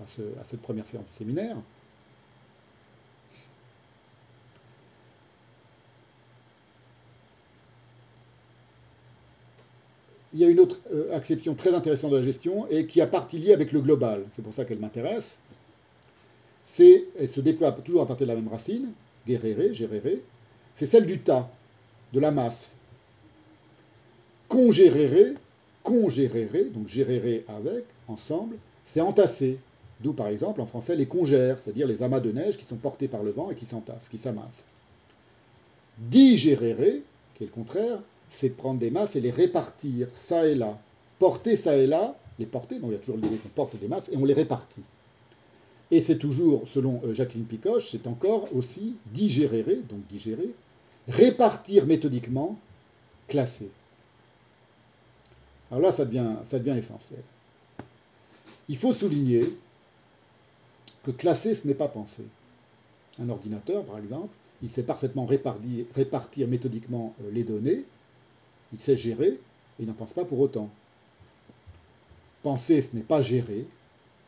[0.00, 1.56] à, cette première séance du séminaire.
[10.36, 13.06] il y a une autre euh, acception très intéressante de la gestion et qui a
[13.06, 14.26] partie liée avec le global.
[14.34, 15.40] C'est pour ça qu'elle m'intéresse.
[16.62, 18.92] C'est, elle se déploie toujours à partir de la même racine,
[19.26, 20.18] guerrere, gerere.
[20.74, 21.50] C'est celle du tas,
[22.12, 22.76] de la masse.
[24.48, 25.34] Congérere,
[25.82, 29.58] congérere, donc gérere avec, ensemble, c'est entasser.
[30.00, 33.08] D'où par exemple en français les congères, c'est-à-dire les amas de neige qui sont portés
[33.08, 34.64] par le vent et qui s'entassent, qui s'amassent.
[35.98, 37.00] Digérere,
[37.34, 40.78] qui est le contraire, c'est prendre des masses et les répartir ça et là.
[41.18, 43.88] Porter ça et là, les porter, donc il y a toujours l'idée qu'on porte des
[43.88, 44.82] masses, et on les répartit.
[45.90, 50.50] Et c'est toujours, selon euh, Jacqueline Picoche, c'est encore aussi digérer, donc digérer,
[51.08, 52.58] répartir méthodiquement
[53.28, 53.70] classer.
[55.70, 57.22] Alors là, ça devient, ça devient essentiel.
[58.68, 59.42] Il faut souligner
[61.04, 62.24] que classer, ce n'est pas penser.
[63.18, 67.84] Un ordinateur, par exemple, il sait parfaitement répartir, répartir méthodiquement euh, les données,
[68.72, 69.40] il sait gérer, et
[69.80, 70.70] il n'en pense pas pour autant.
[72.42, 73.66] Penser, ce n'est pas gérer,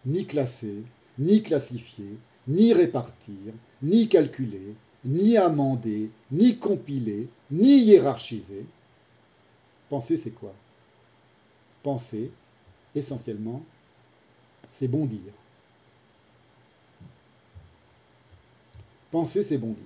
[0.06, 0.82] ni classer,
[1.18, 3.52] ni classifier, ni répartir,
[3.82, 8.66] ni calculer, ni amender, ni compiler, ni hiérarchiser.
[9.88, 10.54] Penser, c'est quoi?
[11.82, 12.30] Penser,
[12.94, 13.62] essentiellement,
[14.70, 15.32] c'est bondir.
[19.10, 19.84] Penser, c'est bondir.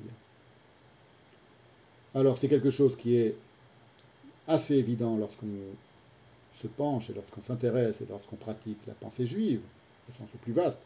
[2.15, 3.37] Alors, c'est quelque chose qui est
[4.49, 5.47] assez évident lorsqu'on
[6.61, 9.61] se penche et lorsqu'on s'intéresse et lorsqu'on pratique la pensée juive,
[10.09, 10.81] au sens le plus vaste,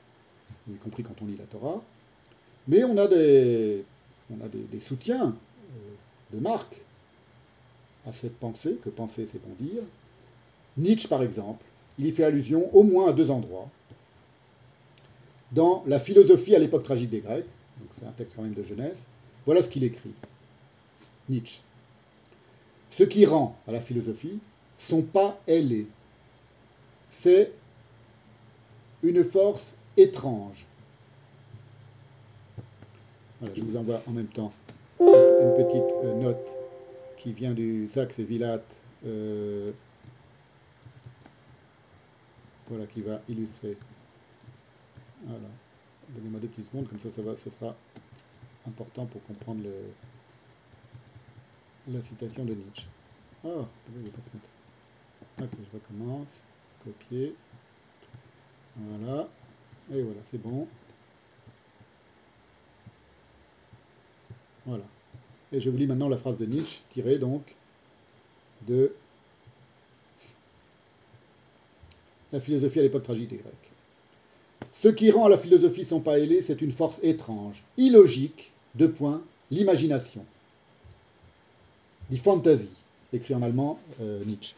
[0.69, 1.83] y compris quand on lit la Torah.
[2.69, 3.85] Mais on a des,
[4.31, 6.85] on a des, soutiens euh, de marque
[8.07, 9.83] à cette pensée, que penser c'est bondir.
[10.77, 11.65] Nietzsche, par exemple,
[11.99, 13.69] il y fait allusion au moins à deux endroits.
[15.53, 17.47] Dans La philosophie à l'époque tragique des Grecs,
[17.79, 19.07] donc c'est un texte quand même de jeunesse,
[19.45, 20.15] voilà ce qu'il écrit.
[21.29, 21.61] Nietzsche.
[22.91, 24.39] Ce qui rend à la philosophie
[24.79, 25.87] sont pas ailés.
[27.11, 27.53] C'est
[29.03, 30.67] une force étrange.
[33.43, 34.53] Je vous envoie en même temps
[35.01, 36.55] une petite euh, note
[37.17, 38.63] qui vient du Saxe et Villat,
[39.05, 39.73] euh,
[42.67, 43.77] voilà, qui va illustrer.
[45.25, 45.49] Voilà.
[46.11, 47.75] Donnez-moi deux petites secondes, comme ça, ça, va, sera
[48.67, 49.93] important pour comprendre le,
[51.93, 52.87] la citation de Nietzsche.
[53.45, 54.49] Oh, il ne pas se mettre.
[55.43, 56.43] Ok, je recommence.
[56.85, 57.35] Copier.
[58.77, 59.29] Voilà.
[59.91, 60.67] Et voilà, c'est bon.
[64.67, 64.85] Voilà.
[65.53, 67.43] Et je vous lis maintenant la phrase de Nietzsche, tirée donc
[68.67, 68.93] de
[72.33, 73.73] la philosophie à l'époque tragique des Grecs.
[74.73, 80.25] Ce qui rend la philosophie son pas c'est une force étrange, illogique, de point, l'imagination.
[82.11, 82.83] Die Fantasie,
[83.13, 84.55] écrit en allemand euh, Nietzsche.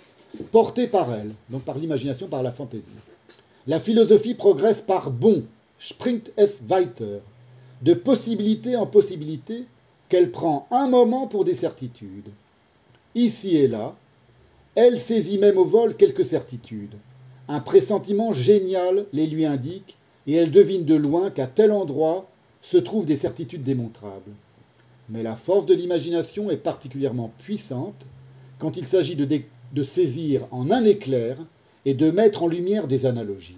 [0.50, 2.84] Portée par elle, donc par l'imagination, par la fantaisie.
[3.66, 5.44] La philosophie progresse par bon,
[5.78, 7.20] springt es weiter,
[7.82, 9.64] de possibilité en possibilité,
[10.08, 12.30] qu'elle prend un moment pour des certitudes.
[13.14, 13.94] Ici et là,
[14.74, 16.94] elle saisit même au vol quelques certitudes.
[17.48, 22.28] Un pressentiment génial les lui indique, et elle devine de loin qu'à tel endroit
[22.60, 24.32] se trouvent des certitudes démontrables.
[25.08, 28.04] Mais la force de l'imagination est particulièrement puissante
[28.58, 31.38] quand il s'agit de, saisir en un éclair
[31.86, 33.56] et de mettre en lumière des analogies.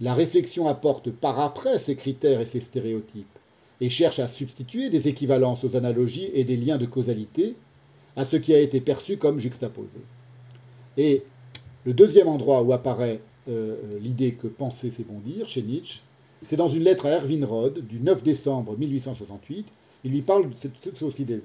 [0.00, 3.35] La réflexion apporte par après ces critères et ces stéréotypes
[3.80, 7.54] et cherche à substituer des équivalences aux analogies et des liens de causalité
[8.16, 10.00] à ce qui a été perçu comme juxtaposé.
[10.96, 11.22] Et
[11.84, 16.00] le deuxième endroit où apparaît euh, euh, l'idée que penser c'est bondir, chez Nietzsche,
[16.42, 19.66] c'est dans une lettre à Erwin Rodd du 9 décembre 1868.
[20.04, 21.40] Il lui parle, c'est aussi des,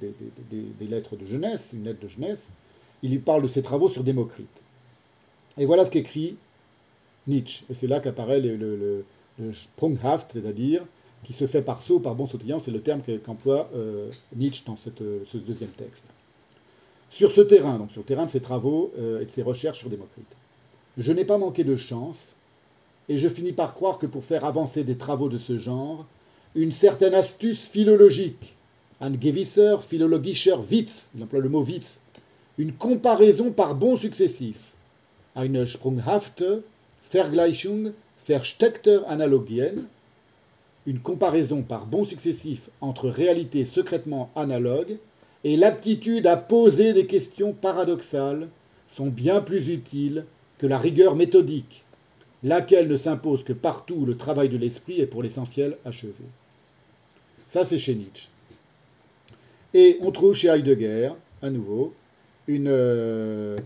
[0.80, 2.50] lettres de jeunesse, une lettre de jeunesse,
[3.02, 4.48] il lui parle de ses travaux sur Démocrite.
[5.58, 6.36] Et voilà ce qu'écrit
[7.28, 7.66] Nietzsche.
[7.70, 9.06] Et c'est là qu'apparaît le, le,
[9.54, 10.86] Sprunghaft, c'est-à-dire
[11.24, 14.78] qui se fait par saut, par bon sautillant, c'est le terme qu'emploie euh, Nietzsche dans
[14.78, 16.06] cette, ce deuxième texte.
[17.10, 19.90] Sur ce terrain, donc sur le terrain de ses travaux et de ses recherches sur
[19.90, 20.34] Démocrite.
[20.98, 22.36] Je n'ai pas manqué de chance,
[23.10, 26.06] et je finis par croire que pour faire avancer des travaux de ce genre,
[26.56, 28.56] une certaine astuce philologique,
[29.02, 32.00] un gewisser philologischer Witz, il emploie le mot Witz,
[32.58, 34.72] une comparaison par bons successifs,
[35.36, 36.44] eine sprunghafte
[37.10, 39.88] Vergleichung versteckter Analogien,
[40.86, 44.98] une comparaison par bons successifs entre réalités secrètement analogues
[45.44, 48.50] et l'aptitude à poser des questions paradoxales
[48.88, 50.26] sont bien plus utiles
[50.58, 51.84] que la rigueur méthodique,
[52.44, 56.14] laquelle ne s'impose que partout où le travail de l'esprit est pour l'essentiel achevé.
[57.48, 58.30] Ça, c'est chez Nietzsche.
[59.74, 61.94] Et on trouve chez Heidegger, à nouveau,
[62.48, 63.58] une, euh,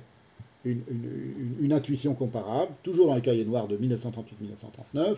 [0.64, 5.18] une, intuition comparable, toujours dans les cahiers noirs de 1938-1939.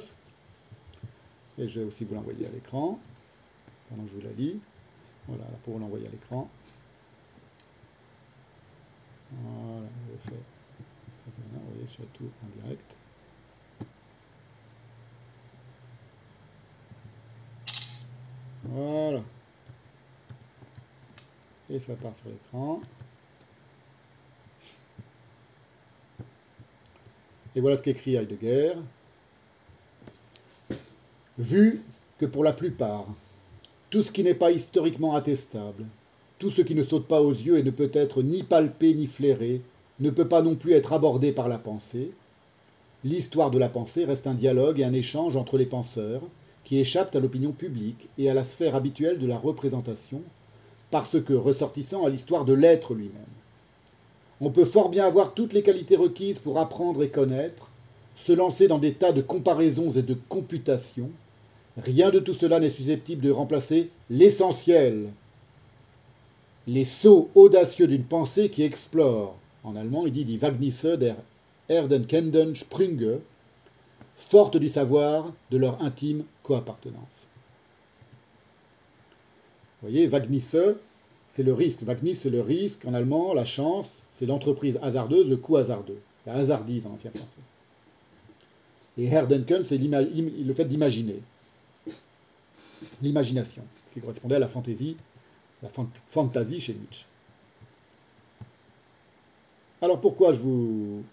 [1.58, 3.00] Et je vais aussi vous l'envoyer à l'écran,
[3.90, 4.62] pendant que je vous la lis.
[5.28, 6.50] Voilà, pour vous l'envoyer à l'écran.
[9.32, 9.88] Voilà,
[10.24, 10.38] je fais
[11.28, 12.96] vous voyez, surtout en direct.
[18.64, 19.24] Voilà.
[21.70, 22.80] Et ça part sur l'écran.
[27.56, 28.76] Et voilà ce qu'écrit Heidegger.
[31.38, 31.84] Vu
[32.18, 33.06] que pour la plupart,
[33.92, 35.86] tout ce qui n'est pas historiquement attestable
[36.40, 39.06] Tout ce qui ne saute pas aux yeux et ne peut être ni palpé ni
[39.06, 39.62] flairé,
[40.00, 42.12] ne peut pas non plus être abordé par la pensée.
[43.04, 46.24] L'histoire de la pensée reste un dialogue et un échange entre les penseurs,
[46.64, 50.24] qui échappent à l'opinion publique et à la sphère habituelle de la représentation,
[50.90, 53.22] parce que ressortissant à l'histoire de l'être lui-même.
[54.42, 57.70] On peut fort bien avoir toutes les qualités requises pour apprendre et connaître,
[58.16, 61.12] se lancer dans des tas de comparaisons et de computations.
[61.78, 65.12] Rien de tout cela n'est susceptible de remplacer l'essentiel,
[66.66, 69.36] les sauts audacieux d'une pensée qui explore.
[69.64, 71.16] En allemand, il dit die Wagnisse der
[71.70, 73.20] Erdenkenden Sprünge,
[74.16, 77.28] forte du savoir de leur intime coappartenance.
[79.82, 80.58] Vous voyez, Wagnisse,
[81.32, 81.84] c'est le risque.
[81.84, 86.34] Wagnis, c'est le risque en allemand, la chance, c'est l'entreprise hasardeuse, le coup hasardeux, la
[86.34, 87.28] hasardise en ancien français.
[88.98, 91.22] Et Herdenken, c'est le fait d'imaginer.
[93.02, 93.64] L'imagination,
[93.94, 94.98] qui correspondait à la fantaisie,
[95.64, 95.70] la
[96.10, 97.06] fantaisie chez Nietzsche.
[99.82, 101.04] Alors pourquoi je vous.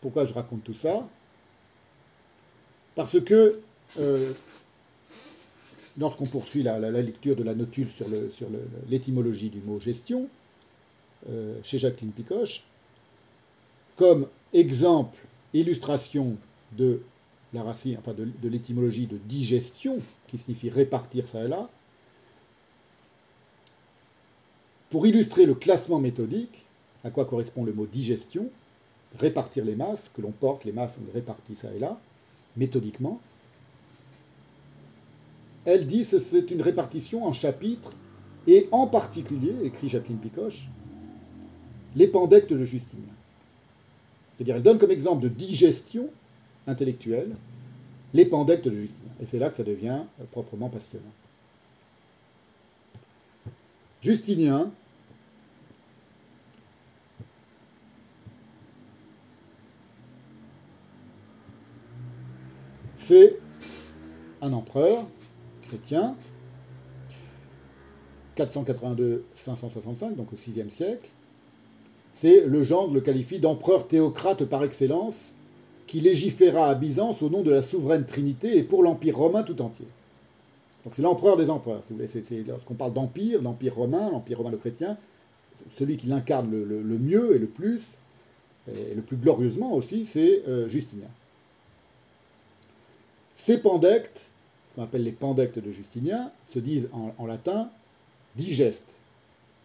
[0.00, 1.08] Pourquoi je raconte tout ça?
[2.94, 3.60] Parce que
[3.98, 4.32] euh,
[5.98, 8.06] lorsqu'on poursuit la, lecture de la notule sur
[8.88, 10.28] l'étymologie du mot gestion,
[11.28, 12.64] euh, chez Jacqueline Picoche,
[13.96, 15.18] comme exemple,
[15.52, 16.36] illustration
[16.72, 17.02] de
[17.52, 19.98] la racine, enfin de, de l'étymologie de digestion,
[20.28, 21.68] qui signifie répartir ça et là,
[24.90, 26.66] pour illustrer le classement méthodique,
[27.04, 28.50] à quoi correspond le mot digestion,
[29.18, 31.98] répartir les masses que l'on porte, les masses on les répartit ça et là,
[32.56, 33.20] méthodiquement,
[35.64, 37.92] elle dit que c'est une répartition en chapitres
[38.46, 40.68] et en particulier, écrit Jacqueline Picoche,
[41.94, 43.14] les pandectes de Justinien.
[44.36, 46.08] C'est-à-dire, elle donne comme exemple de digestion
[46.66, 47.34] intellectuelle
[48.14, 49.10] les pandectes de Justinien.
[49.20, 51.04] Et c'est là que ça devient euh, proprement passionnant.
[54.02, 54.70] Justinien,
[62.96, 63.38] c'est
[64.40, 65.06] un empereur
[65.62, 66.16] chrétien,
[68.36, 71.10] 482-565, donc au VIe siècle,
[72.12, 75.32] c'est le genre le qualifie d'empereur théocrate par excellence,
[75.92, 79.60] qui légiféra à Byzance au nom de la souveraine Trinité et pour l'Empire romain tout
[79.60, 79.84] entier.
[80.84, 82.44] Donc c'est l'empereur des empereurs, si vous voulez.
[82.44, 84.96] lorsqu'on parle d'empire, l'empire romain, l'empire romain le chrétien,
[85.76, 87.88] celui qui l'incarne le, mieux et le plus,
[88.68, 91.10] et le plus glorieusement aussi, c'est euh, Justinien.
[93.34, 94.30] Ces pandectes,
[94.70, 97.68] ce qu'on appelle les pandectes de Justinien, se disent en, latin
[98.36, 98.88] digeste.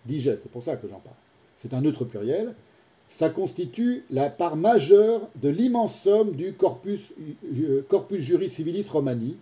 [0.05, 1.15] Digeste, c'est pour ça que j'en parle
[1.57, 2.53] c'est un neutre pluriel,
[3.07, 7.13] ça constitue la part majeure de l'immense somme du corpus,
[7.45, 9.37] euh, corpus juris civilis romani.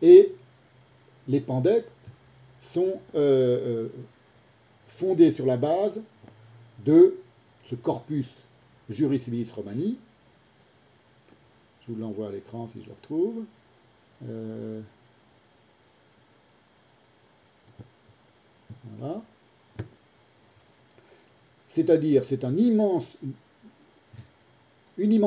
[0.00, 0.34] Et
[1.28, 1.88] les pandectes
[2.60, 3.88] sont euh, euh,
[4.88, 6.02] fondés sur la base
[6.84, 7.16] de
[7.68, 8.30] ce corpus
[8.88, 9.98] juris civilis romani.
[11.86, 13.44] Je vous l'envoie à l'écran si je le retrouve.
[18.98, 19.22] voilà.
[21.76, 23.18] C'est-à-dire, c'est une immense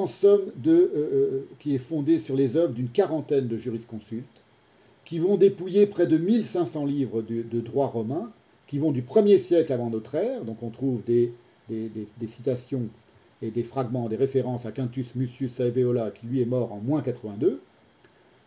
[0.08, 4.26] somme de, euh, euh, qui est fondée sur les œuvres d'une quarantaine de jurisconsultes,
[5.06, 8.32] qui vont dépouiller près de 1500 livres de, droit romain,
[8.66, 11.36] qui vont du 1er siècle avant notre ère, donc on trouve des,
[12.26, 12.88] citations
[13.44, 17.04] et des fragments, des références à Quintus Mucius Saeveola, qui lui est mort en moins
[17.04, 17.62] 82,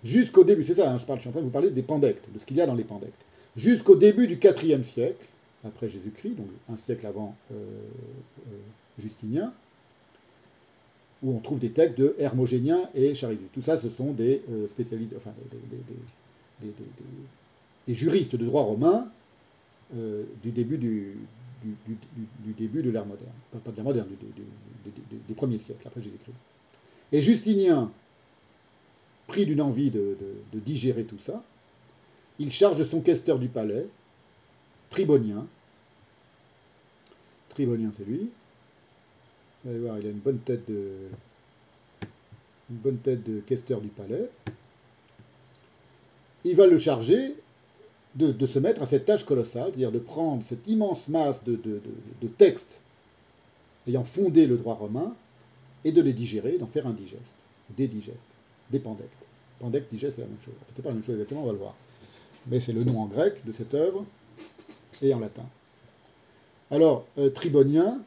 [0.03, 2.25] jusqu'au début, c'est ça, hein, je, je suis en train de vous parler des pandectes,
[2.35, 3.25] de ce qu'il y a dans les pandectes,
[3.55, 5.25] jusqu'au début du 4e siècle,
[5.65, 8.57] après Jésus-Christ, donc un siècle avant euh, euh,
[8.99, 9.53] Justinien,
[11.23, 13.45] où on trouve des textes de Hermogénien et Charidu.
[13.53, 15.33] Tout ça, ce sont des euh, spécialistes, enfin
[17.87, 19.09] des, juristes de droit romain
[19.93, 21.17] du début du,
[22.59, 23.33] début de l'ère moderne.
[23.51, 24.09] Pas, de l'ère moderne,
[25.29, 26.35] des premiers siècles, après Jésus-Christ.
[27.13, 27.91] Et Justinien,
[29.27, 30.17] pris d'une envie de,
[30.53, 31.43] digérer tout ça,
[32.39, 33.87] il charge son questeur du palais,
[34.93, 35.47] Tribonien.
[37.49, 38.29] Tribonien, c'est lui.
[39.65, 41.09] Vous allez voir, il a une bonne tête de,
[42.69, 44.29] une bonne tête de questeur du palais.
[46.45, 47.37] Il va le charger
[48.17, 51.59] de, se mettre à cette tâche colossale, c'est-à-dire de prendre cette immense masse de,
[52.37, 52.83] textes
[53.87, 55.15] ayant fondé le droit romain
[55.87, 57.35] et de les digérer, d'en faire un digeste,
[57.71, 58.27] des digestes,
[58.71, 59.25] des pandectes.
[59.59, 60.55] Pandecte, digeste, c'est la même chose.
[60.61, 61.75] Enfin, c'est pas la même chose exactement, on va le voir.
[62.49, 64.05] Mais c'est le nom en grec de cette œuvre
[65.03, 65.45] et en latin.
[66.73, 67.99] Alors, euh, Tribonien,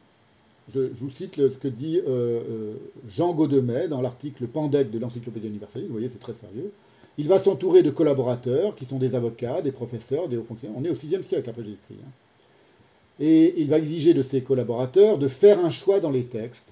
[0.74, 2.74] je, vous cite ce que dit euh, euh,
[3.08, 6.72] Jean Gaudemet dans l'article Pandec de l'Encyclopédie universelle, vous voyez, c'est très sérieux.
[7.16, 10.76] Il va s'entourer de collaborateurs qui sont des avocats, des professeurs, des hauts fonctionnaires.
[10.78, 12.00] On est au VIe siècle après Jésus-Christ.
[12.04, 12.10] Hein.
[13.20, 16.68] Et il va exiger de ses collaborateurs de faire un choix dans les textes.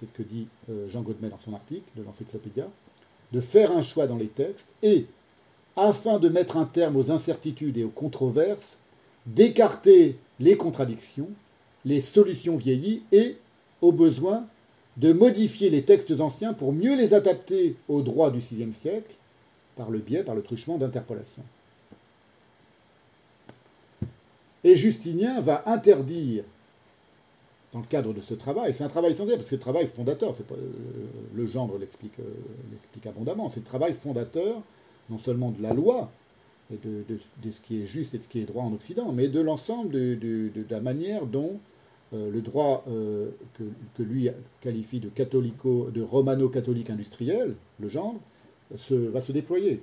[0.00, 0.48] C'est ce que dit
[0.88, 2.68] Jean Godmet dans son article de l'Encyclopédia.
[3.32, 5.06] De faire un choix dans les textes et,
[5.76, 8.78] afin de mettre un terme aux incertitudes et aux controverses,
[9.26, 11.28] d'écarter les contradictions,
[11.84, 13.36] les solutions vieillies et,
[13.80, 14.46] au besoin,
[14.96, 19.14] de modifier les textes anciens pour mieux les adapter aux droits du VIe siècle
[19.76, 21.42] par le biais, par le truchement d'interpolation.
[24.64, 26.44] Et Justinien va interdire,
[27.72, 29.86] dans le cadre de ce travail, c'est un travail essentiel, parce que c'est le travail
[29.86, 30.56] fondateur, euh,
[31.34, 34.62] le gendre euh, l'explique abondamment, c'est le travail fondateur
[35.10, 36.10] non seulement de la loi,
[36.72, 39.28] et de, ce qui est juste et de ce qui est droit en Occident, mais
[39.28, 41.58] de l'ensemble de, la manière dont
[42.12, 44.28] euh, le droit que, lui
[44.60, 48.20] qualifie de, catholico, de romano-catholique industriel, le gendre,
[48.70, 49.82] va se déployer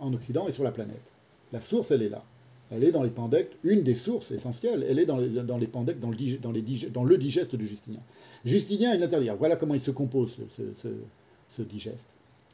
[0.00, 1.12] en Occident et sur la planète.
[1.52, 2.24] La source, elle est là.
[2.70, 5.66] Elle est dans les pandectes, une des sources essentielles, elle est dans les, dans les
[5.66, 7.98] pandectes, dans le, dans, les dans le digeste de Justinien.
[8.44, 9.28] Justinien, il interdit.
[9.36, 12.06] Voilà comment il se compose, ce, digeste.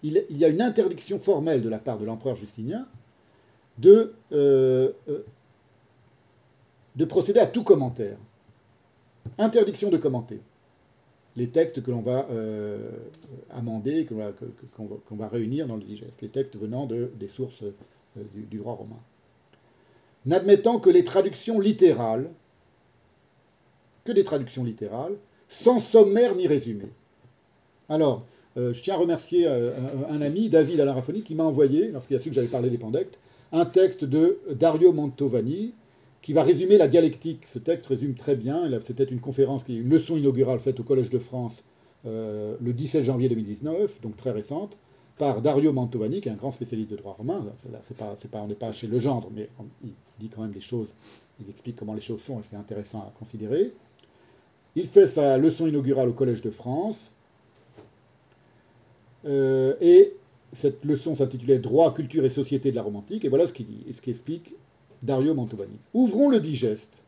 [0.03, 2.87] Il, y a une interdiction formelle de la part de l'empereur Justinien
[3.79, 5.25] de, euh, euh,
[6.97, 8.19] de procéder à tout commentaire.
[9.39, 10.41] Interdiction de commenter
[11.37, 12.91] les textes que l'on va euh,
[13.51, 17.63] amender, qu'on va, réunir dans le digeste, les textes venant de, des sources
[18.35, 19.01] du droit romain
[20.25, 22.31] n'admettant que les traductions littérales,
[24.05, 25.15] que des traductions littérales,
[25.47, 26.87] sans sommaire ni résumé.
[27.89, 28.27] Alors,
[28.57, 32.35] je tiens à remercier un, ami, David Alarafoni, qui m'a envoyé, lorsqu'il a su que
[32.35, 33.21] j'avais parlé des pandectes,
[33.57, 35.73] un texte de Dario Mantovani,
[36.21, 37.47] qui va résumer la dialectique.
[37.47, 41.19] Ce texte résume très bien, c'était une conférence, une leçon inaugurale faite au Collège de
[41.19, 41.65] France
[42.05, 44.77] euh, le 17 janvier 2019, donc très récente,
[45.17, 47.41] par Dario Mantovani, qui est un grand spécialiste de droit romain.
[48.35, 49.49] On n'est pas chez Legendre, mais
[49.83, 50.89] il dit quand même des choses,
[51.41, 53.73] il explique comment les choses sont, et c'est intéressant à considérer.
[54.75, 57.13] Il fait sa leçon inaugurale au Collège de France,
[59.25, 60.13] euh, et
[60.57, 63.85] cette leçon s'intitulait Droit, culture et société de la romantique, et voilà ce qu'il dit,
[63.89, 64.55] et ce qu'explique
[65.03, 65.79] Dario Mantovani.
[65.95, 67.03] Ouvrons le digeste.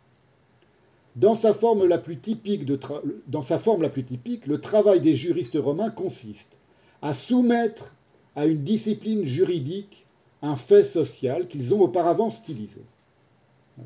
[1.17, 2.79] Dans sa, forme la plus typique de
[3.27, 6.59] dans sa forme la plus typique, le travail des juristes romains consiste
[7.03, 7.95] à soumettre
[8.37, 10.07] à une discipline juridique
[10.43, 12.83] un fait social qu'ils ont auparavant stylisé.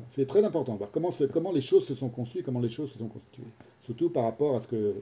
[0.09, 2.99] C'est très important de voir comment, les choses se sont construites, comment les choses se
[2.99, 3.43] sont constituées.
[3.85, 4.93] Surtout par rapport à ce qu'on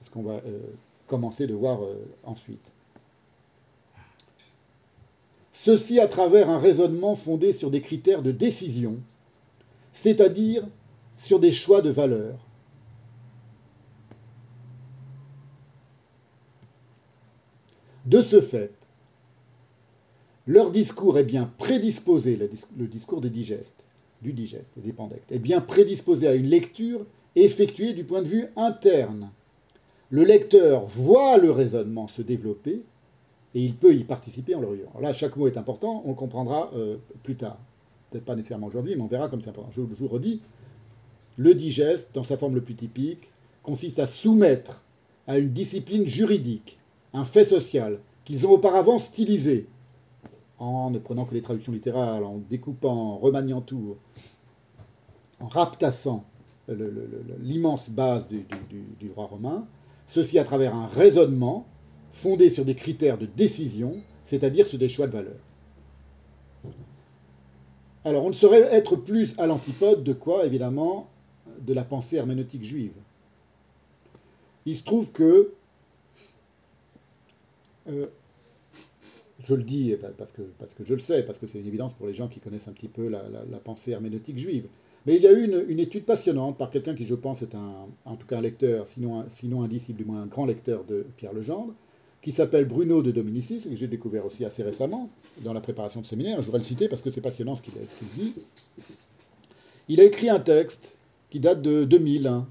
[0.00, 0.60] ce qu'on va euh,
[1.06, 1.94] commencer de voir euh,
[2.24, 2.72] ensuite.
[5.66, 8.98] Ceci à travers un raisonnement fondé sur des critères de décision,
[9.92, 10.62] c'est-à-dire
[11.18, 12.38] sur des choix de valeur.
[18.04, 18.70] De ce fait,
[20.46, 22.36] leur discours est bien prédisposé,
[22.76, 23.82] le, discours des digestes,
[24.22, 28.28] du digeste et des pandectes, est bien prédisposé à une lecture effectuée du point de
[28.28, 29.30] vue interne.
[30.10, 32.84] Le lecteur voit le raisonnement se développer
[33.56, 35.00] et il peut y participer en le regardant.
[35.00, 37.56] Là, chaque mot est important, on comprendra euh, plus tard.
[38.10, 39.70] Peut-être pas nécessairement aujourd'hui, mais on verra comme c'est important.
[39.72, 40.42] Je, vous redis,
[41.38, 43.30] le digeste, dans sa forme le plus typique,
[43.62, 44.84] consiste à soumettre
[45.26, 46.78] à une discipline juridique
[47.14, 49.68] un fait social qu'ils ont auparavant stylisé
[50.58, 53.96] en ne prenant que les traductions littérales, en découpant, en remaniant tout,
[55.40, 56.26] en raptassant
[57.40, 59.66] l'immense base du, du, roi romain,
[60.06, 61.66] ceci à travers un raisonnement
[62.16, 63.92] fondé sur des critères de décision,
[64.24, 65.36] c'est-à-dire sur des choix de valeur.
[68.04, 71.10] Alors on ne saurait être plus à l'antipode de quoi, évidemment,
[71.60, 72.94] de la pensée herméneutique juive.
[74.64, 75.52] Il se trouve que
[77.88, 78.06] euh,
[79.40, 81.92] je le dis parce que, parce que je le sais, parce que c'est une évidence
[81.92, 83.20] pour les gens qui connaissent un petit peu la,
[83.62, 84.68] pensée herméneutique juive.
[85.04, 87.86] Mais il y a eu une, étude passionnante par quelqu'un qui, je pense, est un,
[88.06, 91.06] en tout cas un lecteur, sinon sinon un disciple, du moins un grand lecteur de
[91.16, 91.74] Pierre Legendre,
[92.26, 95.08] qui s'appelle Bruno de Dominicis, que j'ai découvert aussi assez récemment
[95.44, 96.40] dans la préparation de séminaire.
[96.40, 97.72] Je voudrais le citer parce que c'est passionnant ce qu'il
[98.16, 98.34] dit.
[99.88, 100.96] Il a écrit un texte
[101.30, 102.48] qui date de 2001,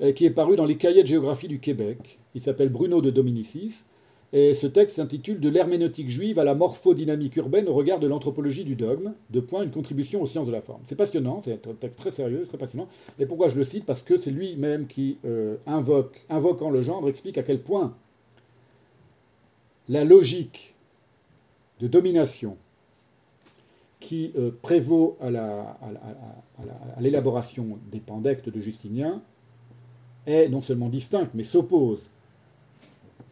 [0.00, 2.18] et qui est paru dans les cahiers de géographie du Québec.
[2.34, 3.84] Il s'appelle Bruno de Dominicis.
[4.32, 8.64] Et ce texte s'intitule De l'herméneutique juive à la morphodynamique urbaine au regard de l'anthropologie
[8.64, 10.80] du dogme, de point une contribution aux sciences de la forme.
[10.86, 12.88] C'est passionnant, c'est un texte très sérieux, très passionnant.
[13.18, 13.84] Et pourquoi je le cite?
[13.84, 17.94] Parce que c'est lui-même qui euh, invoque, invoquant le genre, explique à quel point
[19.88, 20.74] la logique
[21.80, 22.56] de domination
[24.00, 25.30] qui euh, prévaut à
[27.00, 29.22] l'élaboration des pandectes de Justinien
[30.26, 32.00] est non seulement distincte, mais s'oppose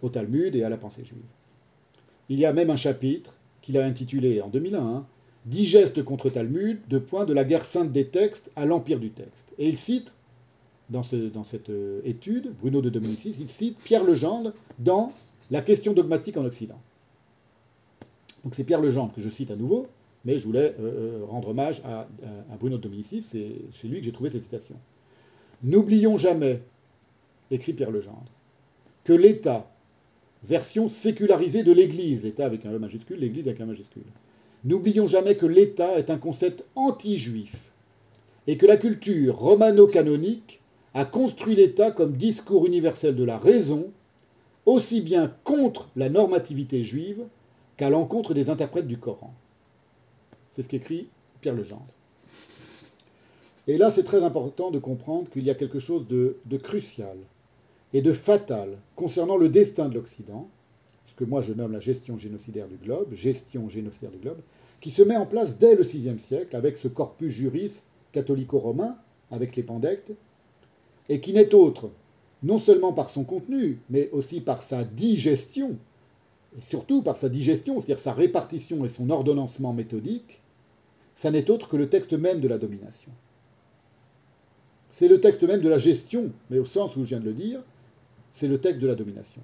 [0.02, 1.20] au Talmud et à la pensée juive.
[2.28, 5.06] Il y a même un chapitre qu'il a intitulé en 2001 hein,
[5.46, 9.52] Digeste contre Talmud, de point de la guerre sainte des textes à l'empire du texte.
[9.58, 10.12] Et il cite,
[10.90, 15.12] dans, cette euh, étude, Bruno de Dominicis, il cite Pierre Legendre dans
[15.50, 16.80] La question dogmatique en Occident.
[18.44, 19.86] Donc c'est Pierre Legendre que je cite à nouveau,
[20.24, 22.06] mais je voulais euh, euh, rendre hommage à,
[22.58, 24.76] Bruno de Dominicis, c'est chez lui que j'ai trouvé cette citation.
[25.62, 26.62] N'oublions jamais,
[27.50, 28.30] écrit Pierre Legendre,
[29.04, 29.70] que l'État,
[30.42, 34.04] version sécularisée de l'Église, l'État avec un E majuscule, l'Église avec un majuscule,
[34.64, 37.70] n'oublions jamais que l'État est un concept anti-juif
[38.46, 40.60] et que la culture romano-canonique
[40.94, 43.90] a construit l'État comme discours universel de la raison,
[44.70, 47.24] aussi bien contre la normativité juive
[47.76, 49.34] qu'à l'encontre des interprètes du Coran.
[50.50, 51.08] C'est ce qu'écrit
[51.40, 51.94] Pierre Legendre.
[53.66, 57.16] Et là, c'est très important de comprendre qu'il y a quelque chose de, crucial
[57.92, 60.48] et de fatal concernant le destin de l'Occident,
[61.06, 64.40] ce que moi je nomme la gestion génocidaire du globe, gestion génocidaire du globe,
[64.80, 67.82] qui se met en place dès le VIe siècle avec ce corpus juris
[68.12, 68.96] catholico-romain,
[69.30, 70.12] avec les pandectes,
[71.08, 71.90] et qui n'est autre,
[72.42, 75.76] non seulement par son contenu, mais aussi par sa digestion,
[76.56, 80.40] et surtout par sa digestion, c'est-à-dire sa répartition et son ordonnancement méthodique,
[81.14, 83.12] ça n'est autre que le texte même de la domination.
[84.90, 87.34] C'est le texte même de la gestion, mais au sens où je viens de le
[87.34, 87.62] dire,
[88.32, 89.42] c'est le texte de la domination.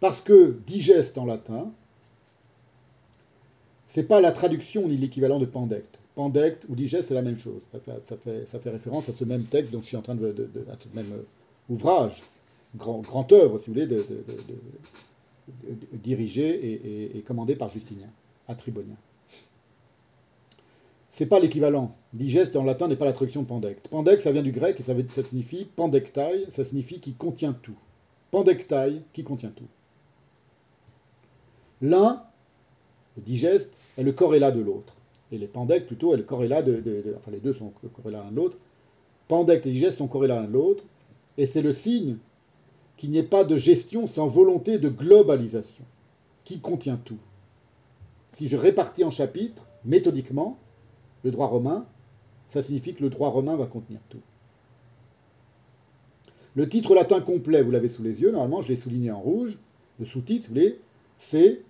[0.00, 1.70] Parce que digeste en latin,
[3.86, 5.98] c'est pas la traduction ni l'équivalent de pandecte.
[6.14, 7.62] Pandecte ou digeste, c'est la même chose.
[8.04, 10.34] Ça fait, référence à ce même texte dont je suis en train de,
[10.72, 11.22] à ce même euh,
[11.68, 12.22] ouvrage,
[12.76, 14.02] grand, œuvre, si vous voulez, de,
[15.92, 18.08] dirigé et, commandé par Justinien,
[18.48, 18.96] à Tribonien.
[21.08, 21.94] C'est pas l'équivalent.
[22.12, 23.88] Digeste en latin n'est pas la traduction de pandecte.
[23.88, 27.76] Pandecte, ça vient du grec et ça, ça signifie pandectai, ça signifie qui contient tout.
[28.30, 29.66] Pandectai, qui contient tout.
[31.82, 32.22] L'un,
[33.16, 34.96] le digeste, est le corrélat de l'autre.
[35.32, 38.36] Et les pandectes, plutôt, est le corrélat de, Enfin, les deux sont corrélats l'un de
[38.36, 38.58] l'autre.
[39.28, 40.84] Pandecte et digeste sont corrélats l'un de l'autre.
[41.38, 42.16] Et c'est le signe
[42.96, 45.84] qu'il n'y ait pas de gestion sans volonté de globalisation,
[46.44, 47.18] qui contient tout.
[48.32, 50.58] Si je répartis en chapitres, méthodiquement,
[51.24, 51.86] le droit romain,
[52.50, 54.20] ça signifie que le droit romain va contenir tout.
[56.54, 59.58] Le titre latin complet, vous l'avez sous les yeux, normalement je l'ai souligné en rouge,
[59.98, 60.78] le sous-titre, vous voulez,
[61.16, 61.62] c'est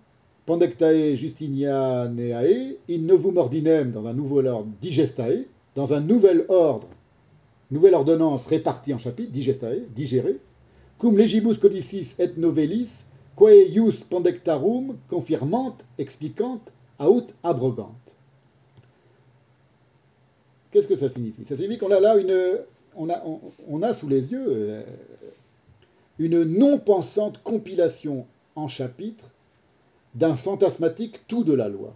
[0.46, 5.46] Pandectae Justinianeae, in novum ordinem, dans un nouvel ordre, digestae,
[5.76, 6.88] dans un nouvel ordre,
[7.70, 10.38] nouvelle ordonnance répartie en chapitres, digestae, digéré,
[10.98, 13.04] cum legibus codicis et novellis,
[13.36, 16.60] quae ius pandectarum confirmant, expliquant,
[16.98, 17.94] aut abrogant.
[20.70, 21.44] Qu'est-ce que ça signifie?
[21.44, 22.58] Ça signifie qu'on a là une,
[22.96, 23.22] on a,
[23.68, 24.82] on a sous les yeux euh,
[26.18, 29.30] une non-pensante compilation en chapitres
[30.14, 31.94] d'un fantasmatique tout de la loi.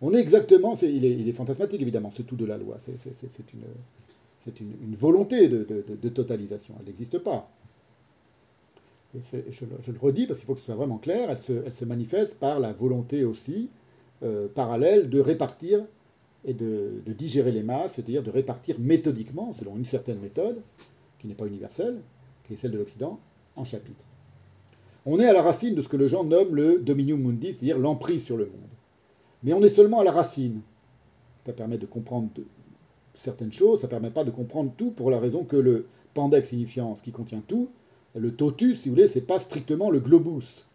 [0.00, 5.48] On est exactement, il, est, fantasmatique évidemment, ce tout de la loi, c'est une, volonté
[5.48, 7.48] de, totalisation, elle n'existe pas.
[9.14, 9.20] Et
[9.50, 11.84] je, le redis parce qu'il faut que ce soit vraiment clair, elle se, elle se
[11.84, 13.68] manifeste par la volonté aussi
[14.22, 15.84] euh, parallèle de répartir
[16.44, 20.62] et de, digérer les masses, c'est-à-dire de répartir méthodiquement, selon une certaine méthode,
[21.18, 22.00] qui n'est pas universelle,
[22.44, 23.20] qui est celle de l'Occident,
[23.56, 24.04] en chapitres.
[25.04, 27.78] On est à la racine de ce que le genre nomme le dominium mundi, c'est-à-dire
[27.78, 28.70] l'emprise sur le monde.
[29.42, 30.60] Mais on est seulement à la racine.
[31.44, 32.28] Ça permet de comprendre
[33.14, 36.94] certaines choses, ça permet pas de comprendre tout pour la raison que le pandex signifiant
[36.96, 37.68] ce qui contient tout,
[38.14, 40.66] le totus, si vous voulez, c'est pas strictement le globus.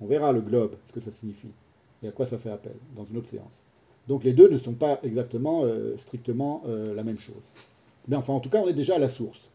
[0.00, 1.50] On verra le globe, ce que ça signifie,
[2.02, 3.62] et à quoi ça fait appel, dans une autre séance.
[4.08, 7.42] Donc les deux ne sont pas exactement, euh, strictement euh, la même chose.
[8.08, 9.48] Mais enfin, en tout cas, on est déjà à la source.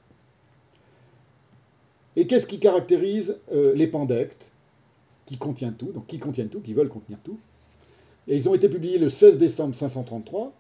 [2.20, 4.52] Et qu'est-ce qui caractérise euh, les pandectes
[5.26, 7.38] Qui contiennent tout, donc qui contiennent tout, qui veulent contenir tout?
[8.28, 10.52] Et ils ont été publiés le 16 décembre 533.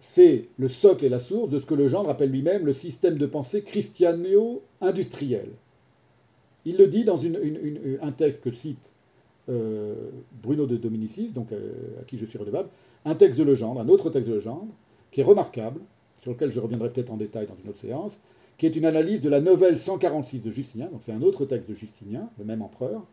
[0.00, 3.18] C'est le socle et la source de ce que le genre appelle lui-même le système
[3.18, 5.50] de pensée christiano-industriel.
[6.64, 8.90] Il le dit dans un texte que cite
[9.48, 9.94] euh,
[10.42, 12.68] Bruno de Dominicis, donc euh, à qui je suis redevable,
[13.04, 14.72] un texte de Legendre, un autre texte de Legendre,
[15.12, 15.80] qui est remarquable,
[16.18, 18.18] sur lequel je reviendrai peut-être en détail dans une autre séance,
[18.60, 21.70] qui est une analyse de la nouvelle 146 de Justinien, donc c'est un autre texte
[21.70, 23.06] de Justinien, le même empereur,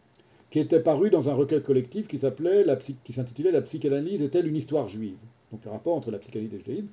[0.49, 2.65] qui était paru dans un recueil collectif qui s'appelait,
[3.05, 5.15] qui s'intitulait La psychanalyse est-elle une histoire juive?
[5.53, 6.87] Donc le rapport entre la psychanalyse et le judaïsme,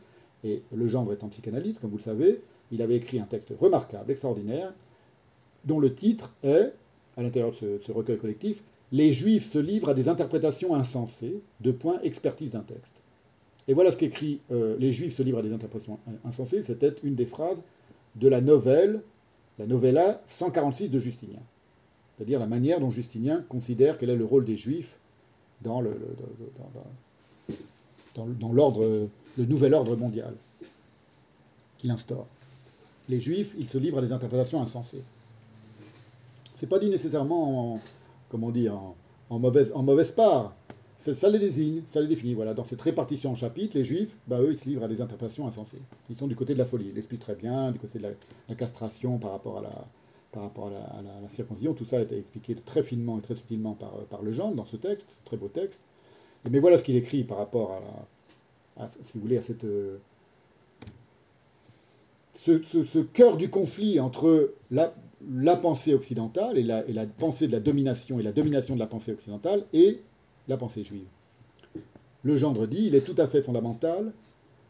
[0.44, 4.12] et le genre étant psychanalyse, comme vous le savez, il avait écrit un texte remarquable,
[4.12, 4.72] extraordinaire,
[5.64, 6.72] dont le titre est,
[7.16, 8.62] à l'intérieur de ce, recueil collectif,
[8.92, 13.00] les juifs se livrent à des interprétations insensées, de points expertise d'un texte.
[13.66, 17.16] Et voilà ce qu'écrit euh, Les juifs se livrent à des interprétations insensées, c'était une
[17.16, 17.60] des phrases
[18.16, 19.02] de la nouvelle,
[19.58, 21.42] la novella 146 de Justinien.
[22.16, 24.98] C'est-à-dire la manière dont Justinien considère quel est le rôle des juifs
[25.62, 25.96] dans le,
[29.38, 30.34] nouvel ordre mondial
[31.78, 32.26] qu'il instaure.
[33.08, 35.02] Les juifs, ils se livrent à des interprétations insensées.
[36.56, 37.80] C'est pas dit nécessairement en,
[38.28, 38.78] comment dire,
[39.28, 40.54] en mauvaise part.
[41.12, 42.32] Ça les désigne, ça les définit.
[42.34, 42.54] Voilà.
[42.54, 45.46] Dans cette répartition en chapitres, les juifs, bah, eux, ils se livrent à des interprétations
[45.46, 45.82] insensées.
[46.08, 46.86] Ils sont du côté de la folie.
[46.88, 48.04] Ils l'expliquent très bien, du côté de
[48.48, 49.86] la, castration par rapport à la,
[50.32, 50.70] par rapport à
[51.20, 51.74] la, circoncision.
[51.74, 54.76] Tout ça a été expliqué très finement et très subtilement par, par Legendre dans ce
[54.76, 55.82] texte, très beau texte.
[56.50, 57.80] Mais voilà ce qu'il écrit par rapport
[58.78, 59.98] à, si vous voulez, à cette, euh,
[62.34, 64.94] ce, ce, cœur du conflit entre la,
[65.30, 68.80] la pensée occidentale et la, et la, pensée de la domination et la domination de
[68.80, 70.00] la pensée occidentale et
[70.48, 71.06] la pensée juive.
[72.22, 74.12] Le gendre dit il est tout à fait fondamental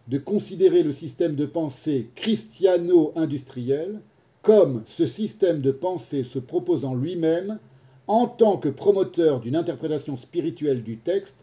[0.08, 4.00] de considérer le système de pensée christiano-industriel
[4.42, 7.58] comme ce système de pensée se proposant lui-même
[8.06, 11.38] en tant que promoteur d'une interprétation spirituelle du texte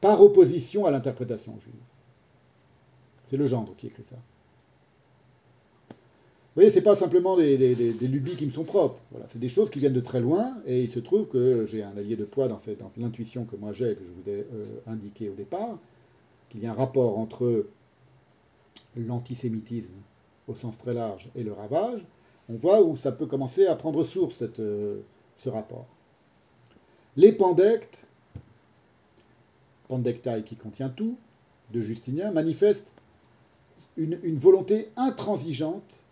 [0.00, 1.74] par opposition à l'interprétation juive.
[3.24, 4.16] C'est le gendre qui écrit ça.
[6.58, 7.56] Voyez, ce n'est pas simplement des,
[8.08, 8.98] lubies qui me sont propres.
[9.12, 11.84] Voilà, c'est des choses qui viennent de très loin, et il se trouve que j'ai
[11.84, 14.66] un allié de poids dans, cette, l'intuition que moi j'ai, que je vous ai euh,
[14.88, 15.78] indiqué au départ,
[16.48, 17.66] qu'il y a un rapport entre
[18.96, 19.92] l'antisémitisme
[20.48, 22.04] au sens très large et le ravage.
[22.48, 24.98] On voit où ça peut commencer à prendre source, cette, euh,
[25.36, 25.86] ce rapport.
[27.14, 28.04] Les pandectes,
[29.86, 31.18] pandectae qui contient tout,
[31.72, 32.92] de Justinien, manifestent
[33.96, 36.02] une, une volonté intransigeante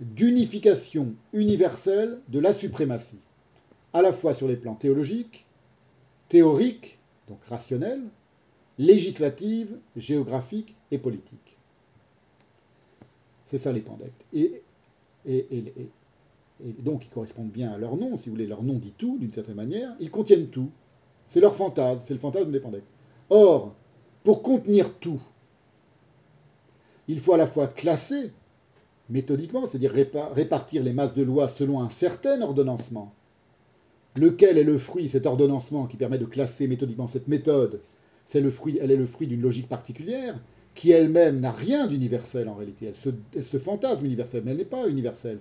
[0.00, 3.20] d'unification universelle de la suprématie,
[3.92, 5.46] à la fois sur les plans théologiques,
[6.28, 6.98] théoriques,
[7.28, 8.04] donc rationnels,
[8.78, 11.58] législatives, géographiques et politiques.
[13.46, 14.24] C'est ça les pandectes.
[14.32, 14.62] Et,
[15.24, 18.94] et, et, donc ils correspondent bien à leur nom, si vous voulez, leur nom dit
[18.96, 20.70] tout d'une certaine manière, ils contiennent tout.
[21.26, 22.86] C'est leur fantasme, c'est le fantasme des pandectes.
[23.30, 23.74] Or,
[24.22, 25.20] pour contenir tout,
[27.08, 28.32] il faut à la fois classer
[29.10, 29.92] méthodiquement, c'est-à-dire
[30.34, 33.12] répartir les masses de lois selon un certain ordonnancement.
[34.16, 37.80] Lequel est le fruit, cet ordonnancement qui permet de classer méthodiquement cette méthode?
[38.24, 40.38] C'est le fruit, Elle est le fruit d'une logique particulière
[40.76, 42.92] qui elle-même n'a rien d'universel en réalité.
[43.34, 45.38] Elle se, fantasme universelle, mais elle n'est pas universelle.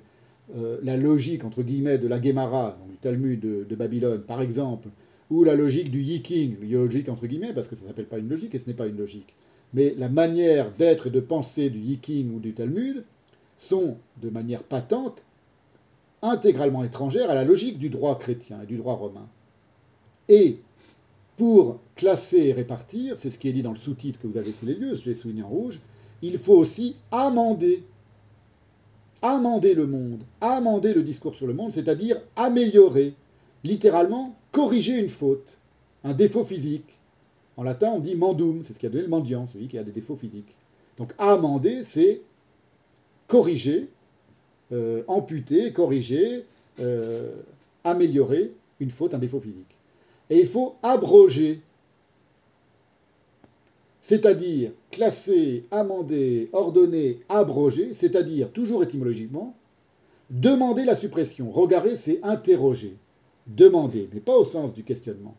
[0.55, 4.87] Euh, la logique, entre guillemets, de la Gemara, du Talmud de, Babylone, par exemple,
[5.29, 8.29] ou la logique du Yiking, logique entre guillemets, parce que ça ne s'appelle pas une
[8.29, 9.35] logique et ce n'est pas une logique.
[9.73, 13.03] Mais la manière d'être et de penser du Yiking ou du Talmud,
[13.57, 15.23] sont, de manière patente,
[16.21, 19.27] intégralement étrangères à la logique du droit chrétien et du droit romain.
[20.27, 20.59] Et
[21.37, 24.51] pour classer et répartir, c'est ce qui est dit dans le sous-titre que vous avez
[24.51, 25.79] sous les yeux, je l'ai souligné en rouge,
[26.21, 27.83] il faut aussi amender.
[29.21, 33.13] Amender le monde, amender le discours sur le monde, c'est-à-dire améliorer,
[33.63, 35.57] littéralement corriger une faute,
[36.03, 36.99] un défaut physique.
[37.57, 39.83] En latin, on dit mandum, c'est ce qui a donné le mendiant, celui qui a
[39.83, 40.55] des défauts physiques.
[40.97, 42.21] Donc amender, c'est
[43.27, 43.89] corriger,
[44.71, 46.43] euh, amputer, corriger,
[46.79, 47.35] euh,
[47.83, 49.77] améliorer une faute, un défaut physique.
[50.29, 51.61] Et il faut abroger,
[54.01, 59.55] c'est-à-dire classer, amender, ordonner, abroger, c'est-à-dire, toujours étymologiquement,
[60.29, 61.51] demander la suppression.
[61.51, 62.95] Regarder, c'est interroger.
[63.47, 65.35] Demander, mais pas au sens du questionnement.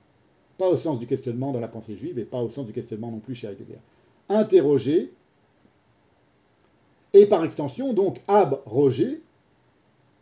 [0.59, 3.11] Pas au sens du questionnement dans la pensée juive et pas au sens du questionnement
[3.11, 3.81] non plus chez Heidegger.
[4.29, 5.13] Interroger,
[7.17, 9.23] et par extension, donc, abroger,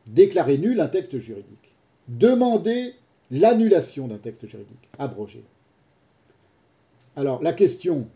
[0.06, 1.74] déclarer nul un texte juridique.
[2.08, 2.94] Demander
[3.30, 5.44] l'annulation d'un texte juridique, abroger.
[7.16, 8.06] Alors, la question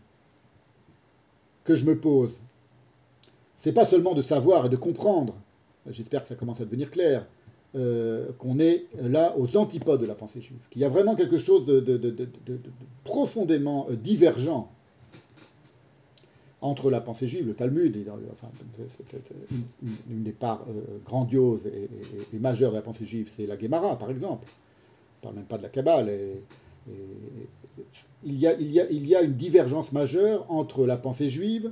[1.65, 2.39] que je me pose,
[3.55, 5.35] c'est pas seulement de savoir et de comprendre,
[5.87, 7.27] j'espère que ça commence à devenir clair,
[7.75, 11.37] euh, qu'on est là aux antipodes de la pensée juive, qu'il y a vraiment quelque
[11.37, 12.29] chose de
[13.03, 14.71] profondément euh, divergent
[16.61, 17.95] entre la pensée juive, le Talmud,
[20.09, 21.65] une, des parts euh, grandioses
[22.33, 24.47] et, majeures de la pensée juive, c'est la Gemara, par exemple.
[25.23, 26.17] On ne parle même pas de la Kabbale.
[28.25, 28.47] il, y
[29.15, 31.71] a, une divergence majeure entre la pensée juive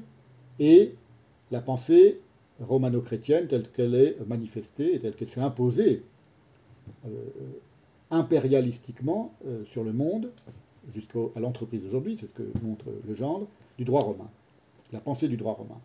[0.59, 0.95] et
[1.51, 2.21] la pensée
[2.59, 6.03] romano-chrétienne telle qu'elle est manifestée et telle qu'elle s'est imposée
[7.05, 7.09] euh,
[8.09, 10.31] impérialistiquement euh, sur le monde,
[10.89, 13.47] jusqu'à l'entreprise d'aujourd'hui, c'est ce que montre le genre,
[13.77, 14.29] du droit romain
[14.91, 15.79] la pensée du droit romain,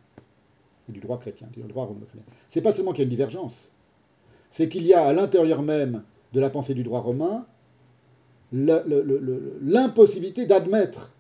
[0.89, 2.25] et du droit chrétien, du droit romain-chrétien.
[2.49, 3.69] C'est pas seulement qu'il y a une divergence,
[4.51, 6.03] c'est qu'il y a à l'intérieur même
[6.33, 7.47] de la pensée du droit romain
[8.53, 11.15] l'impossibilité d'admettre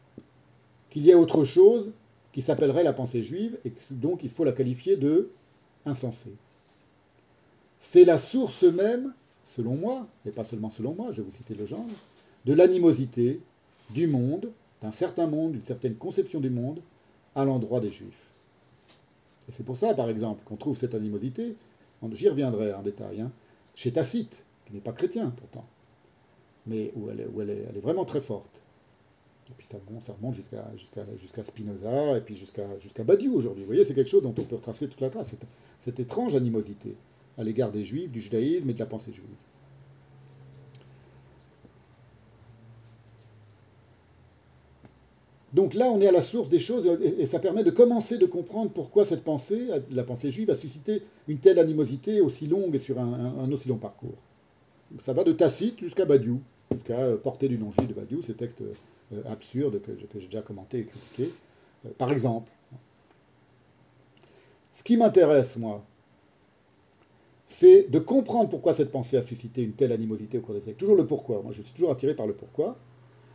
[0.90, 1.92] qu'il y ait autre chose
[2.32, 5.30] qui s'appellerait la pensée juive, et donc il faut la qualifier de
[5.86, 6.34] insensée.
[7.78, 9.12] C'est la source même,
[9.44, 11.86] selon moi, et pas seulement selon moi, je vais vous citer le genre,
[12.44, 13.40] de l'animosité
[13.90, 16.80] du monde, d'un certain monde, d'une certaine conception du monde,
[17.34, 18.30] à l'endroit des juifs.
[19.48, 21.56] Et c'est pour ça, par exemple, qu'on trouve cette animosité,
[22.12, 23.32] j'y reviendrai en détail, hein,
[23.74, 25.66] chez Tacite, qui n'est pas chrétien pourtant,
[26.66, 28.62] mais où, elle est, vraiment très forte.
[29.50, 30.64] Et puis ça, ça remonte jusqu'à
[31.16, 33.64] jusqu'à Spinoza, et puis jusqu'à Badiou aujourd'hui.
[33.64, 35.34] Vous voyez, c'est quelque chose dont on peut retracer toute la trace,
[35.80, 36.96] cette étrange animosité
[37.36, 39.26] à l'égard des juifs, du judaïsme et de la pensée juive.
[45.52, 48.24] Donc là, on est à la source des choses et, ça permet de commencer de
[48.24, 52.78] comprendre pourquoi cette pensée, la pensée juive, a suscité une telle animosité aussi longue et
[52.78, 54.16] sur un, aussi long parcours.
[55.00, 56.40] Ça va de Tacite jusqu'à Badiou,
[56.72, 60.80] jusqu'à euh, Portée du nom-juif de Badiou, ces textes euh, absurdes que, j'ai déjà commentés
[60.80, 61.30] et critiqués.
[61.86, 62.50] Euh, par exemple,
[64.72, 65.84] ce qui m'intéresse, moi,
[67.46, 70.78] c'est de comprendre pourquoi cette pensée a suscité une telle animosité au cours des siècles.
[70.78, 71.42] Toujours le pourquoi.
[71.42, 72.78] Moi, je suis toujours attiré par le pourquoi.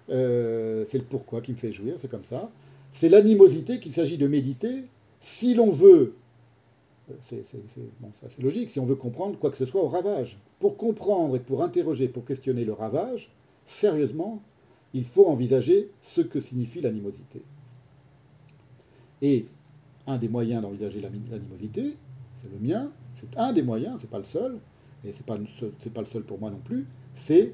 [0.10, 2.52] Euh, c'est le pourquoi qui me fait jouir, c'est comme ça.
[2.92, 4.86] C'est l'animosité qu'il s'agit de méditer
[5.20, 6.16] si l'on veut,
[7.10, 7.44] euh, c'est
[8.00, 10.38] bon, logique, si on veut comprendre quoi que ce soit au ravage.
[10.60, 13.32] Pour comprendre et pour interroger, pour questionner le ravage,
[13.66, 14.42] sérieusement,
[14.94, 17.42] il faut envisager ce que signifie l'animosité.
[19.22, 19.46] Et
[20.06, 21.98] un des moyens d'envisager l'animosité,
[22.36, 24.60] c'est le mien, c'est un des moyens, c'est pas le seul,
[25.04, 25.38] et c'est pas,
[25.94, 27.54] pas le seul pour moi non plus, c'est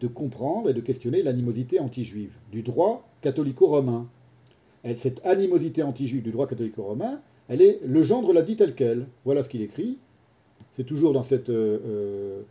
[0.00, 4.08] de comprendre et de questionner l'animosité anti-juive du droit catholico-romain.
[4.96, 9.06] Cette animosité anti-juive du droit catholico-romain, elle est, le gendre l'a dit tel quel.
[9.24, 9.98] Voilà ce qu'il écrit.
[10.72, 12.42] C'est toujours dans, euh,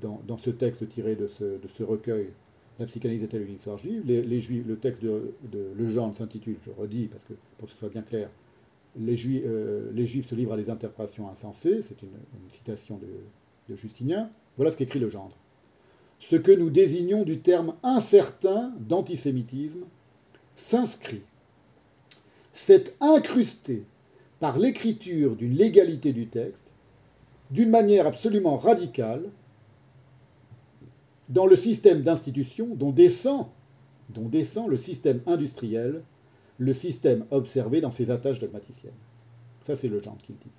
[0.00, 2.30] dans, ce texte tiré de ce, recueil,
[2.78, 4.02] La psychanalyse est-elle une histoire juive?
[4.06, 8.02] Le texte de, de Legendre s'intitule, je redis parce que, pour que ce soit bien
[8.02, 8.30] clair,
[8.96, 12.08] les juifs, euh, se livrent à des interprétations insensées, c'est une,
[12.50, 13.06] citation de,
[13.76, 14.30] Justinien.
[14.56, 15.36] Voilà ce qu'écrit Legendre
[16.18, 19.84] ce que nous désignons du terme incertain d'antisémitisme
[20.56, 21.22] s'inscrit.
[22.52, 23.84] C'est incrusté
[24.40, 26.72] par l'écriture d'une légalité du texte,
[27.50, 29.30] d'une manière absolument radicale,
[31.28, 33.46] dans le système d'institutions dont descend,
[34.10, 36.02] dont descend le système industriel,
[36.58, 38.92] le système observé dans ses attaches dogmaticiennes.
[39.62, 40.50] Ça, c'est le genre qui le dit.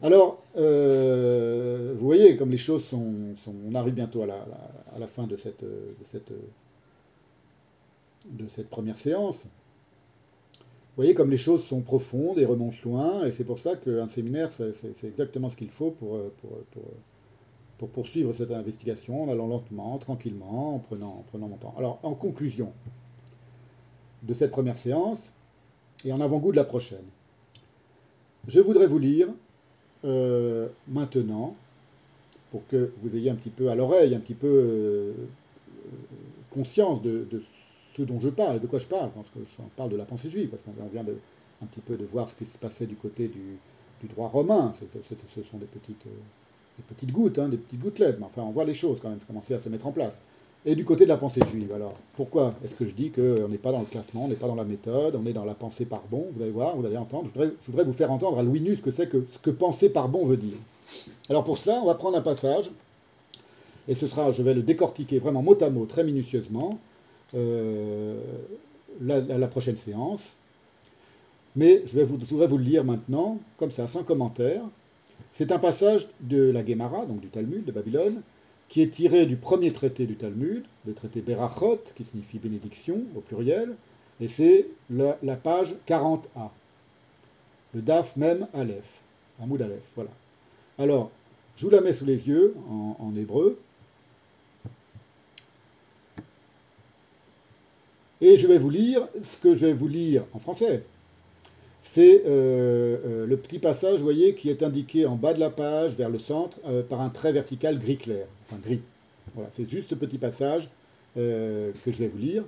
[0.00, 3.34] Alors, euh, vous voyez, comme les choses sont,
[3.66, 5.88] On arrive bientôt à la, fin de cette, de,
[8.48, 9.44] cette, première séance.
[9.44, 14.08] Vous voyez comme les choses sont profondes et remontent loin, et c'est pour ça qu'un
[14.08, 16.82] séminaire, c'est exactement ce qu'il faut pour, pour, pour,
[17.78, 21.74] pour, poursuivre cette investigation, en allant lentement, tranquillement, en en prenant mon temps.
[21.76, 22.72] Alors, en conclusion
[24.22, 25.32] de cette première séance,
[26.04, 27.06] et en avant-goût de la prochaine,
[28.46, 29.28] je voudrais vous lire
[30.04, 31.56] euh, maintenant,
[32.50, 35.12] pour que vous ayez un petit peu à l'oreille, un petit peu euh,
[36.50, 37.26] conscience de,
[37.96, 40.48] ce dont je parle, de quoi je parle, que je parle de la pensée juive,
[40.48, 41.16] parce qu'on vient de,
[41.62, 43.58] un petit peu de voir ce qui se passait du côté du,
[44.08, 44.72] droit romain.
[44.80, 46.10] ce sont des petites, euh,
[46.76, 49.18] des petites gouttes, hein, des petites gouttelettes, mais enfin on voit les choses quand même
[49.26, 50.20] commencer à se mettre en place.
[50.66, 53.58] Et du côté de la pensée juive, alors, pourquoi est-ce que je dis qu'on n'est
[53.58, 55.86] pas dans le classement, on n'est pas dans la méthode, on est dans la pensée
[55.86, 56.26] par bon?
[56.34, 57.30] Vous allez voir, vous allez entendre.
[57.34, 59.88] Je voudrais, vous faire entendre à Louis Nu ce que c'est que ce que penser
[59.90, 60.56] par bon veut dire.
[61.30, 62.70] Alors pour ça, on va prendre un passage,
[63.86, 66.78] et ce sera, je vais le décortiquer vraiment mot à mot, très minutieusement,
[67.34, 68.20] euh,
[69.00, 70.36] la, la, prochaine séance.
[71.56, 74.62] Mais je, vais vous, je voudrais vous le lire maintenant, comme ça, sans commentaire.
[75.30, 78.22] C'est un passage de la Guémara, donc du Talmud de Babylone,
[78.68, 83.20] qui est tiré du premier traité du Talmud, le traité Berachot, qui signifie bénédiction au
[83.20, 83.74] pluriel,
[84.20, 86.50] et c'est la, page 40a.
[87.74, 89.00] Le DAF même Aleph,
[89.40, 90.10] Hamoud Aleph, voilà.
[90.78, 91.10] Alors,
[91.56, 93.58] je vous la mets sous les yeux en, en hébreu.
[98.20, 100.84] Et je vais vous lire ce que je vais vous lire en français
[101.80, 105.50] c'est euh, euh, le petit passage, vous voyez, qui est indiqué en bas de la
[105.50, 108.80] page, vers le centre, euh, par un trait vertical gris clair, enfin gris.
[109.34, 110.68] Voilà, c'est juste ce petit passage
[111.14, 112.44] que je vais vous lire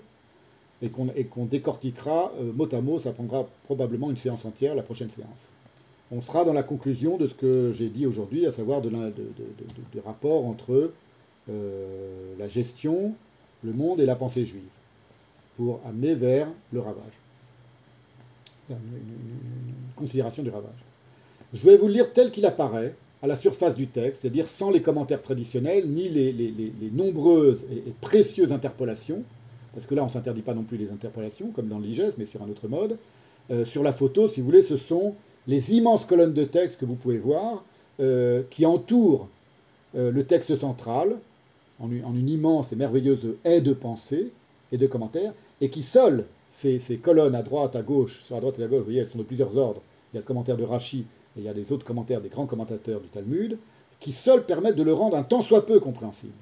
[0.80, 3.00] et qu'on décortiquera mot à mot.
[3.00, 5.48] Ça prendra probablement une séance entière, la prochaine séance.
[6.12, 10.00] On sera dans la conclusion de ce que j'ai dit aujourd'hui, à savoir de, de,
[10.04, 10.92] rapport entre
[11.48, 13.14] la gestion,
[13.64, 14.62] le monde et la pensée juive,
[15.56, 17.19] pour amener vers le ravage
[18.76, 20.70] une, considération du ravage.
[21.52, 24.70] Je vais vous le lire tel qu'il apparaît, à la surface du texte, c'est-à-dire sans
[24.70, 29.22] les commentaires traditionnels, ni les, nombreuses et, précieuses interpolations,
[29.74, 32.24] parce que là on ne s'interdit pas non plus les interpolations, comme dans l'IGES, mais
[32.24, 32.96] sur un autre mode.
[33.50, 35.14] Euh, sur la photo, si vous voulez, ce sont
[35.46, 37.64] les immenses colonnes de texte que vous pouvez voir,
[38.00, 39.28] euh, qui entourent
[39.96, 41.16] euh, le texte central,
[41.80, 44.32] en une, immense et merveilleuse haie de pensée
[44.70, 46.24] et de commentaires, et qui solent
[46.60, 49.08] ces, colonnes à droite, à gauche, sur la droite et à gauche, vous voyez, elles
[49.08, 49.82] sont de plusieurs ordres.
[50.12, 51.06] Il y a le commentaire de Rachi,
[51.36, 53.58] et il y a des autres commentaires des grands commentateurs du Talmud,
[53.98, 56.32] qui seuls permettent de le rendre un tant soit peu compréhensible.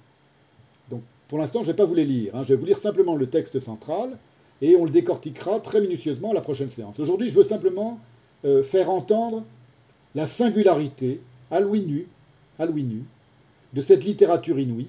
[0.90, 2.43] Donc pour l'instant, je ne vais pas vous les lire, hein.
[2.43, 4.16] je vais vous lire simplement le texte central,
[4.61, 6.99] et on le décortiquera très minutieusement à la prochaine séance.
[6.99, 8.01] Aujourd'hui, je veux simplement
[8.45, 9.45] euh, faire entendre
[10.15, 11.20] la singularité,
[11.51, 12.09] à Louis nu,
[13.73, 14.89] de cette littérature inouïe,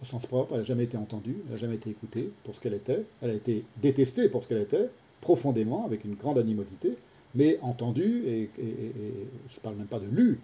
[0.00, 2.60] au sens propre, elle n'a jamais été entendue, elle n'a jamais été écoutée pour ce
[2.60, 4.88] qu'elle était, elle a été détestée pour ce qu'elle était,
[5.20, 6.96] profondément, avec une grande animosité,
[7.34, 10.40] mais entendu, et, je ne parle même pas de lu,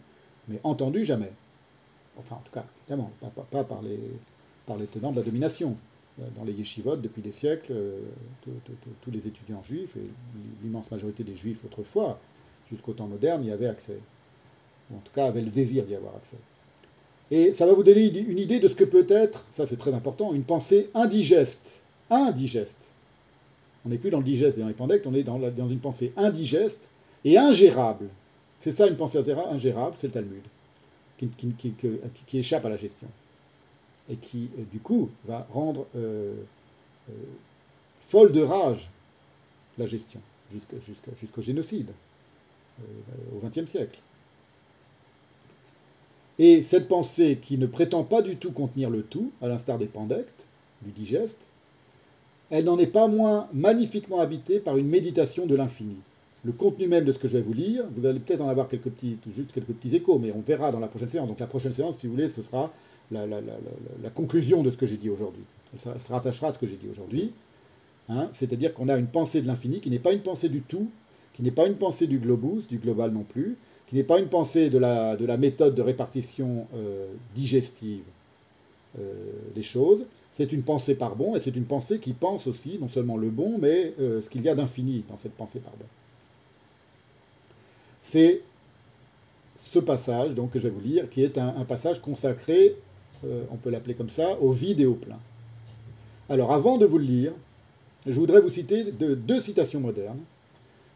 [0.48, 1.32] mais entendu jamais.
[2.18, 3.10] Enfin, en tout cas, évidemment,
[3.50, 3.98] pas, par, les,
[4.66, 5.76] par les tenants de la domination.
[6.36, 7.98] Dans les yeshivot, depuis des siècles, euh,
[9.02, 10.06] tous les étudiants juifs, et
[10.62, 12.20] l'immense majorité des juifs autrefois,
[12.70, 13.98] jusqu'au temps moderne, y avaient accès.
[14.92, 16.36] Ou en tout cas, avaient le désir d'y avoir accès.
[17.30, 19.94] Et ça va vous donner une idée de ce que peut être, ça c'est très
[19.94, 21.80] important, une pensée indigeste.
[22.10, 22.78] Indigeste.
[23.84, 26.12] On n'est plus dans le digeste et dans les pandectes, on est dans, une pensée
[26.16, 26.88] indigeste
[27.24, 28.08] et ingérable.
[28.60, 30.42] C'est ça une pensée ingérable, c'est le Talmud,
[31.18, 33.08] qui, échappe à la gestion.
[34.08, 36.34] Et qui, euh, du coup, va rendre euh,
[37.08, 37.12] euh,
[38.00, 38.90] folle de rage
[39.78, 40.20] la gestion,
[40.52, 41.90] jusqu'au génocide,
[43.34, 43.98] au XXe siècle.
[46.38, 49.86] Et cette pensée qui ne prétend pas du tout contenir le tout, à l'instar des
[49.86, 50.46] pandectes,
[50.82, 51.40] du digeste,
[52.50, 55.96] elle n'en est pas moins magnifiquement habitée par une méditation de l'infini.
[56.44, 58.68] Le contenu même de ce que je vais vous lire, vous allez peut-être en avoir
[58.68, 61.26] quelques petits, juste quelques petits échos, mais on verra dans la prochaine séance.
[61.26, 62.70] Donc la prochaine séance, si vous voulez, ce sera
[63.10, 65.42] la, conclusion de ce que j'ai dit aujourd'hui.
[65.72, 67.32] Elle, se rattachera à ce que j'ai dit aujourd'hui.
[68.08, 68.28] Hein.
[68.32, 70.88] C'est-à-dire qu'on a une pensée de l'infini qui n'est pas une pensée du tout,
[71.32, 73.56] qui n'est pas une pensée du globus, du global non plus,
[73.86, 78.04] qui n'est pas une pensée de la, de la méthode de répartition euh, digestive
[78.98, 79.12] euh,
[79.54, 82.88] des choses, c'est une pensée par bon, et c'est une pensée qui pense aussi non
[82.88, 85.86] seulement le bon, mais euh, ce qu'il y a d'infini dans cette pensée par bon.
[88.00, 88.42] C'est
[89.62, 92.76] ce passage donc, que je vais vous lire, qui est un, passage consacré,
[93.50, 95.18] on peut l'appeler comme ça, au vide et au plein.
[96.28, 97.32] Alors avant de vous le lire,
[98.04, 100.20] je voudrais vous citer deux citations modernes,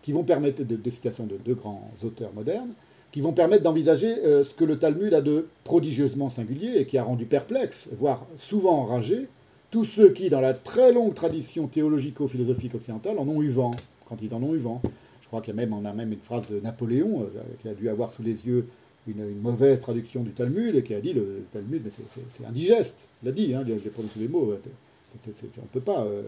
[0.02, 2.72] qui vont permettre, de, deux citations de deux grands auteurs modernes,
[3.12, 6.98] qui vont permettre d'envisager euh, ce que le Talmud a de prodigieusement singulier et qui
[6.98, 9.28] a rendu perplexe, voire souvent enragé,
[9.70, 13.72] tous ceux qui, dans la très longue tradition théologico-philosophique occidentale, en ont eu vent,
[14.06, 14.80] quand ils en ont eu vent.
[15.20, 17.74] Je crois qu'il y a même, on même une phrase de Napoléon, euh, qui a
[17.74, 18.66] dû avoir sous les yeux
[19.06, 22.98] une, mauvaise traduction du Talmud, et qui a dit le, Talmud, mais c'est indigeste.
[23.22, 24.54] Il a dit, hein, a prononcé les mots.
[24.54, 26.22] on ne peut pas, euh,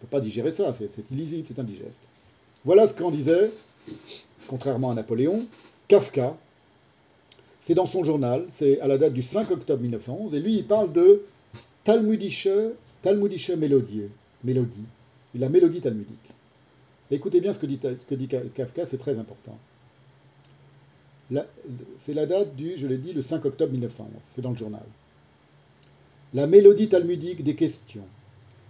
[0.00, 2.02] peut pas digérer ça, c'est illisible, c'est indigeste.
[2.64, 3.50] Voilà ce qu'en disait,
[4.46, 5.44] contrairement à Napoléon,
[5.88, 6.36] Kafka,
[7.60, 10.64] c'est dans son journal, c'est à la date du 5 octobre 1911, et lui il
[10.64, 11.24] parle de
[11.84, 12.48] talmudische,
[13.02, 14.04] talmudische mélodie,
[14.44, 14.84] mélodie,
[15.34, 16.30] la mélodie talmudique.
[17.10, 19.58] écoutez bien ce que dit, que dit Kafka, c'est très important.
[21.98, 24.84] C'est la date du, je l'ai dit, le 5 octobre 1911, c'est dans le journal.
[26.34, 28.04] La mélodie talmudique des questions,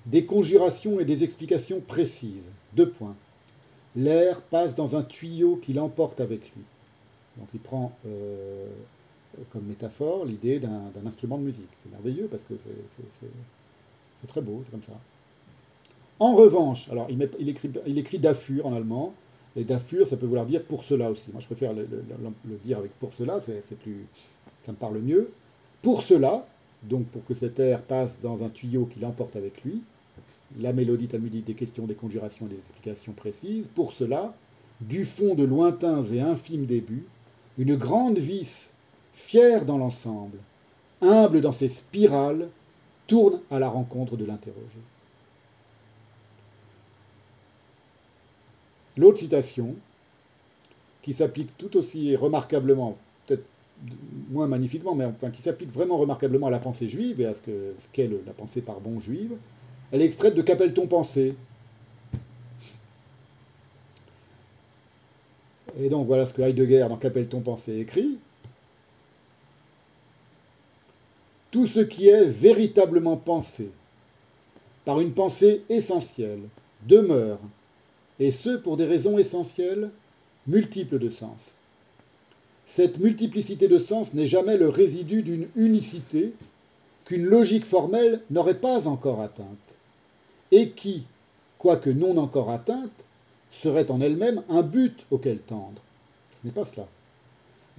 [0.06, 2.50] des conjurations et des explications précises.
[2.74, 3.16] Deux points.
[3.94, 6.62] L'air passe dans un tuyau qui l'emporte avec lui.
[7.36, 8.66] Donc il prend euh,
[9.50, 11.68] comme métaphore l'idée d'un instrument de musique.
[11.82, 12.54] C'est merveilleux parce que
[14.20, 14.98] c'est très beau, c'est comme ça.
[16.18, 19.14] En revanche, alors il, écrit, il en allemand,
[19.56, 21.30] et Dafür, ça peut vouloir dire pour cela aussi.
[21.32, 21.86] Moi, je préfère le,
[22.64, 24.06] dire avec pour cela, c'est plus,
[24.62, 25.30] ça me parle mieux.
[25.82, 26.46] Pour cela,
[26.84, 29.82] donc pour que cet air passe dans un tuyau qui l'emporte avec lui,
[30.58, 34.34] la mélodie talmudique des questions, des conjurations et des explications précises, pour cela,
[34.80, 37.06] du fond de lointains et infimes débuts,
[37.58, 38.72] une grande vis,
[39.12, 40.38] fière dans l'ensemble,
[41.00, 42.48] humble dans ses spirales,
[43.06, 44.78] tourne à la rencontre de l'interrogé.
[48.96, 49.74] L'autre citation,
[51.02, 52.96] qui s'applique tout aussi remarquablement,
[53.26, 53.44] peut-être
[54.30, 57.40] moins magnifiquement, mais enfin qui s'applique vraiment remarquablement à la pensée juive et à ce
[57.92, 59.36] qu'est la pensée par bon juive,
[59.92, 61.34] elle est extraite de Qu'appelle-t-on pensée
[65.78, 68.18] Et donc voilà ce que Heidegger, dans Qu'appelle-t-on pensée, écrit.
[71.50, 73.70] Tout ce qui est véritablement pensé,
[74.84, 76.40] par une pensée essentielle,
[76.86, 77.38] demeure,
[78.18, 79.90] et ce pour des raisons essentielles,
[80.46, 81.56] multiples de sens.
[82.66, 86.32] cette multiplicité de sens n'est jamais le résidu d'une unicité
[87.04, 89.71] qu'une logique formelle n'aurait pas encore atteinte,
[90.52, 91.04] et qui,
[91.58, 92.92] quoique non encore atteinte,
[93.50, 95.82] serait en elle-même un but auquel tendre.
[96.40, 96.86] Ce n'est pas cela.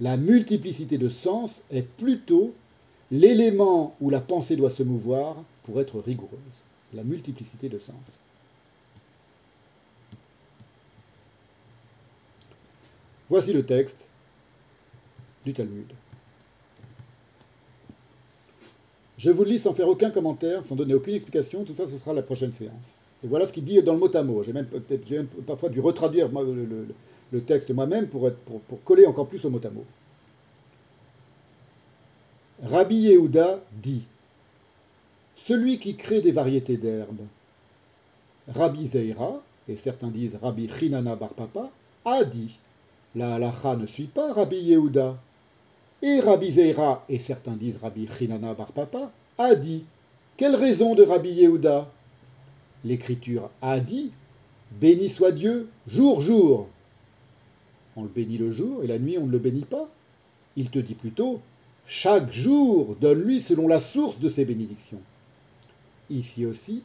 [0.00, 2.52] La multiplicité de sens est plutôt
[3.10, 6.38] l'élément où la pensée doit se mouvoir pour être rigoureuse.
[6.92, 7.94] La multiplicité de sens.
[13.30, 14.06] Voici le texte
[15.44, 15.86] du Talmud.
[19.24, 21.96] Je vous le lis sans faire aucun commentaire, sans donner aucune explication, tout ça ce
[21.96, 22.94] sera la prochaine séance.
[23.24, 24.42] Et voilà ce qu'il dit dans le mot à mot.
[24.42, 24.66] J'ai même,
[25.46, 28.30] parfois dû retraduire le, texte moi-même pour,
[28.84, 29.86] coller encore plus au mot à mot.
[32.64, 34.02] Rabbi Yehuda dit
[35.36, 37.24] Celui qui crée des variétés d'herbes,
[38.48, 41.70] Rabbi Zeira, et certains disent Rabbi Chinana Bar Papa,
[42.04, 42.58] a dit
[43.14, 45.16] La halacha ne suit pas Rabbi Yehuda.
[46.06, 49.86] Et Rabbi Zeira, et certains disent Rabbi Chinana Bar Papa, a dit
[50.36, 51.90] Quelle raison de Rabbi Yehuda?
[52.84, 54.10] L'Écriture a dit
[54.78, 56.68] Béni soit Dieu, jour, jour.
[57.96, 59.88] On le bénit le jour et la nuit on ne le bénit pas.
[60.56, 61.40] Il te dit plutôt
[61.86, 65.00] Chaque jour, donne-lui selon la source de ses bénédictions.
[66.10, 66.82] Ici aussi,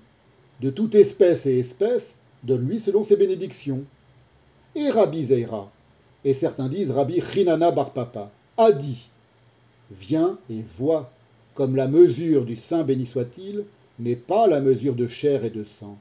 [0.61, 3.83] de toute espèce et espèce, donne-lui selon ses bénédictions.
[4.75, 5.69] Et Rabbi Zeira,
[6.23, 9.09] et certains disent Rabbi Chinana Bar Papa, a dit
[9.89, 11.11] Viens et vois,
[11.55, 13.63] comme la mesure du Saint béni soit-il,
[13.99, 15.97] n'est pas la mesure de chair et de sang.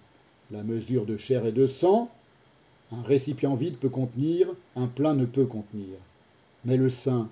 [0.50, 2.10] La mesure de chair et de sang,
[2.92, 5.96] un récipient vide peut contenir, un plein ne peut contenir.
[6.64, 7.28] Mais le Saint,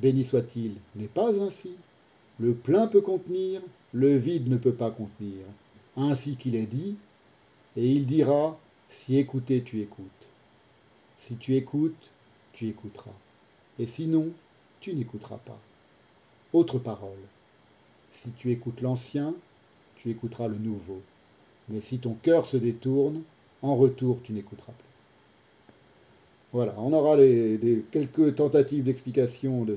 [0.00, 1.72] béni soit-il, n'est pas ainsi.
[2.38, 3.60] Le plein peut contenir,
[3.92, 5.44] le vide ne peut pas contenir.
[5.96, 6.96] Ainsi qu'il est dit,
[7.76, 10.04] et il dira, si écouter tu écoutes.
[11.18, 12.10] Si tu écoutes,
[12.52, 13.10] tu écouteras.
[13.78, 14.30] Et sinon,
[14.80, 15.58] tu n'écouteras pas.
[16.52, 17.18] Autre parole.
[18.10, 19.34] Si tu écoutes l'ancien,
[19.96, 21.00] tu écouteras le nouveau.
[21.68, 23.22] Mais si ton cœur se détourne,
[23.62, 24.84] en retour, tu n'écouteras plus.
[26.52, 27.16] Voilà, on aura
[27.90, 29.76] quelques tentatives d'explication de,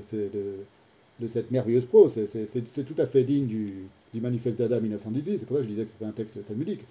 [1.19, 2.14] de, cette merveilleuse prose.
[2.32, 3.73] C'est tout à fait digne du,
[4.14, 5.40] du manifeste d'Adam 1918.
[5.40, 6.86] C'est pour ça que je disais que c'était un texte talmudique.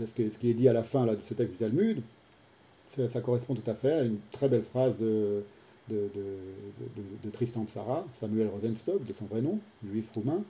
[0.00, 2.02] Ce, qui est dit à la fin de ce texte du Talmud,
[2.88, 5.44] ça, correspond tout à fait à une très belle phrase de,
[5.88, 10.42] de, Tristan de Sarah, Samuel Rosenstock, de son vrai nom, juif roumain,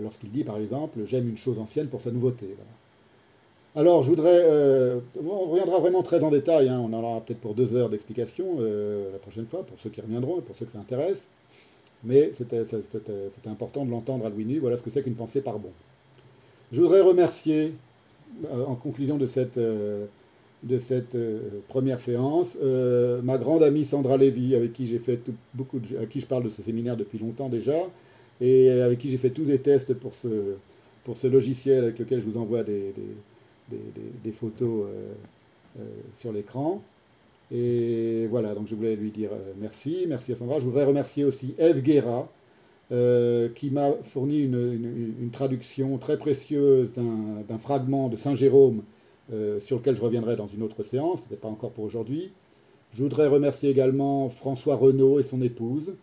[0.00, 2.56] lorsqu'il dit par exemple J'aime une chose ancienne pour sa nouveauté.
[3.76, 4.42] Alors, je voudrais.
[4.44, 7.88] Euh, on reviendra vraiment très en détail, hein, on en aura peut-être pour deux heures
[7.88, 11.28] d'explication euh, la prochaine fois, pour ceux qui reviendront pour ceux que ça intéresse.
[12.02, 12.64] Mais c'était
[13.46, 14.58] important de l'entendre à Louis Nu.
[14.58, 15.70] Voilà ce que c'est qu'une pensée par bon.
[16.72, 17.74] Je voudrais remercier,
[18.50, 19.58] euh, en conclusion de cette,
[20.62, 21.16] de cette
[21.68, 22.56] première séance,
[23.22, 25.20] ma grande amie Sandra Lévy, avec qui j'ai fait
[25.54, 27.88] beaucoup de, à qui je parle de ce séminaire depuis longtemps déjà
[28.40, 30.54] et avec qui j'ai fait tous les tests pour ce,
[31.04, 32.94] pour ce logiciel avec lequel je vous envoie des,
[33.68, 33.78] des,
[34.24, 35.12] des, photos euh,
[35.78, 35.84] euh,
[36.18, 36.82] sur l'écran.
[37.52, 40.58] Et voilà, donc je voulais lui dire euh, merci, merci à Sandra.
[40.58, 42.28] Je voudrais remercier aussi Eve Guerra,
[43.54, 48.82] qui m'a fourni une, une, traduction très précieuse d'un fragment de Saint Jérôme,
[49.60, 52.32] sur lequel je reviendrai dans une autre séance, ce n'est pas encore pour aujourd'hui.
[52.92, 55.94] Je voudrais remercier également François Renaud et son épouse,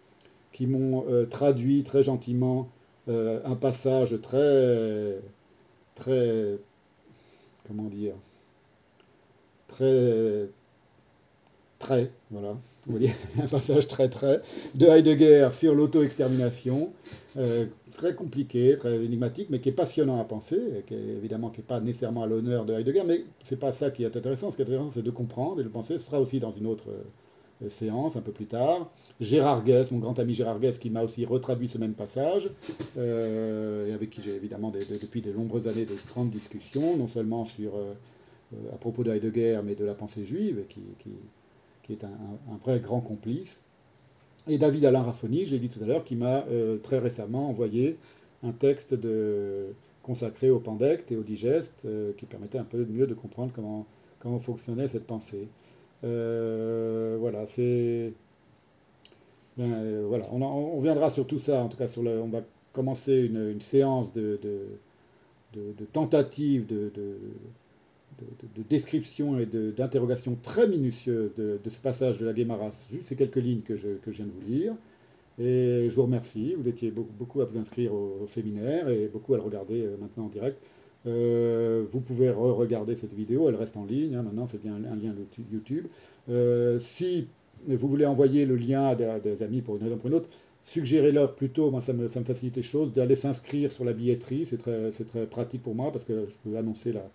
[0.53, 2.69] qui m'ont euh, traduit très gentiment
[3.09, 5.19] euh, un passage très,
[5.95, 6.57] très,
[7.67, 8.15] comment dire,
[9.67, 10.47] très,
[11.79, 12.57] très, voilà,
[13.43, 14.41] un passage très très
[14.76, 16.93] de Heidegger sur l'auto-extermination,
[17.38, 21.59] euh, très compliqué, très énigmatique, mais qui est passionnant à penser, qui est, évidemment qui
[21.59, 24.51] n'est pas nécessairement à l'honneur de Heidegger, mais c'est pas ça qui est intéressant.
[24.51, 25.97] Ce qui est intéressant, c'est de comprendre et de penser.
[25.97, 26.88] Ce sera aussi dans une autre
[27.69, 28.91] séance un peu plus tard.
[29.19, 32.49] Gérard Guess, mon grand ami Gérard Guess, qui m'a aussi retraduit ce même passage,
[32.97, 37.45] euh, et avec qui j'ai évidemment depuis de nombreuses années de grandes discussions, non seulement
[37.45, 37.93] sur, euh,
[38.53, 40.81] euh, à propos de Heidegger, mais de la pensée juive, qui,
[41.93, 43.64] est un, vrai grand complice.
[44.47, 46.45] Et David Alain Raffoni, je l'ai dit tout à l'heure, qui m'a
[46.84, 47.97] très récemment envoyé
[48.43, 49.73] un texte de,
[50.03, 51.84] consacré au pandecte et au digeste,
[52.15, 53.85] qui permettait un peu mieux de comprendre comment,
[54.19, 55.49] comment fonctionnait cette pensée.
[56.01, 58.14] voilà, c'est
[59.57, 62.27] ben, euh, voilà, on, on, viendra sur tout ça, en tout cas, sur le, on
[62.27, 62.41] va
[62.73, 66.91] commencer une, une séance de, de, de, tentative de,
[68.19, 73.38] de, description et d'interrogation très minutieuse de, ce passage de la Guémara, juste ces quelques
[73.38, 74.76] lignes que je, que je, viens de vous lire.
[75.39, 79.35] Et je vous remercie, vous étiez beaucoup, beaucoup à vous inscrire au, séminaire et beaucoup
[79.35, 80.57] à le regarder euh, maintenant en direct.
[81.06, 84.48] Euh, vous pouvez re-regarder cette vidéo, elle reste en ligne, hein, maintenant.
[84.48, 85.14] C'est bien un, lien
[85.52, 85.85] YouTube.
[86.80, 87.27] si
[87.68, 90.30] vous voulez envoyer le lien à des, amis pour une raison ou pour une autre,
[90.64, 94.45] suggérez-leur plutôt, moi ça me, ça me facilite les choses, d'aller s'inscrire sur la billetterie,
[94.45, 97.10] c'est très, très pratique pour moi parce que je peux annoncer la,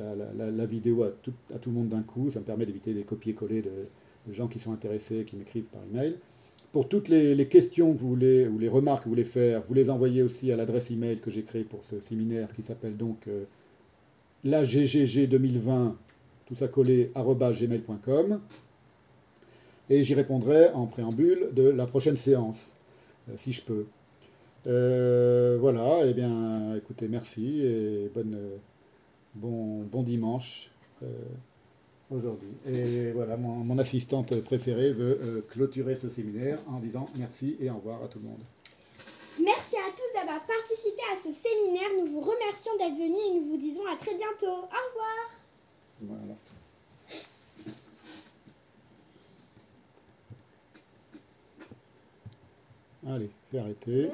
[0.00, 1.32] la, vidéo à tout,
[1.66, 5.24] le monde d'un coup, ça me permet d'éviter des copier-coller de, gens qui sont intéressés,
[5.24, 6.16] qui m'écrivent par email.
[6.72, 9.74] Pour toutes les, questions que vous voulez, ou les remarques que vous voulez faire, vous
[9.74, 13.26] les envoyez aussi à l'adresse email que j'ai créée pour ce séminaire qui s'appelle donc
[13.26, 13.44] euh,
[14.44, 15.96] la GGG 2020,
[16.46, 18.40] tout ça collé, gmail.com.
[19.88, 22.70] Et j'y répondrai en préambule de la prochaine séance,
[23.28, 23.86] euh, si je peux.
[24.66, 28.56] Euh, voilà, et bien, écoutez, merci et bonne, euh,
[29.34, 30.70] bon, bon dimanche
[31.02, 31.08] euh,
[32.10, 32.50] aujourd'hui.
[32.66, 37.70] Et voilà, mon, mon assistante préférée veut euh, clôturer ce séminaire en disant merci et
[37.70, 38.42] au revoir à tout le monde.
[39.42, 41.88] Merci à tous d'avoir participé à ce séminaire.
[41.98, 44.46] Nous vous remercions d'être venus et nous vous disons à très bientôt.
[44.46, 45.30] Au revoir.
[46.02, 46.34] Voilà.
[53.06, 54.10] Allez, c'est arrêté.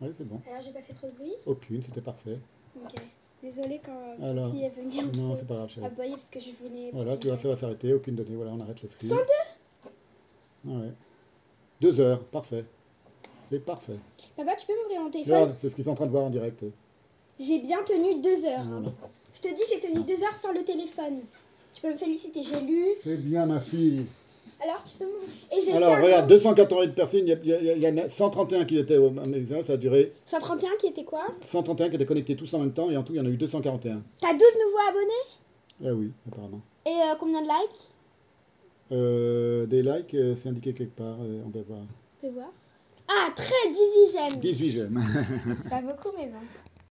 [0.00, 0.40] Oui, c'est bon.
[0.46, 1.32] Alors j'ai pas fait trop de bruit.
[1.46, 2.38] Aucune, c'était parfait.
[2.76, 3.00] Ok.
[3.42, 5.86] Désolée quand Alors, petit est venu Non, c'est pas grave, chérie.
[5.86, 6.90] aboyer parce que je voulais.
[6.92, 7.92] Voilà, tu vois, ça va s'arrêter.
[7.92, 8.34] Aucune donnée.
[8.34, 9.06] Voilà, on arrête le flux.
[9.06, 9.22] 102
[9.84, 9.88] Ah
[10.70, 10.92] ouais.
[11.80, 12.64] Deux heures, parfait.
[13.48, 13.98] C'est parfait.
[14.36, 16.24] Papa, tu peux m'ouvrir mon téléphone Regarde, c'est ce qu'ils sont en train de voir
[16.24, 16.64] en direct.
[17.38, 18.64] J'ai bien tenu deux heures.
[18.64, 18.92] Voilà.
[19.34, 21.20] Je te dis, j'ai tenu deux heures sans le téléphone.
[21.72, 22.86] Tu peux me féliciter, j'ai lu.
[23.04, 24.06] C'est bien, ma fille.
[24.62, 25.28] Alors, tu peux m'ouvrir.
[25.56, 28.96] Et j'ai Alors, fait un regarde, 281 personnes, il y, en a 131 qui étaient
[28.96, 32.52] au même examen, ça a duré 131 qui était quoi 131 qui étaient connectés tous
[32.54, 34.02] en même temps, et en tout, il y en a eu 241.
[34.20, 36.60] T'as 12 nouveaux abonnés Ah oui, apparemment.
[36.86, 37.88] Et euh, combien de likes
[38.92, 41.80] Euh, des likes, euh, c'est indiqué quelque part, euh, on peut voir.
[42.22, 42.48] Je peux voir.
[43.10, 44.40] Ah, très 18 j'aime.
[44.40, 45.02] 18 j'aime.
[45.62, 46.38] C'est pas beaucoup, mais bon.